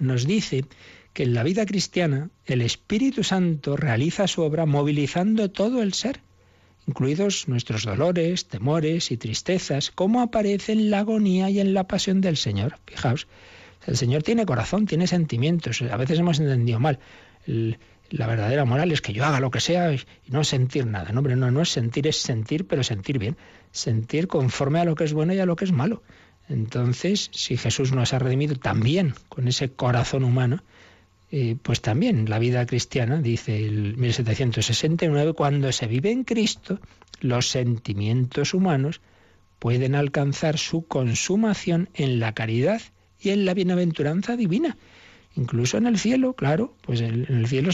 nos 0.00 0.26
dice 0.26 0.64
que 1.12 1.22
en 1.22 1.34
la 1.34 1.42
vida 1.42 1.66
cristiana 1.66 2.30
el 2.44 2.62
Espíritu 2.62 3.24
Santo 3.24 3.76
realiza 3.76 4.26
su 4.26 4.42
obra 4.42 4.66
movilizando 4.66 5.50
todo 5.50 5.82
el 5.82 5.94
ser 5.94 6.20
incluidos 6.88 7.48
nuestros 7.48 7.84
dolores, 7.84 8.48
temores 8.48 9.10
y 9.10 9.18
tristezas, 9.18 9.90
como 9.90 10.22
aparece 10.22 10.72
en 10.72 10.90
la 10.90 11.00
agonía 11.00 11.50
y 11.50 11.60
en 11.60 11.74
la 11.74 11.86
pasión 11.86 12.22
del 12.22 12.38
Señor. 12.38 12.78
Fijaos, 12.86 13.28
el 13.86 13.96
Señor 13.96 14.22
tiene 14.22 14.46
corazón, 14.46 14.86
tiene 14.86 15.06
sentimientos. 15.06 15.82
A 15.82 15.96
veces 15.96 16.18
hemos 16.18 16.40
entendido 16.40 16.80
mal. 16.80 16.98
la 17.46 18.26
verdadera 18.26 18.64
moral 18.64 18.92
es 18.92 19.00
que 19.00 19.12
yo 19.12 19.24
haga 19.24 19.40
lo 19.40 19.50
que 19.50 19.60
sea 19.60 19.92
y 19.92 20.00
no 20.28 20.44
sentir 20.44 20.86
nada. 20.86 21.12
No, 21.12 21.20
hombre, 21.20 21.36
no, 21.36 21.50
no 21.50 21.62
es 21.62 21.70
sentir, 21.70 22.06
es 22.06 22.16
sentir, 22.16 22.66
pero 22.66 22.82
sentir 22.82 23.18
bien. 23.18 23.36
Sentir 23.70 24.28
conforme 24.28 24.80
a 24.80 24.84
lo 24.84 24.94
que 24.94 25.04
es 25.04 25.12
bueno 25.12 25.32
y 25.34 25.38
a 25.38 25.46
lo 25.46 25.56
que 25.56 25.64
es 25.64 25.72
malo. 25.72 26.02
Entonces, 26.48 27.30
si 27.32 27.56
Jesús 27.56 27.92
nos 27.92 28.14
ha 28.14 28.18
redimido 28.18 28.56
también 28.56 29.14
con 29.28 29.48
ese 29.48 29.70
corazón 29.70 30.24
humano, 30.24 30.62
eh, 31.30 31.56
pues 31.62 31.82
también 31.82 32.28
la 32.30 32.38
vida 32.38 32.64
cristiana, 32.64 33.20
dice 33.20 33.64
el 33.64 33.98
1769, 33.98 35.34
cuando 35.34 35.70
se 35.72 35.86
vive 35.86 36.10
en 36.10 36.24
Cristo, 36.24 36.80
los 37.20 37.50
sentimientos 37.50 38.54
humanos 38.54 39.02
pueden 39.58 39.94
alcanzar 39.94 40.56
su 40.56 40.86
consumación 40.86 41.90
en 41.92 42.18
la 42.18 42.32
caridad 42.32 42.80
y 43.20 43.30
en 43.30 43.44
la 43.44 43.54
bienaventuranza 43.54 44.36
divina. 44.36 44.76
Incluso 45.36 45.76
en 45.76 45.86
el 45.86 45.98
cielo, 45.98 46.34
claro, 46.34 46.74
pues 46.80 47.00
en 47.00 47.26
el 47.28 47.46
cielo 47.46 47.70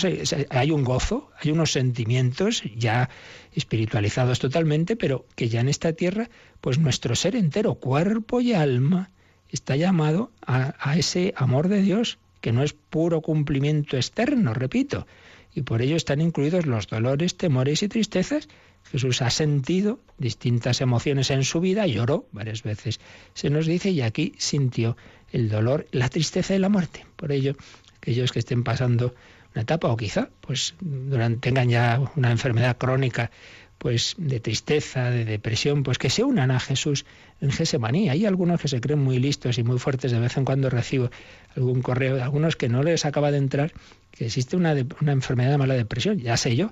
hay 0.50 0.70
un 0.70 0.84
gozo, 0.84 1.30
hay 1.40 1.50
unos 1.50 1.72
sentimientos 1.72 2.62
ya 2.76 3.08
espiritualizados 3.52 4.38
totalmente, 4.38 4.96
pero 4.96 5.24
que 5.34 5.48
ya 5.48 5.60
en 5.60 5.68
esta 5.68 5.92
tierra, 5.92 6.28
pues 6.60 6.78
nuestro 6.78 7.14
ser 7.14 7.36
entero, 7.36 7.74
cuerpo 7.76 8.40
y 8.40 8.52
alma, 8.52 9.10
está 9.50 9.76
llamado 9.76 10.30
a 10.46 10.96
ese 10.98 11.32
amor 11.36 11.68
de 11.68 11.80
Dios 11.80 12.18
que 12.44 12.52
no 12.52 12.62
es 12.62 12.74
puro 12.74 13.22
cumplimiento 13.22 13.96
externo, 13.96 14.52
repito, 14.52 15.06
y 15.54 15.62
por 15.62 15.80
ello 15.80 15.96
están 15.96 16.20
incluidos 16.20 16.66
los 16.66 16.88
dolores, 16.88 17.38
temores 17.38 17.82
y 17.82 17.88
tristezas. 17.88 18.48
Jesús 18.90 19.22
ha 19.22 19.30
sentido 19.30 19.98
distintas 20.18 20.82
emociones 20.82 21.30
en 21.30 21.44
su 21.44 21.60
vida, 21.60 21.86
lloró 21.86 22.28
varias 22.32 22.62
veces, 22.62 23.00
se 23.32 23.48
nos 23.48 23.66
dice, 23.66 23.88
y 23.88 24.02
aquí 24.02 24.34
sintió 24.36 24.98
el 25.34 25.48
dolor, 25.48 25.86
la 25.90 26.08
tristeza 26.08 26.54
y 26.54 26.60
la 26.60 26.68
muerte. 26.68 27.04
Por 27.16 27.32
ello, 27.32 27.56
aquellos 27.96 28.30
que 28.30 28.38
estén 28.38 28.62
pasando 28.62 29.14
una 29.52 29.62
etapa 29.62 29.88
o 29.88 29.96
quizá 29.96 30.28
pues 30.40 30.76
durante, 30.80 31.40
tengan 31.40 31.68
ya 31.68 32.00
una 32.14 32.30
enfermedad 32.30 32.78
crónica 32.78 33.32
pues 33.78 34.14
de 34.16 34.38
tristeza, 34.38 35.10
de 35.10 35.24
depresión, 35.24 35.82
pues 35.82 35.98
que 35.98 36.08
se 36.08 36.22
unan 36.22 36.52
a 36.52 36.60
Jesús 36.60 37.04
en 37.40 37.50
Gesemaní. 37.50 38.08
Hay 38.10 38.24
algunos 38.26 38.60
que 38.60 38.68
se 38.68 38.80
creen 38.80 39.00
muy 39.00 39.18
listos 39.18 39.58
y 39.58 39.64
muy 39.64 39.80
fuertes, 39.80 40.12
de 40.12 40.20
vez 40.20 40.36
en 40.36 40.44
cuando 40.44 40.70
recibo 40.70 41.10
algún 41.56 41.82
correo 41.82 42.14
de 42.14 42.22
algunos 42.22 42.54
que 42.54 42.68
no 42.68 42.84
les 42.84 43.04
acaba 43.04 43.32
de 43.32 43.38
entrar 43.38 43.72
que 44.12 44.26
existe 44.26 44.56
una, 44.56 44.74
una 45.00 45.12
enfermedad 45.12 45.50
de 45.50 45.58
mala 45.58 45.74
depresión, 45.74 46.18
ya 46.18 46.36
sé 46.36 46.54
yo, 46.54 46.70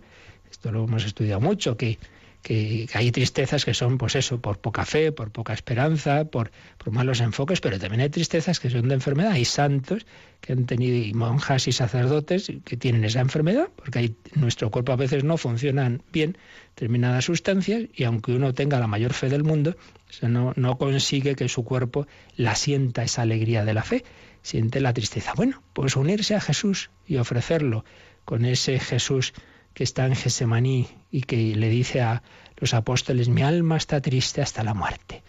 esto 0.48 0.70
lo 0.70 0.84
hemos 0.84 1.04
estudiado 1.04 1.40
mucho, 1.40 1.76
que 1.76 1.98
que 2.42 2.88
hay 2.92 3.12
tristezas 3.12 3.64
que 3.64 3.72
son, 3.72 3.98
pues 3.98 4.16
eso, 4.16 4.40
por 4.40 4.58
poca 4.58 4.84
fe, 4.84 5.12
por 5.12 5.30
poca 5.30 5.52
esperanza, 5.52 6.24
por, 6.24 6.50
por, 6.76 6.92
malos 6.92 7.20
enfoques, 7.20 7.60
pero 7.60 7.78
también 7.78 8.00
hay 8.00 8.10
tristezas 8.10 8.58
que 8.58 8.68
son 8.68 8.88
de 8.88 8.94
enfermedad. 8.94 9.32
Hay 9.32 9.44
santos 9.44 10.06
que 10.40 10.52
han 10.52 10.66
tenido, 10.66 10.96
y 10.96 11.14
monjas 11.14 11.68
y 11.68 11.72
sacerdotes 11.72 12.50
que 12.64 12.76
tienen 12.76 13.04
esa 13.04 13.20
enfermedad, 13.20 13.68
porque 13.76 14.00
hay, 14.00 14.16
nuestro 14.34 14.70
cuerpo 14.70 14.92
a 14.92 14.96
veces 14.96 15.22
no 15.22 15.36
funcionan 15.36 16.02
bien 16.12 16.36
determinadas 16.74 17.26
sustancias, 17.26 17.84
y 17.94 18.02
aunque 18.04 18.32
uno 18.32 18.52
tenga 18.52 18.80
la 18.80 18.88
mayor 18.88 19.12
fe 19.12 19.28
del 19.28 19.44
mundo, 19.44 19.76
no, 20.22 20.52
no 20.56 20.78
consigue 20.78 21.36
que 21.36 21.48
su 21.48 21.64
cuerpo 21.64 22.08
la 22.36 22.56
sienta 22.56 23.04
esa 23.04 23.22
alegría 23.22 23.64
de 23.64 23.74
la 23.74 23.84
fe, 23.84 24.04
siente 24.42 24.80
la 24.80 24.92
tristeza. 24.92 25.32
Bueno, 25.36 25.62
pues 25.74 25.94
unirse 25.94 26.34
a 26.34 26.40
Jesús 26.40 26.90
y 27.06 27.18
ofrecerlo 27.18 27.84
con 28.24 28.44
ese 28.44 28.80
Jesús 28.80 29.32
que 29.74 29.84
está 29.84 30.06
en 30.06 30.14
Gesemaní 30.14 30.88
y 31.10 31.22
que 31.22 31.56
le 31.56 31.68
dice 31.68 32.00
a 32.00 32.22
los 32.56 32.74
apóstoles, 32.74 33.28
mi 33.28 33.42
alma 33.42 33.76
está 33.76 34.00
triste 34.00 34.42
hasta 34.42 34.62
la 34.62 34.74
muerte. 34.74 35.22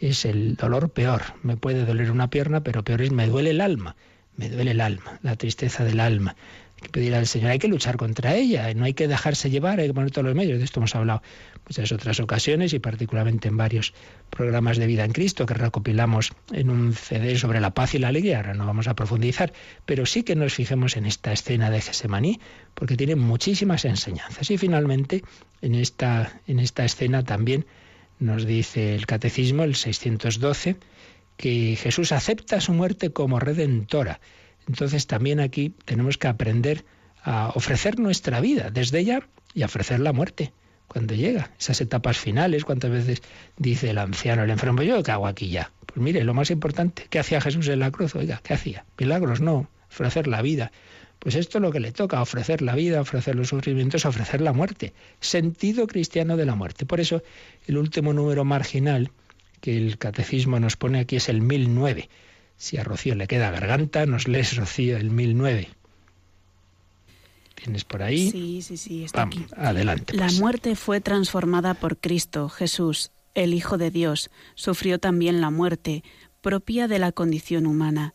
Es 0.00 0.24
el 0.24 0.56
dolor 0.56 0.90
peor. 0.90 1.22
Me 1.42 1.56
puede 1.56 1.84
doler 1.84 2.10
una 2.10 2.30
pierna, 2.30 2.62
pero 2.62 2.84
peor 2.84 3.02
es 3.02 3.12
me 3.12 3.26
duele 3.26 3.50
el 3.50 3.60
alma. 3.60 3.96
Me 4.36 4.48
duele 4.48 4.70
el 4.70 4.80
alma, 4.80 5.18
la 5.22 5.36
tristeza 5.36 5.84
del 5.84 6.00
alma 6.00 6.36
que 6.80 6.88
pedir 6.88 7.14
al 7.14 7.26
Señor. 7.26 7.50
Hay 7.50 7.58
que 7.58 7.68
luchar 7.68 7.96
contra 7.96 8.34
ella, 8.34 8.72
no 8.74 8.84
hay 8.84 8.94
que 8.94 9.08
dejarse 9.08 9.50
llevar, 9.50 9.80
hay 9.80 9.88
que 9.88 9.94
poner 9.94 10.10
todos 10.10 10.24
los 10.24 10.34
medios. 10.34 10.58
De 10.58 10.64
esto 10.64 10.80
hemos 10.80 10.94
hablado 10.94 11.22
muchas 11.66 11.92
otras 11.92 12.20
ocasiones 12.20 12.72
y 12.72 12.78
particularmente 12.78 13.48
en 13.48 13.56
varios 13.56 13.94
programas 14.30 14.78
de 14.78 14.86
vida 14.86 15.04
en 15.04 15.12
Cristo 15.12 15.46
que 15.46 15.54
recopilamos 15.54 16.32
en 16.52 16.70
un 16.70 16.92
CD 16.92 17.36
sobre 17.36 17.60
la 17.60 17.70
paz 17.70 17.94
y 17.94 17.98
la 17.98 18.08
alegría. 18.08 18.38
Ahora 18.38 18.54
no 18.54 18.66
vamos 18.66 18.88
a 18.88 18.94
profundizar, 18.94 19.52
pero 19.86 20.06
sí 20.06 20.22
que 20.22 20.36
nos 20.36 20.54
fijemos 20.54 20.96
en 20.96 21.06
esta 21.06 21.32
escena 21.32 21.70
de 21.70 21.80
Gesemaní 21.80 22.40
porque 22.74 22.96
tiene 22.96 23.16
muchísimas 23.16 23.84
enseñanzas. 23.84 24.50
Y 24.50 24.58
finalmente, 24.58 25.22
en 25.62 25.74
esta, 25.74 26.40
en 26.46 26.58
esta 26.60 26.84
escena 26.84 27.22
también 27.24 27.66
nos 28.18 28.46
dice 28.46 28.94
el 28.94 29.06
Catecismo, 29.06 29.64
el 29.64 29.74
612, 29.74 30.76
que 31.36 31.76
Jesús 31.76 32.12
acepta 32.12 32.60
su 32.60 32.74
muerte 32.74 33.12
como 33.12 33.40
redentora 33.40 34.20
entonces 34.68 35.06
también 35.06 35.40
aquí 35.40 35.74
tenemos 35.84 36.18
que 36.18 36.28
aprender 36.28 36.84
a 37.22 37.52
ofrecer 37.54 37.98
nuestra 37.98 38.40
vida 38.40 38.70
desde 38.70 39.04
ya 39.04 39.26
y 39.54 39.62
a 39.62 39.66
ofrecer 39.66 40.00
la 40.00 40.12
muerte 40.12 40.52
cuando 40.90 41.14
llega, 41.14 41.52
esas 41.56 41.80
etapas 41.80 42.18
finales, 42.18 42.64
cuántas 42.64 42.90
veces 42.90 43.22
dice 43.56 43.90
el 43.90 43.98
anciano, 43.98 44.42
el 44.42 44.50
enfermo, 44.50 44.82
yo 44.82 45.00
qué 45.04 45.12
hago 45.12 45.28
aquí 45.28 45.48
ya. 45.48 45.70
Pues 45.86 45.98
mire, 45.98 46.24
lo 46.24 46.34
más 46.34 46.50
importante, 46.50 47.06
¿qué 47.08 47.20
hacía 47.20 47.40
Jesús 47.40 47.68
en 47.68 47.78
la 47.78 47.92
cruz? 47.92 48.16
Oiga, 48.16 48.40
¿qué 48.42 48.54
hacía? 48.54 48.84
Milagros, 48.98 49.40
no, 49.40 49.70
ofrecer 49.88 50.26
la 50.26 50.42
vida. 50.42 50.72
Pues 51.20 51.36
esto 51.36 51.58
es 51.58 51.62
lo 51.62 51.70
que 51.70 51.78
le 51.78 51.92
toca, 51.92 52.20
ofrecer 52.20 52.60
la 52.60 52.74
vida, 52.74 53.00
ofrecer 53.00 53.36
los 53.36 53.50
sufrimientos, 53.50 54.04
ofrecer 54.04 54.40
la 54.40 54.52
muerte. 54.52 54.92
Sentido 55.20 55.86
cristiano 55.86 56.36
de 56.36 56.46
la 56.46 56.56
muerte. 56.56 56.86
Por 56.86 56.98
eso 56.98 57.22
el 57.68 57.78
último 57.78 58.12
número 58.12 58.44
marginal 58.44 59.12
que 59.60 59.76
el 59.76 59.96
catecismo 59.96 60.58
nos 60.58 60.76
pone 60.76 60.98
aquí 60.98 61.16
es 61.16 61.28
el 61.28 61.40
1009 61.40 62.08
si 62.60 62.76
a 62.76 62.84
Rocío 62.84 63.14
le 63.14 63.26
queda 63.26 63.50
garganta, 63.50 64.04
nos 64.04 64.28
lees 64.28 64.54
Rocío 64.54 64.98
el 64.98 65.10
1009. 65.10 65.70
¿Tienes 67.54 67.84
por 67.84 68.02
ahí? 68.02 68.30
Sí, 68.30 68.60
sí, 68.60 68.76
sí, 68.76 69.04
está 69.04 69.22
aquí. 69.22 69.46
Adelante. 69.56 70.14
La 70.14 70.26
pues. 70.26 70.38
muerte 70.38 70.76
fue 70.76 71.00
transformada 71.00 71.72
por 71.72 71.96
Cristo, 71.96 72.50
Jesús, 72.50 73.12
el 73.34 73.54
Hijo 73.54 73.78
de 73.78 73.90
Dios. 73.90 74.30
Sufrió 74.56 74.98
también 74.98 75.40
la 75.40 75.48
muerte, 75.48 76.04
propia 76.42 76.86
de 76.86 76.98
la 76.98 77.12
condición 77.12 77.66
humana. 77.66 78.12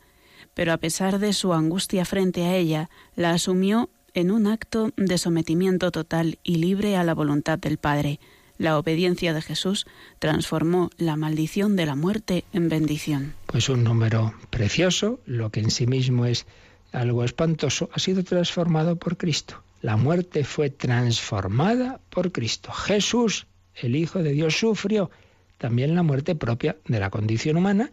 Pero 0.54 0.74
a 0.74 0.78
pesar 0.78 1.18
de 1.18 1.34
su 1.34 1.52
angustia 1.52 2.06
frente 2.06 2.46
a 2.46 2.56
ella, 2.56 2.92
la 3.16 3.32
asumió 3.32 3.90
en 4.14 4.30
un 4.30 4.46
acto 4.46 4.92
de 4.96 5.18
sometimiento 5.18 5.90
total 5.90 6.38
y 6.44 6.58
libre 6.58 6.98
a 6.98 7.04
la 7.04 7.16
voluntad 7.16 7.58
del 7.58 7.80
Padre. 7.80 8.20
La 8.58 8.78
obediencia 8.78 9.34
de 9.34 9.42
Jesús 9.42 9.86
transformó 10.20 10.90
la 10.98 11.16
maldición 11.16 11.76
de 11.76 11.86
la 11.86 11.96
muerte 11.96 12.46
en 12.54 12.70
bendición. 12.70 13.34
Pues 13.48 13.70
un 13.70 13.84
número 13.84 14.34
precioso, 14.50 15.20
lo 15.26 15.50
que 15.50 15.60
en 15.60 15.72
sí 15.72 15.88
mismo 15.88 16.26
es 16.26 16.46
algo 16.92 17.24
espantoso, 17.24 17.90
ha 17.94 18.00
sido 18.00 18.24
transformado 18.24 18.96
por 18.96 19.18
Cristo. 19.18 19.62
La 19.82 19.98
muerte 19.98 20.44
fue 20.44 20.70
transformada 20.70 22.00
por 22.10 22.32
Cristo. 22.32 22.72
Jesús, 22.72 23.48
el 23.76 23.96
Hijo 23.96 24.24
de 24.24 24.32
Dios, 24.32 24.58
sufrió 24.58 25.12
también 25.58 25.96
la 25.96 26.04
muerte 26.04 26.36
propia 26.36 26.78
de 26.88 27.00
la 27.00 27.10
condición 27.10 27.58
humana 27.58 27.92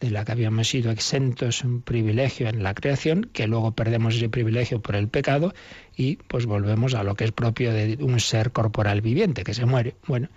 de 0.00 0.10
la 0.10 0.24
que 0.24 0.32
habíamos 0.32 0.68
sido 0.68 0.90
exentos 0.90 1.64
un 1.64 1.80
privilegio 1.80 2.48
en 2.48 2.62
la 2.62 2.74
creación, 2.74 3.30
que 3.32 3.46
luego 3.46 3.72
perdemos 3.72 4.14
ese 4.14 4.28
privilegio 4.28 4.80
por 4.80 4.94
el 4.94 5.08
pecado 5.08 5.54
y 5.96 6.16
pues 6.16 6.44
volvemos 6.46 6.94
a 6.94 7.02
lo 7.02 7.14
que 7.14 7.24
es 7.24 7.32
propio 7.32 7.72
de 7.72 7.98
un 8.00 8.20
ser 8.20 8.52
corporal 8.52 9.00
viviente, 9.00 9.42
que 9.42 9.54
se 9.54 9.64
muere. 9.64 9.96
Bueno, 10.06 10.28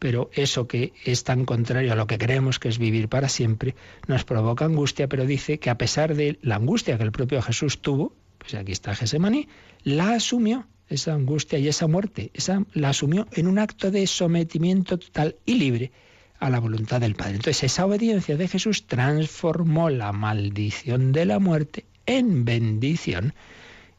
pero 0.00 0.30
eso 0.34 0.66
que 0.66 0.92
es 1.04 1.22
tan 1.22 1.44
contrario 1.44 1.92
a 1.92 1.96
lo 1.96 2.06
que 2.06 2.18
creemos 2.18 2.58
que 2.58 2.68
es 2.68 2.78
vivir 2.78 3.08
para 3.08 3.28
siempre, 3.28 3.76
nos 4.08 4.24
provoca 4.24 4.64
angustia, 4.64 5.08
pero 5.08 5.26
dice 5.26 5.58
que 5.58 5.70
a 5.70 5.78
pesar 5.78 6.14
de 6.14 6.38
la 6.42 6.56
angustia 6.56 6.98
que 6.98 7.04
el 7.04 7.12
propio 7.12 7.40
Jesús 7.40 7.80
tuvo, 7.80 8.12
pues 8.38 8.54
aquí 8.54 8.72
está 8.72 8.96
Gesemaní, 8.96 9.48
la 9.84 10.14
asumió 10.14 10.66
esa 10.88 11.14
angustia 11.14 11.58
y 11.58 11.68
esa 11.68 11.86
muerte, 11.86 12.30
esa 12.34 12.64
la 12.74 12.90
asumió 12.90 13.26
en 13.32 13.46
un 13.46 13.58
acto 13.58 13.90
de 13.90 14.06
sometimiento 14.06 14.98
total 14.98 15.36
y 15.46 15.54
libre 15.54 15.92
a 16.38 16.50
la 16.50 16.60
voluntad 16.60 17.00
del 17.00 17.14
Padre. 17.14 17.36
Entonces 17.36 17.64
esa 17.64 17.86
obediencia 17.86 18.36
de 18.36 18.48
Jesús 18.48 18.86
transformó 18.86 19.90
la 19.90 20.12
maldición 20.12 21.12
de 21.12 21.24
la 21.24 21.38
muerte 21.38 21.84
en 22.06 22.44
bendición. 22.44 23.34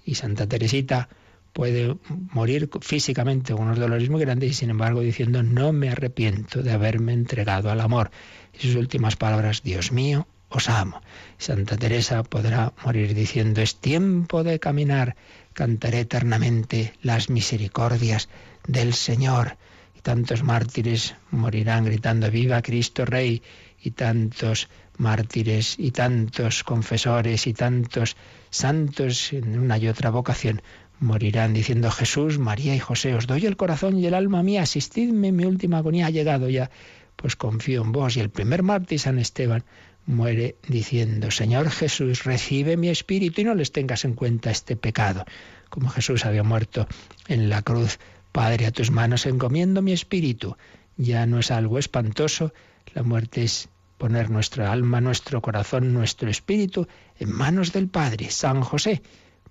Y 0.05 0.15
Santa 0.15 0.47
Teresita 0.47 1.09
puede 1.53 1.95
morir 2.33 2.69
físicamente 2.81 3.53
con 3.53 3.63
unos 3.63 3.79
dolores 3.79 4.09
muy 4.09 4.21
grandes 4.21 4.51
y 4.51 4.53
sin 4.53 4.69
embargo 4.69 4.99
diciendo 4.99 5.41
no 5.41 5.71
me 5.71 5.89
arrepiento 5.89 6.61
de 6.61 6.71
haberme 6.71 7.13
entregado 7.13 7.71
al 7.71 7.81
amor. 7.81 8.11
Y 8.53 8.59
sus 8.59 8.75
últimas 8.75 9.15
palabras, 9.15 9.63
Dios 9.63 9.91
mío, 9.91 10.27
os 10.49 10.69
amo. 10.69 11.01
Santa 11.37 11.77
Teresa 11.77 12.23
podrá 12.23 12.73
morir 12.83 13.13
diciendo 13.13 13.61
es 13.61 13.75
tiempo 13.77 14.43
de 14.43 14.59
caminar, 14.59 15.15
cantaré 15.53 16.01
eternamente 16.01 16.93
las 17.01 17.29
misericordias 17.29 18.29
del 18.67 18.93
Señor 18.93 19.57
tantos 20.05 20.43
mártires 20.43 21.15
morirán 21.31 21.83
gritando 21.83 22.29
viva 22.29 22.61
Cristo 22.61 23.05
Rey 23.05 23.41
y 23.81 23.89
tantos 23.89 24.69
mártires 24.99 25.79
y 25.79 25.89
tantos 25.89 26.63
confesores 26.63 27.47
y 27.47 27.53
tantos 27.55 28.15
santos 28.51 29.33
en 29.33 29.57
una 29.57 29.79
y 29.79 29.87
otra 29.87 30.11
vocación 30.11 30.61
morirán 30.99 31.55
diciendo 31.55 31.89
Jesús, 31.89 32.37
María 32.37 32.75
y 32.75 32.79
José, 32.79 33.15
os 33.15 33.25
doy 33.25 33.47
el 33.47 33.57
corazón 33.57 33.97
y 33.97 34.05
el 34.05 34.13
alma 34.13 34.43
mía, 34.43 34.61
asistidme, 34.61 35.31
mi 35.31 35.45
última 35.45 35.79
agonía 35.79 36.05
ha 36.05 36.11
llegado 36.11 36.49
ya, 36.49 36.69
pues 37.15 37.35
confío 37.35 37.81
en 37.81 37.91
vos. 37.91 38.15
Y 38.15 38.19
el 38.19 38.29
primer 38.29 38.61
mártir, 38.61 38.99
San 38.99 39.17
Esteban, 39.17 39.63
muere 40.05 40.55
diciendo, 40.67 41.31
Señor 41.31 41.71
Jesús, 41.71 42.25
recibe 42.25 42.77
mi 42.77 42.89
espíritu 42.89 43.41
y 43.41 43.45
no 43.45 43.55
les 43.55 43.71
tengas 43.71 44.05
en 44.05 44.13
cuenta 44.13 44.51
este 44.51 44.75
pecado. 44.75 45.25
Como 45.69 45.89
Jesús 45.89 46.25
había 46.25 46.43
muerto 46.43 46.87
en 47.27 47.49
la 47.49 47.63
cruz 47.63 47.97
Padre, 48.35 48.65
a 48.65 48.71
tus 48.71 48.91
manos 48.91 49.25
encomiendo 49.25 49.81
mi 49.81 49.93
espíritu. 49.93 50.57
Ya 50.97 51.25
no 51.25 51.39
es 51.39 51.51
algo 51.51 51.79
espantoso, 51.79 52.51
la 52.93 53.01
muerte 53.01 53.43
es 53.43 53.69
poner 53.97 54.29
nuestra 54.29 54.73
alma, 54.73 54.99
nuestro 54.99 55.41
corazón, 55.41 55.93
nuestro 55.93 56.29
espíritu 56.29 56.85
en 57.17 57.31
manos 57.31 57.71
del 57.71 57.87
Padre. 57.87 58.29
San 58.31 58.59
José 58.59 59.01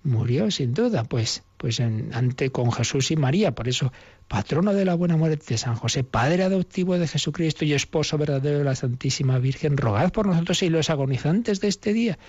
murió 0.03 0.51
sin 0.51 0.75
duda, 0.75 1.03
pues, 1.03 1.41
pues 1.57 1.79
en, 1.79 2.13
ante 2.13 2.51
con 2.51 2.71
Jesús 2.71 3.09
y 3.09 3.15
María, 3.15 3.55
por 3.55 3.67
eso 3.67 3.91
patrono 4.27 4.71
de 4.71 4.85
la 4.85 4.93
buena 4.93 5.17
muerte, 5.17 5.57
San 5.57 5.75
José, 5.77 6.03
Padre 6.03 6.43
adoptivo 6.43 6.99
de 6.99 7.07
Jesucristo 7.07 7.65
y 7.65 7.73
esposo 7.73 8.19
verdadero 8.19 8.59
de 8.59 8.65
la 8.65 8.75
Santísima 8.75 9.39
Virgen, 9.39 9.77
rogad 9.77 10.11
por 10.11 10.27
nosotros 10.27 10.61
y 10.61 10.69
los 10.69 10.91
agonizantes 10.91 11.59
de 11.59 11.69
este 11.69 11.91
día. 11.91 12.19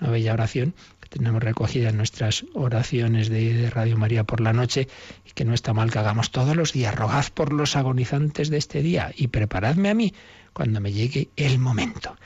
Una 0.00 0.10
bella 0.10 0.32
oración 0.32 0.74
tenemos 1.08 1.42
recogida 1.42 1.88
en 1.88 1.96
nuestras 1.96 2.44
oraciones 2.54 3.28
de, 3.28 3.70
Radio 3.70 3.96
María 3.96 4.24
por 4.24 4.40
la 4.40 4.52
noche 4.52 4.88
y 5.26 5.32
que 5.32 5.44
no 5.44 5.54
está 5.54 5.72
mal 5.72 5.90
que 5.90 5.98
hagamos 5.98 6.30
todos 6.30 6.56
los 6.56 6.72
días. 6.72 6.94
Rogad 6.94 7.26
por 7.34 7.52
los 7.52 7.76
agonizantes 7.76 8.50
de 8.50 8.58
este 8.58 8.82
día 8.82 9.12
y 9.16 9.28
preparadme 9.28 9.90
a 9.90 9.94
mí 9.94 10.14
cuando 10.52 10.80
me 10.80 10.92
llegue 10.92 11.28
el 11.36 11.58
momento. 11.58 12.16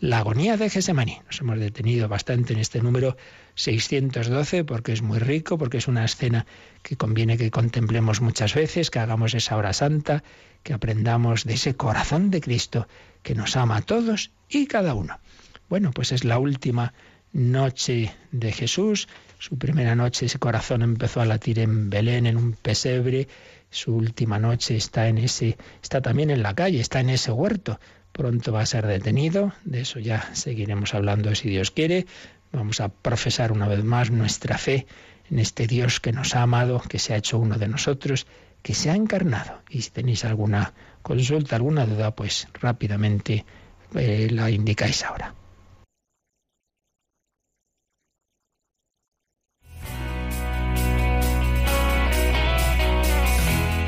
la 0.00 0.18
agonía 0.18 0.56
de 0.56 0.68
Gesemaní. 0.68 1.20
Nos 1.26 1.40
hemos 1.40 1.60
detenido 1.60 2.08
bastante 2.08 2.52
en 2.54 2.58
este 2.58 2.82
número 2.82 3.16
612 3.54 4.64
porque 4.64 4.92
es 4.92 5.00
muy 5.00 5.20
rico, 5.20 5.58
porque 5.58 5.78
es 5.78 5.86
una 5.86 6.04
escena 6.04 6.44
que 6.82 6.96
conviene 6.96 7.38
que 7.38 7.52
contemplemos 7.52 8.20
muchas 8.20 8.52
veces, 8.52 8.90
que 8.90 8.98
hagamos 8.98 9.34
esa 9.34 9.56
hora 9.56 9.72
santa, 9.72 10.24
que 10.64 10.72
aprendamos 10.72 11.44
de 11.44 11.54
ese 11.54 11.76
corazón 11.76 12.32
de 12.32 12.40
Cristo 12.40 12.88
que 13.22 13.36
nos 13.36 13.56
ama 13.56 13.76
a 13.76 13.82
todos 13.82 14.32
y 14.48 14.66
cada 14.66 14.94
uno. 14.94 15.20
Bueno, 15.68 15.92
pues 15.92 16.10
es 16.10 16.24
la 16.24 16.40
última 16.40 16.92
noche 17.32 18.14
de 18.30 18.52
Jesús. 18.52 19.08
Su 19.38 19.58
primera 19.58 19.94
noche 19.94 20.26
ese 20.26 20.38
corazón 20.38 20.82
empezó 20.82 21.20
a 21.20 21.26
latir 21.26 21.58
en 21.58 21.90
Belén, 21.90 22.26
en 22.26 22.36
un 22.36 22.52
pesebre. 22.52 23.28
Su 23.70 23.96
última 23.96 24.38
noche 24.38 24.76
está 24.76 25.08
en 25.08 25.18
ese, 25.18 25.56
está 25.82 26.00
también 26.00 26.30
en 26.30 26.42
la 26.42 26.54
calle, 26.54 26.80
está 26.80 27.00
en 27.00 27.10
ese 27.10 27.32
huerto. 27.32 27.80
Pronto 28.12 28.52
va 28.52 28.60
a 28.60 28.66
ser 28.66 28.86
detenido. 28.86 29.52
De 29.64 29.80
eso 29.80 29.98
ya 29.98 30.28
seguiremos 30.34 30.94
hablando 30.94 31.34
si 31.34 31.48
Dios 31.48 31.70
quiere. 31.70 32.06
Vamos 32.52 32.80
a 32.80 32.90
profesar 32.90 33.50
una 33.50 33.66
vez 33.66 33.82
más 33.82 34.10
nuestra 34.10 34.58
fe 34.58 34.86
en 35.30 35.38
este 35.38 35.66
Dios 35.66 36.00
que 36.00 36.12
nos 36.12 36.36
ha 36.36 36.42
amado, 36.42 36.82
que 36.86 36.98
se 36.98 37.14
ha 37.14 37.16
hecho 37.16 37.38
uno 37.38 37.56
de 37.56 37.68
nosotros, 37.68 38.26
que 38.62 38.74
se 38.74 38.90
ha 38.90 38.94
encarnado. 38.94 39.62
Y 39.70 39.80
si 39.80 39.90
tenéis 39.90 40.26
alguna 40.26 40.74
consulta, 41.00 41.56
alguna 41.56 41.86
duda, 41.86 42.14
pues 42.14 42.48
rápidamente 42.60 43.46
eh, 43.94 44.28
la 44.30 44.50
indicáis 44.50 45.02
ahora. 45.04 45.34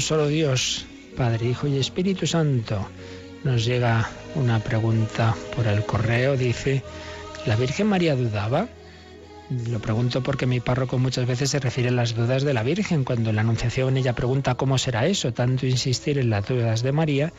solo 0.00 0.28
Dios, 0.28 0.86
Padre, 1.16 1.48
Hijo 1.48 1.66
y 1.66 1.78
Espíritu 1.78 2.26
Santo. 2.26 2.88
Nos 3.44 3.64
llega 3.64 4.08
una 4.34 4.60
pregunta 4.60 5.34
por 5.54 5.66
el 5.66 5.84
correo, 5.84 6.36
dice, 6.36 6.82
¿la 7.44 7.54
Virgen 7.56 7.86
María 7.86 8.16
dudaba? 8.16 8.68
Lo 9.68 9.78
pregunto 9.78 10.22
porque 10.22 10.46
mi 10.46 10.60
párroco 10.60 10.98
muchas 10.98 11.26
veces 11.26 11.50
se 11.50 11.60
refiere 11.60 11.90
a 11.90 11.92
las 11.92 12.14
dudas 12.14 12.44
de 12.44 12.54
la 12.54 12.62
Virgen. 12.62 13.04
Cuando 13.04 13.30
en 13.30 13.36
la 13.36 13.42
Anunciación 13.42 13.96
ella 13.96 14.14
pregunta 14.14 14.54
cómo 14.54 14.78
será 14.78 15.06
eso, 15.06 15.32
tanto 15.32 15.66
insistir 15.66 16.18
en 16.18 16.30
las 16.30 16.46
dudas 16.46 16.82
de 16.82 16.92
María, 16.92 17.32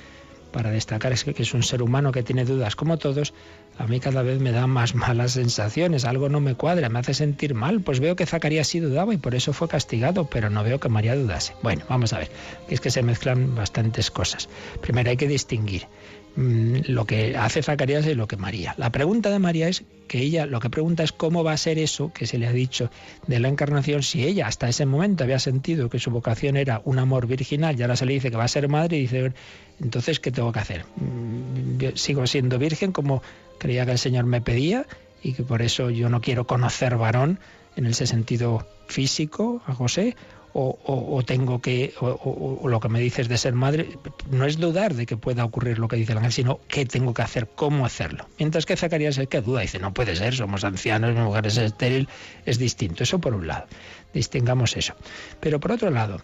para 0.52 0.72
destacar 0.72 1.12
es 1.12 1.24
que 1.24 1.34
es 1.38 1.54
un 1.54 1.64
ser 1.64 1.82
humano 1.82 2.12
que 2.12 2.24
tiene 2.24 2.46
dudas 2.46 2.76
como 2.76 2.98
todos, 2.98 3.34
a 3.78 3.88
mí 3.88 4.00
cada 4.00 4.22
vez 4.24 4.40
me 4.40 4.52
da 4.52 4.68
más 4.68 4.96
malas 4.96 5.34
sensaciones, 5.34 6.06
algo 6.06 6.30
no 6.30 6.40
me 6.40 6.56
cuadra, 6.56 6.90
me 6.90 7.00
hace 7.00 7.14
sentir 7.14 7.54
mal, 7.54 7.82
pues 7.82 8.00
veo 8.00 8.16
que 8.16 8.26
Zacarías 8.26 8.68
sí 8.68 8.80
dudaba 8.80 9.14
y 9.14 9.18
por 9.18 9.36
eso 9.36 9.54
fue 9.54 9.68
castigado, 9.68 10.26
pero 10.26 10.50
no 10.50 10.64
veo 10.64 10.80
que 10.80 10.90
María 10.90 11.16
dudase. 11.16 11.54
Bueno, 11.62 11.86
vamos 11.90 12.14
a 12.14 12.20
ver, 12.20 12.32
es 12.70 12.82
que 12.82 12.92
se 12.92 13.04
mezclan 13.04 13.56
bastantes 13.56 14.12
cosas. 14.12 14.50
Primero 14.82 15.10
hay 15.10 15.18
que 15.18 15.28
distinguir 15.28 15.88
mm, 16.36 16.76
lo 16.88 17.06
que 17.06 17.36
hace 17.38 17.64
Zacarías 17.64 18.06
y 18.06 18.16
lo 18.16 18.28
que 18.28 18.38
María. 18.38 18.76
La 18.78 18.92
pregunta 18.92 19.30
de 19.30 19.40
María 19.40 19.68
es 19.68 19.84
que 20.08 20.20
ella 20.20 20.46
lo 20.46 20.60
que 20.60 20.70
pregunta 20.70 21.04
es 21.04 21.12
cómo 21.12 21.44
va 21.44 21.54
a 21.54 21.58
ser 21.58 21.78
eso 21.78 22.12
que 22.14 22.26
se 22.26 22.38
le 22.38 22.48
ha 22.48 22.52
dicho 22.52 22.90
de 23.28 23.40
la 23.40 23.48
encarnación 23.48 24.02
si 24.04 24.26
ella 24.26 24.48
hasta 24.48 24.68
ese 24.68 24.86
momento 24.86 25.24
había 25.24 25.40
sentido 25.40 25.90
que 25.90 26.00
su 26.00 26.10
vocación 26.10 26.58
era 26.58 26.82
un 26.84 27.00
amor 27.00 27.28
virginal 27.28 27.80
y 27.80 27.84
ahora 27.84 27.96
se 27.96 28.06
le 28.06 28.14
dice 28.14 28.32
que 28.32 28.38
va 28.38 28.46
a 28.46 28.48
ser 28.48 28.68
madre 28.68 28.98
y 28.98 29.02
dice, 29.02 29.34
entonces, 29.80 30.20
¿qué 30.20 30.32
tengo 30.32 30.52
que 30.52 30.60
hacer? 30.60 30.86
Mm, 30.96 31.96
sigo 31.96 32.28
siendo 32.28 32.58
virgen 32.58 32.92
como 32.92 33.22
creía 33.58 33.86
que 33.86 33.92
el 33.94 34.00
Señor 34.00 34.26
me 34.26 34.42
pedía 34.42 34.86
y 35.22 35.34
que 35.34 35.44
por 35.44 35.62
eso 35.62 35.90
yo 35.90 36.10
no 36.10 36.22
quiero 36.22 36.48
conocer 36.48 36.98
varón 36.98 37.40
en 37.76 37.86
ese 37.86 38.08
sentido 38.08 38.68
físico 38.88 39.62
a 39.66 39.74
José, 39.74 40.16
o, 40.54 41.22
tengo 41.26 41.62
que, 41.62 41.94
o, 42.00 42.68
lo 42.68 42.80
que 42.80 42.90
me 42.90 43.00
dices 43.00 43.28
de 43.28 43.38
ser 43.38 43.54
madre, 43.54 43.90
no 44.30 44.46
es 44.46 44.58
dudar 44.58 44.94
de 44.96 45.06
que 45.06 45.18
pueda 45.18 45.46
ocurrir 45.46 45.80
lo 45.80 45.88
que 45.88 45.96
dice 45.96 46.14
el 46.14 46.18
ángel, 46.18 46.32
sino 46.32 46.60
qué 46.68 46.86
tengo 46.86 47.14
que 47.14 47.22
hacer, 47.22 47.48
cómo 47.56 47.86
hacerlo. 47.86 48.28
Mientras 48.38 48.66
que 48.66 48.76
Zacarías 48.76 49.18
es 49.18 49.28
que 49.28 49.42
duda, 49.42 49.62
dice, 49.62 49.80
no 49.80 49.94
puede 49.94 50.16
ser, 50.16 50.36
somos 50.36 50.64
ancianos, 50.64 51.16
mi 51.16 51.48
es 51.48 51.58
estéril, 51.58 52.08
es 52.46 52.58
distinto. 52.58 53.04
Eso 53.04 53.20
por 53.20 53.34
un 53.34 53.48
lado, 53.48 53.68
distingamos 54.14 54.76
eso. 54.76 54.96
Pero 55.40 55.60
por 55.60 55.72
otro 55.72 55.90
lado, 55.90 56.22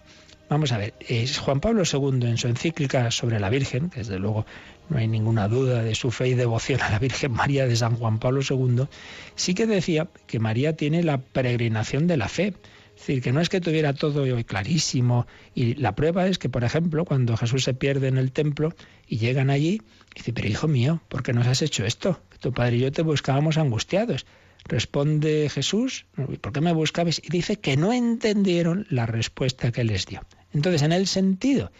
vamos 0.48 0.72
a 0.72 0.78
ver, 0.78 0.94
es 1.00 1.38
Juan 1.38 1.60
Pablo 1.60 1.82
II 1.90 2.26
en 2.28 2.36
su 2.36 2.48
encíclica 2.48 3.10
sobre 3.10 3.40
la 3.40 3.50
Virgen, 3.50 3.90
que 3.90 4.00
desde 4.00 4.18
luego 4.18 4.46
no 4.88 4.98
hay 4.98 5.08
ninguna 5.08 5.48
duda 5.48 5.82
de 5.82 5.94
su 5.94 6.10
fe 6.10 6.28
y 6.28 6.34
devoción 6.34 6.80
a 6.82 6.90
la 6.90 6.98
Virgen 6.98 7.32
María 7.32 7.66
de 7.66 7.76
San 7.76 7.96
Juan 7.96 8.18
Pablo 8.18 8.40
II, 8.48 8.86
sí 9.34 9.54
que 9.54 9.66
decía 9.66 10.08
que 10.26 10.38
María 10.38 10.76
tiene 10.76 11.02
la 11.02 11.18
peregrinación 11.18 12.06
de 12.06 12.16
la 12.16 12.28
fe. 12.28 12.54
Es 12.96 13.02
decir, 13.06 13.22
que 13.22 13.32
no 13.32 13.40
es 13.40 13.48
que 13.48 13.60
tuviera 13.60 13.92
todo 13.92 14.24
clarísimo. 14.44 15.26
Y 15.54 15.74
la 15.74 15.94
prueba 15.94 16.26
es 16.26 16.38
que, 16.38 16.48
por 16.48 16.64
ejemplo, 16.64 17.04
cuando 17.04 17.36
Jesús 17.36 17.62
se 17.62 17.74
pierde 17.74 18.08
en 18.08 18.16
el 18.16 18.32
templo 18.32 18.74
y 19.06 19.18
llegan 19.18 19.50
allí, 19.50 19.82
dice, 20.14 20.32
pero 20.32 20.48
hijo 20.48 20.66
mío, 20.66 21.02
¿por 21.08 21.22
qué 21.22 21.32
nos 21.32 21.46
has 21.46 21.62
hecho 21.62 21.84
esto? 21.84 22.20
Tu 22.40 22.52
padre 22.52 22.76
y 22.76 22.80
yo 22.80 22.92
te 22.92 23.02
buscábamos 23.02 23.58
angustiados. 23.58 24.26
Responde 24.64 25.48
Jesús, 25.48 26.06
¿por 26.40 26.52
qué 26.52 26.60
me 26.60 26.72
buscabais? 26.72 27.20
Y 27.22 27.28
dice 27.28 27.60
que 27.60 27.76
no 27.76 27.92
entendieron 27.92 28.86
la 28.90 29.06
respuesta 29.06 29.70
que 29.70 29.84
les 29.84 30.06
dio. 30.06 30.22
Entonces, 30.52 30.82
en 30.82 30.92
el 30.92 31.06
sentido 31.06 31.70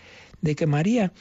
de 0.43 0.55
que 0.55 0.67
María 0.67 1.13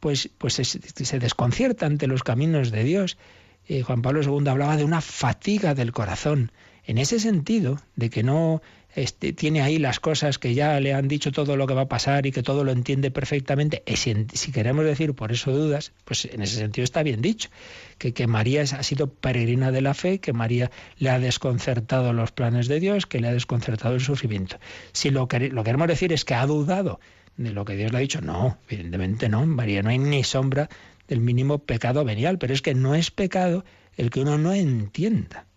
pues, 0.00 0.30
pues 0.38 0.54
se, 0.54 1.18
desconcierta 1.18 1.86
ante 1.86 2.06
los 2.06 2.22
caminos 2.22 2.70
de 2.70 2.84
Dios. 2.84 3.18
Eh, 3.66 3.82
Juan 3.82 4.02
Pablo 4.02 4.22
II 4.22 4.48
hablaba 4.48 4.76
de 4.76 4.84
una 4.84 5.00
fatiga 5.00 5.74
del 5.74 5.92
corazón, 5.92 6.52
en 6.84 6.98
ese 6.98 7.20
sentido, 7.20 7.80
de 7.96 8.08
que 8.08 8.22
no 8.22 8.62
este, 8.94 9.32
tiene 9.32 9.60
ahí 9.60 9.78
las 9.78 10.00
cosas 10.00 10.38
que 10.38 10.54
ya 10.54 10.80
le 10.80 10.94
han 10.94 11.08
dicho 11.08 11.30
todo 11.30 11.56
lo 11.56 11.66
que 11.66 11.74
va 11.74 11.82
a 11.82 11.88
pasar 11.88 12.26
y 12.26 12.32
que 12.32 12.42
todo 12.42 12.64
lo 12.64 12.72
entiende 12.72 13.10
perfectamente. 13.10 13.82
Y 13.86 13.96
si, 13.96 14.52
queremos 14.52 14.84
decir 14.84 15.14
por 15.14 15.30
eso 15.30 15.52
dudas, 15.52 15.92
pues 16.04 16.24
en 16.24 16.42
ese 16.42 16.56
sentido 16.56 16.84
está 16.84 17.02
bien 17.02 17.20
dicho, 17.20 17.50
que, 17.98 18.26
María 18.26 18.62
ha 18.62 18.82
sido 18.82 19.08
peregrina 19.08 19.70
de 19.70 19.82
la 19.82 19.94
fe, 19.94 20.20
que 20.20 20.32
María 20.32 20.70
le 20.98 21.10
ha 21.10 21.18
desconcertado 21.18 22.12
los 22.12 22.32
planes 22.32 22.66
de 22.68 22.80
Dios, 22.80 23.06
que 23.06 23.20
le 23.20 23.28
ha 23.28 23.32
desconcertado 23.32 23.94
el 23.94 24.00
sufrimiento. 24.00 24.58
Si 24.92 25.10
lo, 25.10 25.28
que, 25.28 25.48
lo 25.50 25.64
queremos 25.64 25.88
decir 25.88 26.12
es 26.12 26.24
que 26.24 26.34
ha 26.34 26.46
dudado 26.46 26.98
de 27.36 27.52
lo 27.52 27.64
que 27.64 27.76
Dios 27.76 27.92
le 27.92 27.98
ha 27.98 28.00
dicho, 28.00 28.20
no, 28.20 28.58
evidentemente 28.68 29.28
no, 29.28 29.44
María 29.46 29.82
no 29.82 29.90
hay 29.90 29.98
ni 29.98 30.24
sombra 30.24 30.68
del 31.06 31.20
mínimo 31.20 31.58
pecado 31.58 32.04
venial, 32.04 32.38
pero 32.38 32.52
es 32.52 32.62
que 32.62 32.74
no 32.74 32.94
es 32.94 33.10
pecado 33.10 33.64
el 33.96 34.10
que 34.10 34.20
uno 34.20 34.38
no 34.38 34.52
entienda 34.52 35.47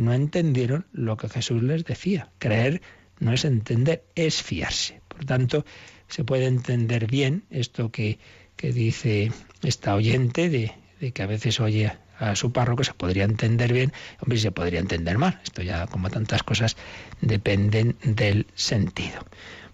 no 0.00 0.14
entendieron 0.14 0.86
lo 0.92 1.18
que 1.18 1.28
Jesús 1.28 1.62
les 1.62 1.84
decía. 1.84 2.30
Creer 2.38 2.80
no 3.18 3.34
es 3.34 3.44
entender, 3.44 4.02
es 4.14 4.42
fiarse. 4.42 5.02
Por 5.08 5.26
tanto, 5.26 5.66
se 6.08 6.24
puede 6.24 6.46
entender 6.46 7.06
bien 7.06 7.44
esto 7.50 7.92
que, 7.92 8.18
que 8.56 8.72
dice 8.72 9.30
esta 9.62 9.94
oyente 9.94 10.48
de, 10.48 10.72
de, 11.00 11.12
que 11.12 11.22
a 11.22 11.26
veces 11.26 11.60
oye 11.60 11.92
a 12.18 12.34
su 12.34 12.50
párroco, 12.50 12.82
se 12.82 12.94
podría 12.94 13.24
entender 13.24 13.74
bien, 13.74 13.92
hombre, 14.20 14.38
se 14.38 14.50
podría 14.52 14.80
entender 14.80 15.18
mal. 15.18 15.38
Esto 15.44 15.60
ya, 15.60 15.86
como 15.86 16.08
tantas 16.08 16.42
cosas, 16.42 16.78
dependen 17.20 17.96
del 18.02 18.46
sentido. 18.54 19.26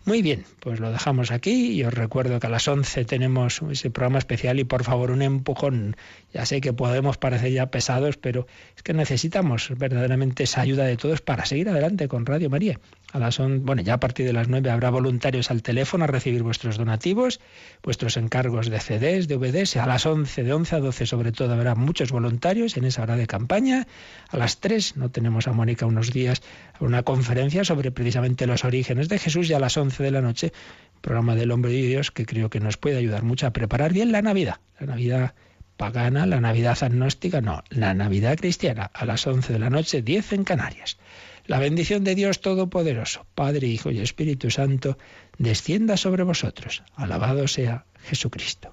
Muy 0.07 0.23
bien, 0.23 0.45
pues 0.61 0.79
lo 0.79 0.93
dejamos 0.93 1.33
aquí 1.33 1.73
y 1.73 1.83
os 1.83 1.93
recuerdo 1.93 2.39
que 2.39 2.47
a 2.47 2.51
las 2.51 2.69
11 2.69 3.05
tenemos 3.07 3.61
ese 3.73 3.91
programa 3.91 4.21
especial 4.21 4.61
y 4.61 4.65
por 4.65 4.85
favor 4.85 5.11
un 5.11 5.21
empujón. 5.21 5.97
Ya 6.33 6.47
sé 6.47 6.61
que 6.61 6.73
podemos 6.73 7.19
parecer 7.19 7.51
ya 7.51 7.73
pesados, 7.73 8.17
pero 8.17 8.47
es 8.77 8.85
que 8.85 8.95
necesitamos 8.95 9.69
verdaderamente 9.77 10.45
esa 10.45 10.61
ayuda 10.61 10.85
de 10.85 10.97
todos 10.97 11.23
para 11.23 11.45
seguir 11.45 11.69
adelante 11.71 12.07
con 12.07 12.25
Radio 12.25 12.49
María. 12.49 12.79
A 13.13 13.19
las 13.19 13.39
bueno, 13.39 13.83
ya 13.83 13.95
a 13.95 14.01
partir 14.01 14.27
de 14.27 14.33
las 14.33 14.49
9 14.49 14.71
habrá 14.71 14.91
voluntarios 14.91 15.51
al 15.51 15.63
teléfono 15.63 16.05
a 16.05 16.07
recibir 16.07 16.43
vuestros 16.43 16.77
donativos, 16.77 17.41
vuestros 17.83 18.17
encargos 18.17 18.69
de 18.69 18.79
CDs, 18.79 19.27
de 19.27 19.37
VDs. 19.37 19.77
A 19.77 19.87
las 19.87 20.07
11, 20.07 20.45
de 20.45 20.53
11 20.53 20.77
a 20.77 20.81
12 20.81 21.07
sobre 21.07 21.33
todo, 21.33 21.53
habrá 21.53 21.75
muchos 21.75 22.13
voluntarios 22.13 22.77
en 22.77 22.85
esa 22.85 23.03
hora 23.03 23.17
de 23.17 23.27
campaña. 23.27 23.89
A 24.29 24.37
las 24.37 24.61
3 24.61 24.99
no 24.99 25.11
tenemos 25.11 25.49
a 25.49 25.53
Mónica 25.53 25.87
unos 25.87 26.13
días 26.13 26.43
una 26.79 27.03
conferencia 27.03 27.65
sobre 27.65 27.91
precisamente 27.91 28.47
los 28.47 28.65
orígenes 28.65 29.09
de 29.09 29.19
Jesús 29.19 29.51
y 29.51 29.55
a 29.55 29.59
las 29.59 29.77
11 29.77 29.96
de 30.03 30.11
la 30.11 30.21
noche 30.21 30.53
programa 31.01 31.37
del 31.37 31.53
hombre 31.53 31.73
de 31.73 31.83
Dios 31.83 32.11
que 32.11 32.27
creo 32.27 32.51
que 32.51 32.61
nos 32.61 32.77
puede 32.77 32.97
ayudar 32.97 33.23
mucho 33.23 33.47
a 33.47 33.53
preparar 33.53 33.93
bien 33.93 34.11
la 34.13 34.23
Navidad. 34.23 34.57
La 34.81 34.87
Navidad 34.87 35.35
pagana, 35.77 36.27
la 36.27 36.41
Navidad 36.41 36.77
agnóstica, 36.83 37.41
no, 37.41 37.63
la 37.71 37.95
Navidad 37.95 38.37
cristiana 38.37 38.91
a 38.93 39.05
las 39.05 39.27
11 39.27 39.53
de 39.53 39.59
la 39.59 39.71
noche, 39.71 40.03
10 40.03 40.33
en 40.33 40.45
Canarias. 40.45 40.97
La 41.47 41.61
bendición 41.61 42.03
de 42.03 42.17
Dios 42.17 42.41
Todopoderoso, 42.41 43.25
Padre, 43.35 43.69
Hijo 43.69 43.93
y 43.93 44.01
Espíritu 44.01 44.51
Santo, 44.51 44.99
descienda 45.39 45.97
sobre 45.97 46.25
vosotros. 46.25 46.83
Alabado 46.97 47.47
sea 47.47 47.85
Jesucristo. 48.03 48.73